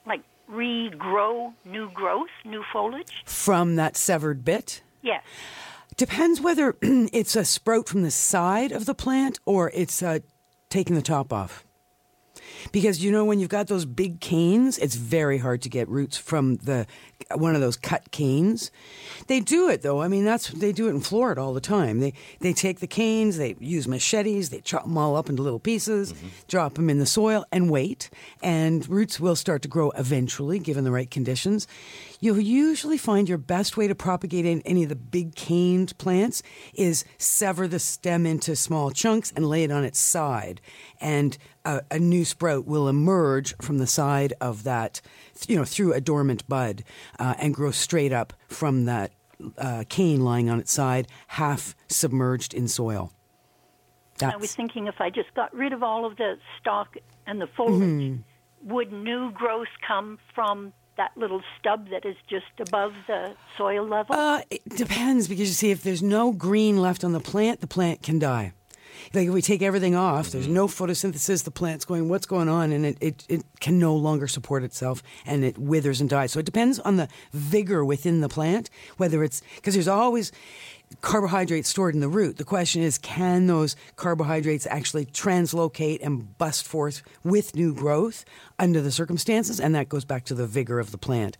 like 0.05 0.21
regrow 0.51 1.53
new 1.65 1.89
growth, 1.91 2.29
new 2.45 2.63
foliage? 2.71 3.23
From 3.25 3.75
that 3.77 3.97
severed 3.97 4.45
bit. 4.45 4.83
Yes. 5.01 5.23
Depends 5.97 6.39
whether 6.41 6.75
it's 6.81 7.35
a 7.35 7.45
sprout 7.45 7.87
from 7.87 8.03
the 8.03 8.11
side 8.11 8.71
of 8.71 8.85
the 8.85 8.93
plant 8.95 9.39
or 9.45 9.71
it's 9.73 10.03
uh, 10.03 10.19
taking 10.69 10.95
the 10.95 11.01
top 11.01 11.31
off. 11.33 11.63
Because 12.71 13.03
you 13.03 13.11
know 13.11 13.25
when 13.25 13.39
you've 13.39 13.49
got 13.49 13.67
those 13.67 13.85
big 13.85 14.19
canes, 14.19 14.77
it's 14.77 14.95
very 14.95 15.37
hard 15.37 15.61
to 15.63 15.69
get 15.69 15.87
roots 15.89 16.17
from 16.17 16.55
the 16.57 16.87
one 17.33 17.55
of 17.55 17.61
those 17.61 17.77
cut 17.77 18.11
canes. 18.11 18.71
They 19.27 19.39
do 19.39 19.69
it 19.69 19.81
though. 19.81 20.01
I 20.01 20.07
mean, 20.07 20.25
that's 20.25 20.49
they 20.49 20.71
do 20.71 20.87
it 20.87 20.91
in 20.91 21.01
Florida 21.01 21.41
all 21.41 21.53
the 21.53 21.61
time. 21.61 21.99
They 21.99 22.13
they 22.39 22.53
take 22.53 22.79
the 22.79 22.87
canes, 22.87 23.37
they 23.37 23.55
use 23.59 23.87
machetes, 23.87 24.49
they 24.49 24.61
chop 24.61 24.83
them 24.83 24.97
all 24.97 25.15
up 25.15 25.29
into 25.29 25.41
little 25.41 25.59
pieces, 25.59 26.13
mm-hmm. 26.13 26.27
drop 26.47 26.75
them 26.75 26.89
in 26.89 26.99
the 26.99 27.05
soil, 27.05 27.45
and 27.51 27.69
wait. 27.69 28.09
And 28.41 28.87
roots 28.89 29.19
will 29.19 29.35
start 29.35 29.61
to 29.63 29.67
grow 29.67 29.91
eventually, 29.91 30.59
given 30.59 30.83
the 30.83 30.91
right 30.91 31.09
conditions. 31.09 31.67
You'll 32.19 32.39
usually 32.39 32.97
find 32.97 33.27
your 33.27 33.37
best 33.37 33.75
way 33.75 33.87
to 33.87 33.95
propagate 33.95 34.45
in 34.45 34.61
any 34.61 34.83
of 34.83 34.89
the 34.89 34.95
big 34.95 35.35
caned 35.35 35.97
plants 35.97 36.41
is 36.73 37.03
sever 37.17 37.67
the 37.67 37.79
stem 37.79 38.25
into 38.25 38.55
small 38.55 38.91
chunks 38.91 39.33
and 39.35 39.45
lay 39.45 39.63
it 39.65 39.71
on 39.71 39.83
its 39.83 39.99
side, 39.99 40.61
and 41.01 41.37
a, 41.65 41.81
a 41.91 41.99
new 41.99 42.25
sprout 42.25 42.65
will 42.65 42.87
emerge 42.87 43.55
from 43.57 43.77
the 43.77 43.87
side 43.87 44.33
of 44.39 44.63
that, 44.63 45.01
you 45.47 45.55
know, 45.55 45.65
through 45.65 45.93
a 45.93 46.01
dormant 46.01 46.47
bud, 46.47 46.83
uh, 47.19 47.35
and 47.39 47.53
grow 47.53 47.71
straight 47.71 48.11
up 48.13 48.33
from 48.47 48.85
that 48.85 49.11
uh, 49.57 49.83
cane 49.89 50.21
lying 50.21 50.49
on 50.49 50.59
its 50.59 50.71
side, 50.71 51.07
half 51.27 51.75
submerged 51.87 52.53
in 52.53 52.67
soil. 52.67 53.11
I 54.21 54.37
was 54.37 54.55
thinking 54.55 54.87
if 54.87 55.01
I 55.01 55.09
just 55.09 55.33
got 55.33 55.53
rid 55.53 55.73
of 55.73 55.83
all 55.83 56.05
of 56.05 56.17
the 56.17 56.37
stalk 56.59 56.95
and 57.25 57.41
the 57.41 57.47
foliage, 57.47 57.81
Mhm. 57.81 58.23
would 58.63 58.93
new 58.93 59.31
growth 59.31 59.67
come 59.85 60.19
from 60.33 60.71
that 60.95 61.11
little 61.17 61.41
stub 61.59 61.89
that 61.89 62.05
is 62.05 62.15
just 62.29 62.45
above 62.59 62.93
the 63.07 63.35
soil 63.57 63.83
level? 63.85 64.15
Uh, 64.15 64.41
it 64.51 64.61
depends 64.77 65.27
because 65.27 65.47
you 65.49 65.53
see, 65.55 65.71
if 65.71 65.81
there's 65.81 66.03
no 66.03 66.31
green 66.31 66.77
left 66.77 67.03
on 67.03 67.11
the 67.11 67.19
plant, 67.19 67.59
the 67.61 67.67
plant 67.67 68.03
can 68.03 68.19
die. 68.19 68.53
Like 69.13 69.27
if 69.27 69.33
we 69.33 69.41
take 69.41 69.61
everything 69.61 69.95
off, 69.95 70.31
there's 70.31 70.45
mm-hmm. 70.45 70.53
no 70.53 70.67
photosynthesis. 70.67 71.43
The 71.43 71.51
plant's 71.51 71.85
going, 71.85 72.09
what's 72.09 72.25
going 72.25 72.49
on? 72.49 72.71
And 72.71 72.85
it, 72.85 72.97
it, 73.01 73.25
it 73.29 73.43
can 73.59 73.79
no 73.79 73.95
longer 73.95 74.27
support 74.27 74.63
itself 74.63 75.03
and 75.25 75.43
it 75.43 75.57
withers 75.57 76.01
and 76.01 76.09
dies. 76.09 76.31
So 76.31 76.39
it 76.39 76.45
depends 76.45 76.79
on 76.79 76.97
the 76.97 77.07
vigor 77.31 77.83
within 77.83 78.21
the 78.21 78.29
plant, 78.29 78.69
whether 78.97 79.23
it's 79.23 79.41
because 79.55 79.73
there's 79.73 79.87
always 79.87 80.31
carbohydrates 81.01 81.69
stored 81.69 81.95
in 81.95 82.01
the 82.01 82.09
root. 82.09 82.37
The 82.37 82.43
question 82.43 82.81
is, 82.81 82.97
can 82.97 83.47
those 83.47 83.75
carbohydrates 83.95 84.67
actually 84.67 85.05
translocate 85.05 86.01
and 86.03 86.37
bust 86.37 86.65
forth 86.67 87.01
with 87.23 87.55
new 87.55 87.73
growth 87.73 88.25
under 88.59 88.81
the 88.81 88.91
circumstances? 88.91 89.59
And 89.59 89.73
that 89.75 89.89
goes 89.89 90.05
back 90.05 90.25
to 90.25 90.35
the 90.35 90.47
vigor 90.47 90.79
of 90.79 90.91
the 90.91 90.97
plant. 90.97 91.37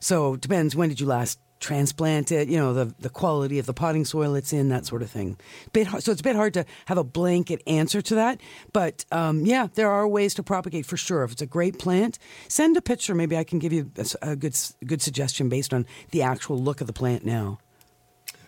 So 0.00 0.34
it 0.34 0.40
depends. 0.40 0.74
When 0.74 0.88
did 0.88 1.00
you 1.00 1.06
last 1.06 1.38
transplant 1.60 2.32
it? 2.32 2.48
You 2.48 2.58
know, 2.58 2.72
the, 2.74 2.94
the 2.98 3.08
quality 3.10 3.58
of 3.58 3.66
the 3.66 3.74
potting 3.74 4.04
soil 4.04 4.34
it's 4.34 4.52
in, 4.52 4.68
that 4.70 4.86
sort 4.86 5.02
of 5.02 5.10
thing. 5.10 5.38
Bit 5.72 5.86
hard, 5.86 6.02
so 6.02 6.10
it's 6.12 6.20
a 6.20 6.24
bit 6.24 6.34
hard 6.36 6.54
to 6.54 6.64
have 6.86 6.98
a 6.98 7.04
blanket 7.04 7.62
answer 7.66 8.02
to 8.02 8.14
that. 8.16 8.40
But 8.72 9.04
um, 9.12 9.44
yeah, 9.46 9.68
there 9.74 9.90
are 9.90 10.08
ways 10.08 10.34
to 10.34 10.42
propagate 10.42 10.86
for 10.86 10.96
sure. 10.96 11.22
If 11.22 11.32
it's 11.32 11.42
a 11.42 11.46
great 11.46 11.78
plant, 11.78 12.18
send 12.48 12.76
a 12.76 12.82
picture. 12.82 13.14
Maybe 13.14 13.36
I 13.36 13.44
can 13.44 13.58
give 13.58 13.72
you 13.72 13.90
a 14.22 14.34
good 14.34 14.56
good 14.84 15.02
suggestion 15.02 15.48
based 15.48 15.72
on 15.72 15.86
the 16.10 16.22
actual 16.22 16.58
look 16.58 16.80
of 16.80 16.86
the 16.86 16.92
plant 16.92 17.24
now. 17.24 17.58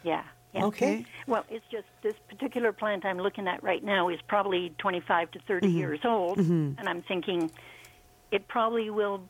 Yeah. 0.03 0.25
yeah. 0.53 0.65
Okay. 0.65 1.05
Well, 1.27 1.45
it's 1.49 1.65
just 1.71 1.87
this 2.03 2.15
particular 2.29 2.73
plant 2.73 3.05
I'm 3.05 3.19
looking 3.19 3.47
at 3.47 3.63
right 3.63 3.85
now 3.85 4.09
is 4.09 4.19
probably 4.27 4.75
25 4.79 5.31
to 5.33 5.39
30 5.47 5.69
Mhm. 5.69 5.75
years 5.75 6.01
old, 6.05 6.39
Mhm. 6.39 6.77
and 6.79 6.89
I'm 6.89 7.03
thinking 7.03 7.51
it 8.33 8.49
probably 8.49 8.91
will 8.91 9.23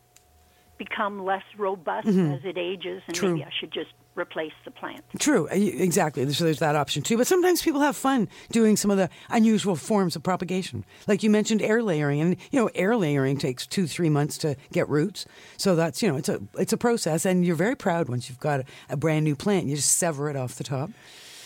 become 0.85 1.24
less 1.24 1.43
robust 1.59 2.07
Mhm. 2.09 2.37
as 2.37 2.45
it 2.45 2.59
ages, 2.59 3.03
and 3.07 3.14
True. 3.16 3.30
maybe 3.35 3.45
I 3.45 3.51
should 3.61 3.72
just 3.72 3.91
replace 4.14 4.53
the 4.66 4.70
plant. 4.70 5.03
True, 5.18 5.47
uh, 5.49 5.55
exactly. 5.55 6.30
So 6.33 6.45
there's 6.45 6.59
that 6.59 6.76
option 6.76 7.03
too. 7.03 7.16
But 7.16 7.26
sometimes 7.26 7.62
people 7.62 7.80
have 7.80 7.97
fun 7.97 8.28
doing 8.51 8.76
some 8.76 8.91
of 8.91 8.99
the 8.99 9.09
unusual 9.30 9.74
forms 9.74 10.16
of 10.16 10.22
propagation. 10.22 10.85
Like 11.07 11.22
you 11.22 11.30
mentioned 11.30 11.62
air 11.62 11.83
layering 11.83 12.20
and 12.20 12.37
you 12.51 12.61
know 12.61 12.70
air 12.74 12.95
layering 12.97 13.39
takes 13.39 13.66
2-3 13.66 14.11
months 14.11 14.37
to 14.39 14.57
get 14.70 14.87
roots. 14.89 15.24
So 15.57 15.74
that's, 15.74 16.03
you 16.03 16.09
know, 16.11 16.16
it's 16.16 16.28
a 16.28 16.41
it's 16.59 16.72
a 16.74 16.76
process 16.76 17.24
and 17.24 17.47
you're 17.47 17.57
very 17.57 17.74
proud 17.76 18.09
once 18.11 18.28
you've 18.28 18.41
got 18.41 18.61
a, 18.61 18.64
a 18.91 18.97
brand 18.97 19.24
new 19.24 19.35
plant. 19.35 19.66
You 19.66 19.76
just 19.76 19.97
sever 19.97 20.28
it 20.28 20.37
off 20.37 20.57
the 20.57 20.64
top. 20.64 20.91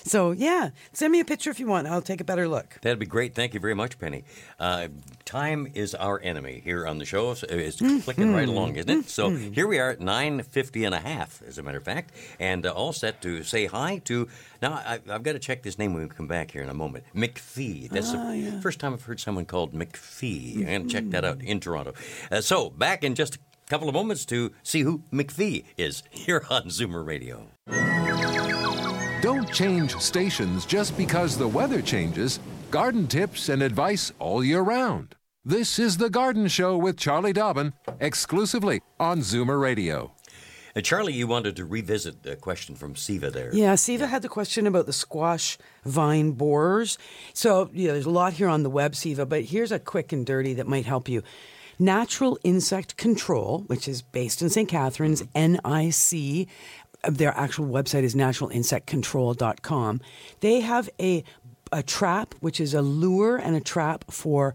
So, 0.06 0.30
yeah, 0.30 0.70
send 0.92 1.10
me 1.12 1.18
a 1.18 1.24
picture 1.24 1.50
if 1.50 1.58
you 1.58 1.66
want. 1.66 1.88
I'll 1.88 2.00
take 2.00 2.20
a 2.20 2.24
better 2.24 2.46
look. 2.46 2.78
That'd 2.82 3.00
be 3.00 3.06
great. 3.06 3.34
Thank 3.34 3.54
you 3.54 3.60
very 3.60 3.74
much, 3.74 3.98
Penny. 3.98 4.22
Uh, 4.60 4.86
time 5.24 5.66
is 5.74 5.96
our 5.96 6.20
enemy 6.22 6.60
here 6.64 6.86
on 6.86 6.98
the 6.98 7.04
show. 7.04 7.34
So 7.34 7.46
It's 7.50 7.76
Mm-hmm. 7.78 7.98
clicking 7.98 8.32
right 8.32 8.48
along, 8.48 8.76
isn't 8.76 8.88
it? 8.90 9.08
So 9.10 9.30
here 9.30 9.66
we 9.66 9.80
are 9.80 9.90
at 9.90 9.98
9.50 9.98 10.86
and 10.86 10.94
a 10.94 11.00
half, 11.00 11.42
as 11.46 11.58
a 11.58 11.62
matter 11.64 11.78
of 11.78 11.84
fact, 11.84 12.12
and 12.38 12.64
uh, 12.64 12.70
all 12.72 12.92
set 12.92 13.20
to 13.22 13.42
say 13.42 13.66
hi 13.66 13.98
to... 14.04 14.28
Now, 14.62 14.74
I, 14.74 15.00
I've 15.10 15.22
got 15.24 15.32
to 15.32 15.38
check 15.40 15.62
this 15.64 15.76
name 15.78 15.92
when 15.92 16.04
we 16.04 16.08
come 16.08 16.28
back 16.28 16.52
here 16.52 16.62
in 16.62 16.68
a 16.68 16.74
moment. 16.74 17.04
McPhee. 17.14 17.88
That's 17.90 18.14
Ah, 18.14 18.30
the 18.30 18.36
yeah. 18.38 18.60
first 18.60 18.78
time 18.78 18.92
I've 18.94 19.02
heard 19.04 19.18
someone 19.20 19.44
called 19.44 19.72
McPhee. 19.74 20.58
I'm 20.58 20.64
going 20.66 20.82
to 20.86 20.88
check 20.88 21.10
that 21.10 21.24
out 21.24 21.42
in 21.42 21.58
Toronto. 21.60 21.94
Uh, 22.30 22.40
so, 22.40 22.70
back 22.70 23.02
in 23.02 23.14
just 23.16 23.36
a 23.36 23.38
couple 23.68 23.88
of 23.88 23.94
moments 23.94 24.24
to 24.26 24.52
see 24.62 24.82
who 24.82 25.02
McPhee 25.12 25.64
is 25.76 26.04
here 26.10 26.44
on 26.48 26.64
Zoomer 26.64 27.04
Radio. 27.04 27.48
Don't 29.46 29.54
change 29.54 29.96
stations 29.98 30.66
just 30.66 30.96
because 30.96 31.38
the 31.38 31.46
weather 31.46 31.80
changes. 31.80 32.40
Garden 32.72 33.06
tips 33.06 33.48
and 33.48 33.62
advice 33.62 34.12
all 34.18 34.42
year 34.42 34.60
round. 34.60 35.14
This 35.44 35.78
is 35.78 35.98
The 35.98 36.10
Garden 36.10 36.48
Show 36.48 36.76
with 36.76 36.96
Charlie 36.96 37.32
Dobbin, 37.32 37.72
exclusively 38.00 38.80
on 38.98 39.20
Zoomer 39.20 39.60
Radio. 39.60 40.12
Uh, 40.74 40.80
Charlie, 40.80 41.12
you 41.12 41.28
wanted 41.28 41.54
to 41.56 41.64
revisit 41.64 42.24
the 42.24 42.34
question 42.34 42.74
from 42.74 42.96
Siva 42.96 43.30
there. 43.30 43.54
Yeah, 43.54 43.76
Siva 43.76 44.08
had 44.08 44.22
the 44.22 44.28
question 44.28 44.66
about 44.66 44.86
the 44.86 44.92
squash 44.92 45.58
vine 45.84 46.32
borers. 46.32 46.98
So, 47.32 47.70
yeah, 47.72 47.92
there's 47.92 48.04
a 48.04 48.10
lot 48.10 48.32
here 48.32 48.48
on 48.48 48.64
the 48.64 48.70
web, 48.70 48.96
Siva, 48.96 49.26
but 49.26 49.44
here's 49.44 49.70
a 49.70 49.78
quick 49.78 50.12
and 50.12 50.26
dirty 50.26 50.54
that 50.54 50.66
might 50.66 50.86
help 50.86 51.08
you. 51.08 51.22
Natural 51.78 52.38
Insect 52.42 52.96
Control, 52.96 53.64
which 53.66 53.86
is 53.86 54.00
based 54.00 54.40
in 54.40 54.48
St. 54.48 54.68
Catharines, 54.68 55.22
NIC. 55.34 56.48
Their 57.08 57.36
actual 57.36 57.66
website 57.66 58.02
is 58.02 58.14
naturalinsectcontrol.com. 58.14 60.00
They 60.40 60.60
have 60.60 60.90
a 61.00 61.24
a 61.72 61.82
trap, 61.82 62.34
which 62.40 62.60
is 62.60 62.74
a 62.74 62.82
lure 62.82 63.36
and 63.36 63.56
a 63.56 63.60
trap 63.60 64.04
for 64.10 64.54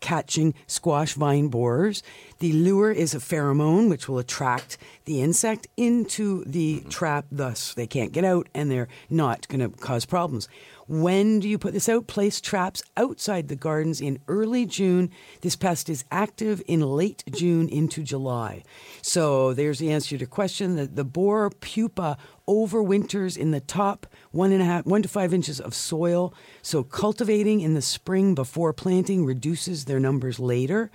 catching 0.00 0.54
squash 0.66 1.14
vine 1.14 1.48
borers. 1.48 2.02
The 2.38 2.52
lure 2.52 2.90
is 2.92 3.14
a 3.14 3.18
pheromone, 3.18 3.88
which 3.88 4.08
will 4.08 4.18
attract 4.18 4.78
the 5.04 5.22
insect 5.22 5.66
into 5.76 6.44
the 6.44 6.84
trap, 6.88 7.26
thus 7.30 7.74
they 7.74 7.86
can't 7.86 8.12
get 8.12 8.24
out 8.24 8.48
and 8.54 8.70
they're 8.70 8.88
not 9.08 9.48
going 9.48 9.60
to 9.60 9.76
cause 9.78 10.04
problems. 10.04 10.48
When 10.88 11.40
do 11.40 11.48
you 11.48 11.58
put 11.58 11.72
this 11.72 11.88
out? 11.88 12.06
Place 12.06 12.40
traps 12.40 12.80
outside 12.96 13.48
the 13.48 13.56
gardens 13.56 14.00
in 14.00 14.20
early 14.28 14.66
June. 14.66 15.10
This 15.40 15.56
pest 15.56 15.90
is 15.90 16.04
active 16.12 16.62
in 16.68 16.80
late 16.80 17.24
June 17.32 17.68
into 17.68 18.04
July. 18.04 18.62
So 19.02 19.52
there's 19.52 19.80
the 19.80 19.90
answer 19.90 20.10
to 20.10 20.18
your 20.18 20.28
question. 20.28 20.76
The, 20.76 20.86
the 20.86 21.04
borer 21.04 21.50
pupa 21.50 22.18
overwinters 22.48 23.36
in 23.36 23.50
the 23.50 23.60
top 23.60 24.06
one 24.30 24.52
and 24.52 24.62
a 24.62 24.64
half, 24.64 24.86
one 24.86 25.02
to 25.02 25.08
five 25.08 25.34
inches 25.34 25.60
of 25.60 25.74
soil. 25.74 26.32
So 26.62 26.82
cultivating 26.82 27.60
in 27.60 27.74
the 27.74 27.82
spring 27.82 28.34
before 28.34 28.72
planting 28.72 29.24
reduces 29.24 29.84
their 29.84 30.00
numbers 30.00 30.38
later, 30.38 30.90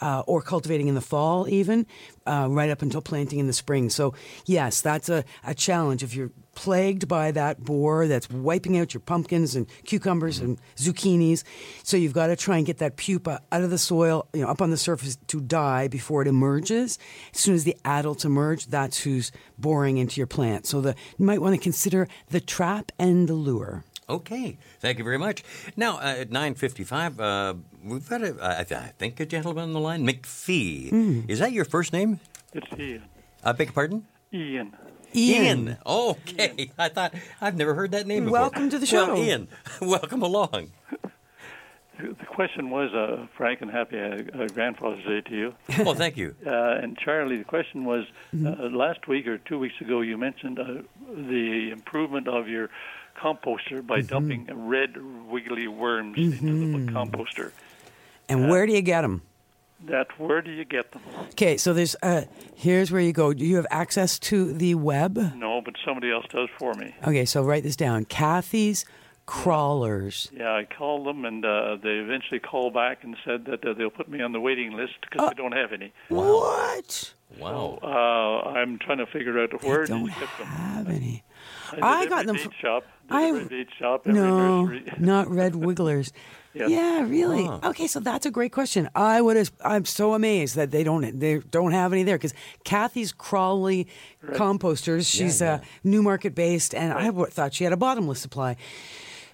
uh, 0.00 0.22
or 0.26 0.42
cultivating 0.42 0.88
in 0.88 0.94
the 0.94 1.00
fall 1.00 1.48
even, 1.48 1.86
uh, 2.26 2.48
right 2.50 2.70
up 2.70 2.82
until 2.82 3.00
planting 3.00 3.38
in 3.38 3.46
the 3.46 3.52
spring. 3.52 3.90
So 3.90 4.14
yes, 4.46 4.80
that's 4.80 5.08
a, 5.08 5.24
a 5.44 5.54
challenge 5.54 6.02
if 6.02 6.14
you're 6.14 6.32
plagued 6.56 7.06
by 7.06 7.30
that 7.30 7.62
borer 7.62 8.08
that's 8.08 8.28
wiping 8.28 8.76
out 8.76 8.92
your 8.92 9.00
pumpkins 9.00 9.54
and 9.54 9.68
cucumbers 9.84 10.40
and 10.40 10.58
zucchinis. 10.74 11.44
So 11.84 11.96
you've 11.96 12.12
got 12.12 12.26
to 12.26 12.36
try 12.36 12.56
and 12.56 12.66
get 12.66 12.78
that 12.78 12.96
pupa 12.96 13.42
out 13.52 13.62
of 13.62 13.70
the 13.70 13.78
soil, 13.78 14.26
you 14.32 14.40
know, 14.40 14.48
up 14.48 14.60
on 14.60 14.70
the 14.70 14.76
surface 14.76 15.16
to 15.28 15.40
die 15.40 15.86
before 15.86 16.22
it 16.22 16.28
emerges. 16.28 16.98
As 17.32 17.40
soon 17.40 17.54
as 17.54 17.62
the 17.62 17.76
adults 17.84 18.24
emerge, 18.24 18.66
that's 18.66 18.98
who's 19.04 19.30
boring 19.56 19.98
into 19.98 20.18
your 20.18 20.26
plant. 20.26 20.66
So 20.66 20.80
the, 20.80 20.96
you 21.18 21.24
might 21.24 21.40
want 21.40 21.54
to 21.54 21.60
consider 21.60 22.08
the 22.30 22.40
trap 22.40 22.90
and 22.98 23.28
the 23.28 23.34
lure. 23.34 23.84
Okay, 24.08 24.56
thank 24.80 24.98
you 24.98 25.04
very 25.04 25.18
much. 25.18 25.44
Now 25.76 25.98
uh, 25.98 26.20
at 26.20 26.30
nine 26.30 26.54
fifty-five, 26.54 27.20
uh, 27.20 27.54
we've 27.84 28.08
got 28.08 28.22
a, 28.22 28.36
I, 28.40 28.60
I 28.60 28.92
think 28.98 29.20
a 29.20 29.26
gentleman 29.26 29.64
on 29.64 29.72
the 29.72 29.80
line, 29.80 30.06
McPhee. 30.06 30.90
Hmm. 30.90 31.20
Is 31.28 31.40
that 31.40 31.52
your 31.52 31.64
first 31.64 31.92
name? 31.92 32.20
It's 32.52 32.66
Ian. 32.78 33.02
I 33.44 33.52
beg 33.52 33.66
your 33.68 33.74
pardon. 33.74 34.06
Ian. 34.32 34.74
Ian. 35.14 35.76
Okay, 35.86 36.70
I 36.78 36.88
thought 36.88 37.14
I've 37.40 37.56
never 37.56 37.74
heard 37.74 37.92
that 37.92 38.06
name 38.06 38.24
before. 38.24 38.40
Welcome 38.40 38.70
to 38.70 38.78
the 38.78 38.88
Well, 38.92 39.06
show. 39.06 39.16
Ian, 39.16 39.48
welcome 39.80 40.22
along. 40.22 40.70
The 41.98 42.14
question 42.26 42.68
was, 42.68 42.92
uh, 42.92 43.26
Frank, 43.38 43.62
and 43.62 43.70
happy 43.70 43.98
uh, 43.98 44.42
uh, 44.42 44.48
Grandfather's 44.48 45.02
Day 45.04 45.22
to 45.30 45.34
you. 45.34 45.54
Well, 45.82 45.94
thank 45.94 46.16
you. 46.18 46.34
Uh, 46.46 46.78
and 46.82 46.96
Charlie, 46.98 47.38
the 47.38 47.44
question 47.44 47.84
was, 47.86 48.04
Mm-hmm. 48.34 48.46
uh, 48.74 48.76
last 48.76 49.08
week 49.08 49.26
or 49.26 49.38
two 49.38 49.58
weeks 49.58 49.80
ago, 49.80 50.02
you 50.02 50.18
mentioned 50.18 50.58
uh, 50.58 50.82
the 51.14 51.70
improvement 51.72 52.28
of 52.28 52.48
your 52.48 52.68
composter 53.18 53.86
by 53.86 54.00
Mm-hmm. 54.00 54.06
dumping 54.08 54.68
red 54.68 54.96
wiggly 55.30 55.68
worms 55.68 56.18
into 56.18 56.84
the 56.86 56.92
composter. 56.92 57.52
And 58.28 58.50
where 58.50 58.66
do 58.66 58.72
you 58.74 58.82
get 58.82 59.00
them? 59.02 59.22
That 59.88 60.08
where 60.18 60.42
do 60.42 60.50
you 60.50 60.64
get 60.64 60.92
them? 60.92 61.02
Okay, 61.32 61.56
so 61.56 61.72
there's 61.72 61.94
uh, 62.02 62.22
here's 62.54 62.90
where 62.90 63.00
you 63.00 63.12
go. 63.12 63.32
Do 63.32 63.44
you 63.44 63.56
have 63.56 63.66
access 63.70 64.18
to 64.20 64.52
the 64.52 64.74
web? 64.74 65.16
No, 65.36 65.60
but 65.64 65.74
somebody 65.84 66.10
else 66.12 66.26
does 66.30 66.48
for 66.58 66.74
me. 66.74 66.94
Okay, 67.06 67.24
so 67.24 67.42
write 67.42 67.62
this 67.62 67.76
down. 67.76 68.04
Cathy's 68.06 68.84
crawlers. 69.26 70.28
Yeah, 70.32 70.52
I 70.54 70.64
called 70.64 71.06
them, 71.06 71.24
and 71.24 71.44
uh, 71.44 71.76
they 71.82 71.90
eventually 71.96 72.40
called 72.40 72.74
back 72.74 73.04
and 73.04 73.16
said 73.24 73.44
that 73.46 73.64
uh, 73.64 73.74
they'll 73.74 73.90
put 73.90 74.08
me 74.08 74.22
on 74.22 74.32
the 74.32 74.40
waiting 74.40 74.72
list 74.72 74.94
because 75.02 75.28
I 75.30 75.34
don't 75.34 75.52
have 75.52 75.72
any. 75.72 75.92
What? 76.08 77.12
Wow. 77.38 77.78
Uh, 77.82 78.48
I'm 78.50 78.78
trying 78.78 78.98
to 78.98 79.06
figure 79.06 79.38
out 79.40 79.62
where 79.62 79.84
do 79.84 79.94
you 79.94 79.98
don't 80.10 80.18
get 80.18 80.28
them. 80.38 80.46
Have 80.46 80.88
any? 80.88 81.22
I, 81.72 81.78
I 81.80 82.00
did 82.02 82.08
got 82.10 82.26
them 82.26 82.36
From, 82.38 82.50
fr- 82.52 82.56
shop. 82.58 82.84
I- 83.10 83.26
every 83.28 83.68
shop, 83.78 84.06
every 84.06 84.20
No, 84.20 84.64
nursery. 84.64 84.92
not 84.98 85.28
red 85.28 85.54
wigglers. 85.54 86.12
Yes. 86.56 86.70
Yeah, 86.70 87.02
really. 87.06 87.44
Wow. 87.44 87.60
Okay, 87.64 87.86
so 87.86 88.00
that's 88.00 88.24
a 88.24 88.30
great 88.30 88.50
question. 88.50 88.88
I 88.94 89.20
would. 89.20 89.50
I'm 89.62 89.84
so 89.84 90.14
amazed 90.14 90.56
that 90.56 90.70
they 90.70 90.82
don't. 90.84 91.18
They 91.20 91.38
don't 91.38 91.72
have 91.72 91.92
any 91.92 92.02
there 92.02 92.16
because 92.16 92.32
Cathy's 92.64 93.12
Crawly 93.12 93.86
Composters. 94.24 95.06
She's 95.06 95.42
yeah. 95.42 95.54
uh, 95.54 95.58
Newmarket 95.84 96.34
based, 96.34 96.74
and 96.74 96.94
I 96.94 97.06
w- 97.06 97.26
thought 97.26 97.52
she 97.52 97.64
had 97.64 97.74
a 97.74 97.76
bottomless 97.76 98.20
supply. 98.20 98.56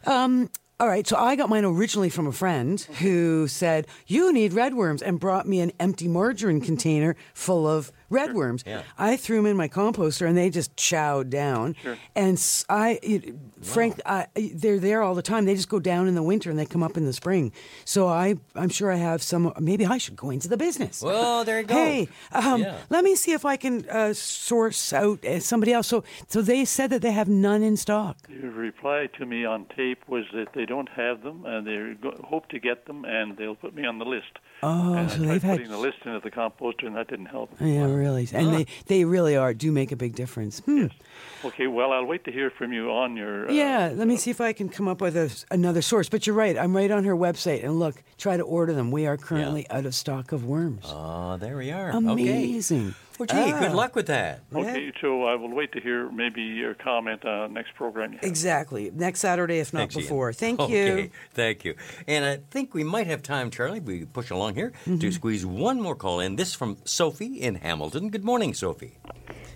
Um, 0.05 0.51
all 0.81 0.89
right, 0.89 1.07
so 1.07 1.16
I 1.16 1.37
got 1.37 1.49
mine 1.49 1.64
originally 1.64 2.11
from 2.11 2.27
a 2.27 2.33
friend 2.33 2.81
who 2.99 3.47
said, 3.47 3.87
You 4.09 4.33
need 4.33 4.51
redworms, 4.51 5.01
and 5.01 5.20
brought 5.20 5.47
me 5.47 5.61
an 5.61 5.70
empty 5.79 6.09
margarine 6.09 6.61
container 6.61 7.14
full 7.35 7.68
of 7.68 7.93
redworms. 8.13 8.63
Yeah. 8.67 8.83
I 8.99 9.17
threw 9.17 9.37
them 9.39 9.47
in 9.47 9.57
my 9.57 9.69
composter 9.69 10.27
and 10.29 10.37
they 10.37 10.51
just 10.51 10.77
chowed 10.77 11.31
down. 11.31 11.75
And 12.15 12.35
s- 12.37 12.65
I, 12.69 12.99
it, 13.03 13.35
Frank, 13.63 14.01
I, 14.07 14.27
they're 14.37 14.79
there 14.79 15.03
all 15.03 15.15
the 15.15 15.23
time. 15.23 15.45
They 15.45 15.55
just 15.55 15.69
go 15.69 15.81
down 15.81 16.07
in 16.09 16.15
the 16.15 16.23
winter 16.23 16.51
and 16.51 16.59
they 16.59 16.67
come 16.67 16.83
up 16.83 16.97
in 16.97 17.05
the 17.05 17.13
spring. 17.13 17.53
So 17.85 18.09
I, 18.09 18.37
I'm 18.55 18.69
sure 18.69 18.93
I 18.93 18.97
have 18.97 19.23
some. 19.23 19.53
Maybe 19.59 19.87
I 19.87 19.99
should 19.99 20.17
go 20.17 20.31
into 20.31 20.49
the 20.49 20.57
business. 20.57 21.03
Well, 21.03 21.45
there 21.45 21.61
you 21.61 21.67
go. 21.67 21.75
Hey, 21.75 22.09
um, 22.33 22.61
Yeah. 22.63 22.77
let 22.91 23.03
me 23.05 23.15
see 23.15 23.33
if 23.33 23.45
I 23.45 23.57
can 23.57 23.89
uh, 23.89 24.13
source 24.13 24.93
out 24.93 25.25
uh, 25.25 25.41
somebody 25.41 25.73
else. 25.73 25.87
So, 25.89 26.05
so 26.29 26.43
they 26.43 26.65
said 26.65 26.91
that 26.91 27.03
they 27.03 27.13
have 27.13 27.29
none 27.29 27.63
in 27.63 27.77
stock. 27.77 28.17
Your 28.29 28.51
reply 28.51 29.09
to 29.19 29.27
me 29.27 29.45
on 29.45 29.67
tape 29.77 30.07
was 30.09 30.25
that 30.35 30.49
they 30.55 30.67
don't 30.67 30.89
have 30.91 31.23
them, 31.23 31.45
and 31.47 31.67
they 31.67 31.95
go- 32.01 32.21
hope 32.25 32.49
to 32.51 32.59
get 32.59 32.87
them, 32.87 33.05
and 33.05 33.37
they'll 33.37 33.55
put 33.55 33.75
me 33.75 33.85
on 33.87 33.99
the 33.99 34.05
list. 34.05 34.39
Oh, 34.63 34.93
and 34.95 35.01
I 35.01 35.07
so 35.09 35.17
tried 35.19 35.27
they've 35.29 35.43
had- 35.43 35.57
putting 35.59 35.71
the 35.73 35.79
list 35.79 35.99
into 36.05 36.21
the 36.21 36.31
composter, 36.31 36.87
and 36.87 36.97
that 36.97 37.09
didn't 37.09 37.27
help. 37.27 37.51
Yeah, 37.61 37.87
really, 38.03 38.28
and 38.32 38.46
they 38.55 38.66
they 38.86 39.05
really 39.05 39.36
are 39.36 39.55
do 39.55 39.70
make 39.72 39.92
a 39.92 39.96
big 39.96 40.14
difference. 40.14 40.61
Hmm. 40.61 40.86
Okay, 41.44 41.66
well, 41.66 41.90
I'll 41.92 42.05
wait 42.12 42.22
to 42.24 42.32
hear 42.32 42.50
from 42.50 42.72
you 42.72 42.90
on 42.90 43.16
your. 43.16 43.48
Uh, 43.48 43.53
Yeah, 43.53 43.92
let 43.94 44.07
me 44.07 44.16
see 44.16 44.30
if 44.30 44.40
I 44.40 44.53
can 44.53 44.68
come 44.68 44.86
up 44.92 45.00
with 45.00 45.16
a, 45.16 45.28
another 45.50 45.82
source. 45.82 46.09
But 46.09 46.26
you're 46.26 46.36
right. 46.36 46.57
I'm 46.57 46.74
right 46.76 46.90
on 46.90 47.05
her 47.05 47.16
website. 47.16 47.64
And 47.64 47.78
look, 47.78 47.96
try 48.16 48.36
to 48.36 48.44
order 48.44 48.72
them. 48.74 48.90
We 48.92 49.07
are 49.07 49.16
currently 49.16 49.64
out 49.70 49.84
of 49.86 49.94
stock 49.94 50.32
of 50.32 50.44
worms. 50.44 50.84
Oh, 50.86 51.36
there 51.38 51.57
we 51.57 51.70
are. 51.72 51.90
Amazing. 51.90 52.88
Okay. 52.88 52.96
Well, 53.31 53.45
gee, 53.47 53.53
good 53.53 53.70
Ah. 53.70 53.75
luck 53.75 53.95
with 53.95 54.07
that. 54.07 54.41
Okay, 54.55 54.93
so 55.01 55.25
I 55.25 55.35
will 55.37 55.51
wait 55.55 55.73
to 55.73 55.81
hear 55.81 56.11
maybe 56.11 56.43
your 56.43 56.75
comment 56.75 57.25
on 57.25 57.53
next 57.55 57.75
program. 57.75 58.12
You 58.12 58.18
have. 58.18 58.29
Exactly. 58.29 58.91
Next 58.95 59.20
Saturday, 59.20 59.59
if 59.61 59.73
not 59.73 59.81
Thanks, 59.81 59.97
Ian. 59.97 60.05
before. 60.05 60.33
Thank 60.33 60.61
okay, 60.66 61.03
you. 61.03 61.11
Thank 61.35 61.64
you. 61.64 61.75
And 62.09 62.25
I 62.25 62.39
think 62.51 62.75
we 62.75 62.85
might 62.85 63.07
have 63.07 63.23
time, 63.23 63.51
Charlie, 63.51 63.81
we 63.81 64.05
push 64.07 64.31
along 64.31 64.55
here 64.55 64.73
Mm-hmm. 64.87 64.99
to 64.99 65.12
squeeze 65.12 65.47
one 65.47 65.81
more 65.81 65.95
call 65.95 66.20
in. 66.20 66.37
This 66.37 66.55
from 66.55 66.77
Sophie 66.85 67.41
in 67.41 67.57
Hamilton. 67.57 68.09
Good 68.11 68.25
morning, 68.25 68.55
Sophie. 68.55 68.97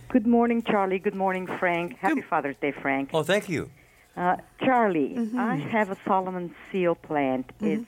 Good 0.09 0.27
morning, 0.27 0.63
Charlie. 0.63 0.99
Good 1.01 1.15
morning, 1.17 1.47
Frank. 1.59 1.97
Happy 1.99 2.23
Father's 2.23 2.57
Day, 2.61 2.73
Frank. 2.73 3.11
Oh, 3.13 3.23
thank 3.23 3.49
you. 3.49 3.71
Uh, 4.17 4.37
Charlie, 4.65 5.15
Mm-hmm. 5.17 5.39
I 5.39 5.57
have 5.57 5.91
a 5.91 5.97
Solomon 6.07 6.55
seal 6.71 6.95
plant. 6.95 7.51
It's 7.61 7.85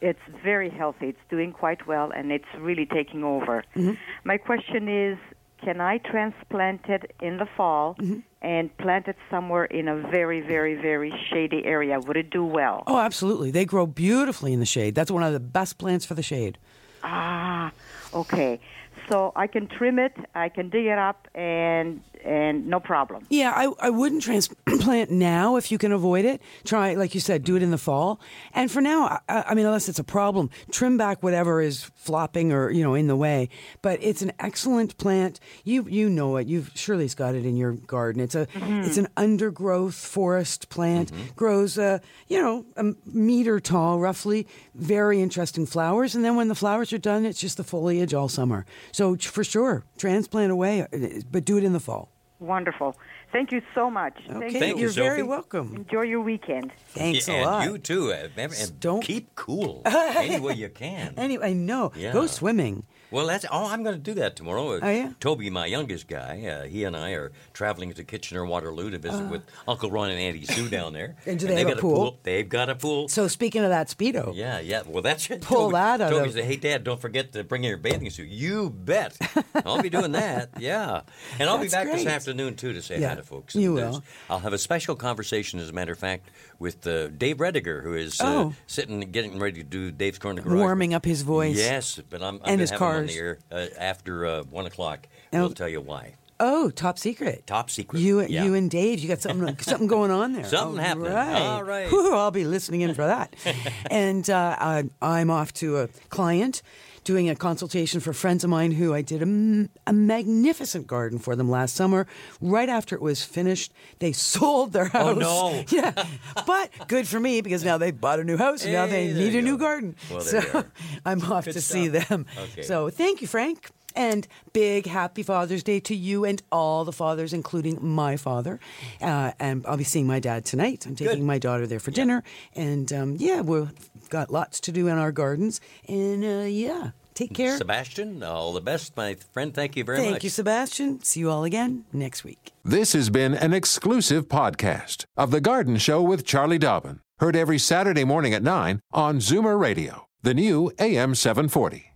It's 0.00 0.20
very 0.44 0.70
healthy. 0.70 1.08
It's 1.08 1.18
doing 1.30 1.52
quite 1.52 1.86
well, 1.86 2.10
and 2.14 2.30
it's 2.30 2.44
really 2.58 2.86
taking 2.86 3.24
over. 3.24 3.64
Mm-hmm. 3.74 3.92
My 4.24 4.36
question 4.36 4.88
is 4.88 5.18
can 5.64 5.80
I 5.80 5.98
transplant 5.98 6.82
it 6.88 7.14
in 7.22 7.38
the 7.38 7.46
fall 7.56 7.96
Mm-hmm. 7.98 8.18
and 8.42 8.76
plant 8.76 9.08
it 9.08 9.16
somewhere 9.30 9.64
in 9.64 9.88
a 9.88 9.96
very, 9.96 10.40
very, 10.42 10.74
very 10.74 11.12
shady 11.30 11.64
area? 11.64 11.98
Would 11.98 12.16
it 12.18 12.28
do 12.30 12.44
well? 12.44 12.84
Oh, 12.86 12.98
absolutely. 12.98 13.50
They 13.50 13.64
grow 13.64 13.86
beautifully 13.86 14.52
in 14.52 14.60
the 14.60 14.66
shade. 14.66 14.94
That's 14.94 15.10
one 15.10 15.22
of 15.22 15.32
the 15.32 15.40
best 15.40 15.78
plants 15.78 16.04
for 16.04 16.12
the 16.14 16.22
shade. 16.22 16.58
Ah, 17.02 17.72
okay. 18.16 18.60
So 19.08 19.32
I 19.36 19.46
can 19.46 19.68
trim 19.68 19.98
it, 19.98 20.16
I 20.34 20.48
can 20.48 20.68
dig 20.68 20.86
it 20.86 20.98
up, 20.98 21.28
and 21.34 22.00
and 22.24 22.66
no 22.66 22.80
problem. 22.80 23.24
Yeah, 23.30 23.52
I, 23.54 23.86
I 23.86 23.90
wouldn't 23.90 24.22
transplant 24.22 25.10
now 25.12 25.56
if 25.56 25.70
you 25.70 25.78
can 25.78 25.92
avoid 25.92 26.24
it. 26.24 26.42
Try, 26.64 26.94
like 26.94 27.14
you 27.14 27.20
said, 27.20 27.44
do 27.44 27.54
it 27.54 27.62
in 27.62 27.70
the 27.70 27.78
fall. 27.78 28.20
And 28.52 28.70
for 28.70 28.80
now, 28.80 29.20
I, 29.28 29.44
I 29.48 29.54
mean, 29.54 29.64
unless 29.64 29.88
it's 29.88 30.00
a 30.00 30.04
problem, 30.04 30.50
trim 30.72 30.96
back 30.96 31.22
whatever 31.22 31.60
is 31.60 31.84
flopping 31.94 32.52
or 32.52 32.70
you 32.70 32.82
know 32.82 32.94
in 32.94 33.06
the 33.06 33.16
way. 33.16 33.48
But 33.80 34.02
it's 34.02 34.22
an 34.22 34.32
excellent 34.40 34.98
plant. 34.98 35.38
You 35.64 35.86
you 35.88 36.10
know 36.10 36.36
it. 36.36 36.48
You've 36.48 36.72
Shirley's 36.74 37.14
got 37.14 37.34
it 37.34 37.46
in 37.46 37.56
your 37.56 37.72
garden. 37.72 38.20
It's 38.20 38.34
a 38.34 38.48
it's 38.54 38.96
an 38.96 39.08
undergrowth 39.16 39.94
forest 39.94 40.68
plant. 40.68 41.12
Grows 41.36 41.78
uh, 41.78 42.00
you 42.26 42.42
know 42.42 42.66
a 42.76 42.94
meter 43.06 43.60
tall, 43.60 44.00
roughly. 44.00 44.48
Very 44.74 45.22
interesting 45.22 45.64
flowers. 45.64 46.16
And 46.16 46.24
then 46.24 46.34
when 46.34 46.48
the 46.48 46.54
flowers 46.54 46.92
are 46.92 46.98
done, 46.98 47.24
it's 47.24 47.40
just 47.40 47.56
the 47.56 47.64
foliage 47.64 48.05
all 48.14 48.28
summer. 48.28 48.64
So 48.92 49.16
for 49.16 49.44
sure, 49.44 49.84
transplant 49.98 50.50
away, 50.52 50.82
uh, 50.82 50.86
but 51.30 51.44
do 51.44 51.56
it 51.58 51.64
in 51.64 51.72
the 51.72 51.80
fall. 51.80 52.10
Wonderful. 52.38 52.96
Thank 53.32 53.50
you 53.50 53.60
so 53.74 53.90
much. 53.90 54.14
Okay, 54.30 54.58
Thank 54.58 54.76
you, 54.76 54.82
you're 54.82 54.90
very 54.90 55.22
welcome. 55.22 55.74
Enjoy 55.74 56.02
your 56.02 56.20
weekend. 56.20 56.70
Thanks 56.88 57.26
Yeah, 57.28 57.34
a 57.34 57.36
and 57.38 57.46
lot. 57.46 57.64
You 57.66 57.78
too. 57.78 58.12
uh, 58.12 58.28
And, 58.36 58.52
and 58.52 58.80
Don't- 58.80 59.02
keep 59.02 59.34
cool 59.34 59.82
any 59.86 60.38
way 60.38 60.54
you 60.54 60.68
can. 60.68 61.14
Anyway, 61.16 61.54
no, 61.54 61.92
Yeah. 61.96 62.12
go 62.12 62.26
swimming. 62.26 62.84
Well, 63.10 63.26
that's 63.26 63.44
oh, 63.50 63.66
I'm 63.70 63.82
going 63.82 63.94
to 63.94 64.00
do 64.02 64.14
that 64.14 64.36
tomorrow. 64.36 64.80
Oh, 64.82 64.90
yeah? 64.90 65.12
Toby, 65.20 65.48
my 65.50 65.66
youngest 65.66 66.08
guy, 66.08 66.44
uh, 66.46 66.64
he 66.66 66.84
and 66.84 66.96
I 66.96 67.12
are 67.12 67.32
traveling 67.52 67.92
to 67.92 68.04
Kitchener 68.04 68.44
Waterloo 68.44 68.90
to 68.90 68.98
visit 68.98 69.26
with 69.30 69.42
Uncle 69.68 69.90
Ron 69.90 70.10
and 70.10 70.18
Auntie 70.18 70.44
Sue 70.44 70.68
down 70.68 70.92
there. 70.92 71.16
Uh. 71.18 71.22
And 71.30 71.38
do 71.38 71.46
they 71.46 71.56
they've 71.56 71.68
have 71.68 71.78
a 71.78 71.80
got 71.80 71.80
pool? 71.80 72.18
They've 72.22 72.48
got 72.48 72.68
a 72.68 72.74
pool. 72.74 73.08
So 73.08 73.28
speaking 73.28 73.62
of 73.62 73.70
that 73.70 73.88
speedo, 73.88 74.34
Yeah, 74.34 74.58
yeah. 74.60 74.82
Well, 74.86 75.02
that's 75.02 75.30
it. 75.30 75.42
Pull 75.42 75.66
Toby, 75.70 75.72
that 75.74 76.00
out 76.00 76.10
Toby 76.10 76.28
of- 76.28 76.34
said, 76.34 76.44
"Hey, 76.44 76.56
Dad, 76.56 76.84
don't 76.84 77.00
forget 77.00 77.32
to 77.32 77.44
bring 77.44 77.64
in 77.64 77.68
your 77.68 77.78
bathing 77.78 78.10
suit." 78.10 78.28
You 78.28 78.70
bet. 78.70 79.16
I'll 79.64 79.82
be 79.82 79.90
doing 79.90 80.12
that. 80.12 80.50
Yeah, 80.58 81.02
and 81.38 81.48
I'll 81.48 81.58
be 81.58 81.68
That's 81.68 81.74
back 81.88 81.92
this 81.96 82.06
afternoon 82.06 82.56
too 82.56 82.72
to 82.72 82.82
say 82.82 83.00
Yeah, 83.00 83.10
hi 83.10 83.14
to 83.16 83.22
folks. 83.22 83.54
you 83.54 83.72
will. 83.72 84.02
I'll 84.28 84.38
have 84.40 84.52
a 84.52 84.58
special 84.58 84.96
conversation, 84.96 85.60
as 85.60 85.68
a 85.68 85.72
matter 85.72 85.92
of 85.92 85.98
fact, 85.98 86.30
with 86.58 86.86
uh, 86.86 87.08
Dave 87.08 87.36
Rediger, 87.38 87.82
who 87.82 87.94
is 87.94 88.20
uh, 88.20 88.24
Oh. 88.26 88.54
sitting, 88.66 89.00
getting 89.12 89.38
ready 89.38 89.62
to 89.62 89.68
do 89.68 89.90
Dave's 89.90 90.18
Corner 90.18 90.42
Garage. 90.42 90.58
warming 90.58 90.94
up 90.94 91.04
his 91.04 91.22
voice. 91.22 91.56
Yes, 91.56 92.00
but 92.10 92.22
I'm, 92.22 92.36
I'm 92.36 92.40
And 92.52 92.60
his 92.60 92.70
him 92.70 92.78
on 92.96 93.06
the 93.06 93.16
air 93.16 93.38
uh, 93.50 93.66
after 93.78 94.26
uh, 94.26 94.42
one 94.44 94.66
o'clock. 94.66 95.06
And- 95.32 95.42
we'll 95.42 95.52
tell 95.52 95.68
you 95.68 95.80
why. 95.80 96.14
Oh, 96.38 96.70
top 96.70 96.98
secret. 96.98 97.46
Top 97.46 97.70
secret. 97.70 98.00
You, 98.00 98.20
Yeah. 98.22 98.44
you 98.44 98.54
and 98.54 98.70
Dave, 98.70 98.98
you 99.00 99.08
got 99.08 99.20
something, 99.22 99.56
something 99.60 99.86
going 99.86 100.10
on 100.10 100.32
there. 100.32 100.44
Something 100.44 100.78
All 100.78 100.84
happening. 100.84 101.12
Right. 101.12 101.40
All 101.42 101.62
right. 101.64 101.88
Whew, 101.88 102.14
I'll 102.14 102.30
be 102.30 102.44
listening 102.44 102.82
in 102.82 102.94
for 102.94 103.06
that. 103.06 103.34
and 103.90 104.28
uh, 104.28 104.56
I, 104.58 104.84
I'm 105.00 105.30
off 105.30 105.52
to 105.54 105.78
a 105.78 105.88
client 106.10 106.62
doing 107.04 107.30
a 107.30 107.36
consultation 107.36 108.00
for 108.00 108.12
friends 108.12 108.42
of 108.42 108.50
mine 108.50 108.72
who 108.72 108.92
I 108.92 109.00
did 109.00 109.22
a 109.22 109.92
magnificent 109.92 110.88
garden 110.88 111.20
for 111.20 111.36
them 111.36 111.48
last 111.48 111.76
summer. 111.76 112.06
Right 112.40 112.68
after 112.68 112.96
it 112.96 113.00
was 113.00 113.22
finished, 113.22 113.72
they 114.00 114.10
sold 114.32 114.72
their 114.72 114.86
house. 114.86 115.16
Oh, 115.22 115.52
house. 115.52 115.72
no. 115.72 115.78
yeah, 115.78 116.06
but 116.46 116.70
good 116.88 117.06
for 117.06 117.20
me 117.20 117.40
because 117.42 117.64
now 117.64 117.78
they 117.78 117.92
bought 117.92 118.18
a 118.18 118.24
new 118.24 118.36
house 118.36 118.64
and 118.64 118.72
now 118.72 118.86
they 118.86 119.12
need 119.12 119.36
a 119.36 119.42
new 119.42 119.56
garden. 119.56 119.94
Well, 120.10 120.20
so 120.20 120.40
there 120.40 120.50
you 120.50 120.58
are. 120.58 120.72
I'm 121.04 121.22
off 121.32 121.44
Good 121.44 121.54
to 121.54 121.60
see 121.60 121.88
them. 121.88 122.26
Okay. 122.36 122.62
So 122.62 122.90
thank 122.90 123.20
you, 123.22 123.28
Frank. 123.28 123.70
And 123.96 124.28
big 124.52 124.86
happy 124.86 125.22
Father's 125.22 125.62
Day 125.62 125.80
to 125.80 125.96
you 125.96 126.24
and 126.24 126.42
all 126.52 126.84
the 126.84 126.92
fathers, 126.92 127.32
including 127.32 127.78
my 127.80 128.16
father. 128.16 128.60
Uh, 129.00 129.32
and 129.40 129.64
I'll 129.66 129.78
be 129.78 129.84
seeing 129.84 130.06
my 130.06 130.20
dad 130.20 130.44
tonight. 130.44 130.86
I'm 130.86 130.94
taking 130.94 131.20
Good. 131.20 131.26
my 131.26 131.38
daughter 131.38 131.66
there 131.66 131.80
for 131.80 131.90
dinner. 131.90 132.22
And 132.54 132.92
um, 132.92 133.16
yeah, 133.18 133.40
we've 133.40 133.70
got 134.10 134.30
lots 134.30 134.60
to 134.60 134.72
do 134.72 134.86
in 134.88 134.98
our 134.98 135.12
gardens. 135.12 135.60
And 135.88 136.22
uh, 136.24 136.46
yeah, 136.46 136.90
take 137.14 137.34
care. 137.34 137.56
Sebastian, 137.56 138.22
all 138.22 138.52
the 138.52 138.60
best, 138.60 138.96
my 138.96 139.16
friend. 139.32 139.54
Thank 139.54 139.76
you 139.76 139.84
very 139.84 139.98
Thank 139.98 140.06
much. 140.06 140.14
Thank 140.16 140.24
you, 140.24 140.30
Sebastian. 140.30 141.02
See 141.02 141.20
you 141.20 141.30
all 141.30 141.44
again 141.44 141.86
next 141.92 142.22
week. 142.22 142.52
This 142.64 142.92
has 142.92 143.08
been 143.10 143.34
an 143.34 143.54
exclusive 143.54 144.28
podcast 144.28 145.06
of 145.16 145.30
The 145.30 145.40
Garden 145.40 145.78
Show 145.78 146.02
with 146.02 146.26
Charlie 146.26 146.58
Dobbin. 146.58 147.00
Heard 147.18 147.34
every 147.34 147.58
Saturday 147.58 148.04
morning 148.04 148.34
at 148.34 148.42
9 148.42 148.80
on 148.92 149.18
Zoomer 149.18 149.58
Radio, 149.58 150.06
the 150.22 150.34
new 150.34 150.70
AM 150.78 151.14
740. 151.14 151.95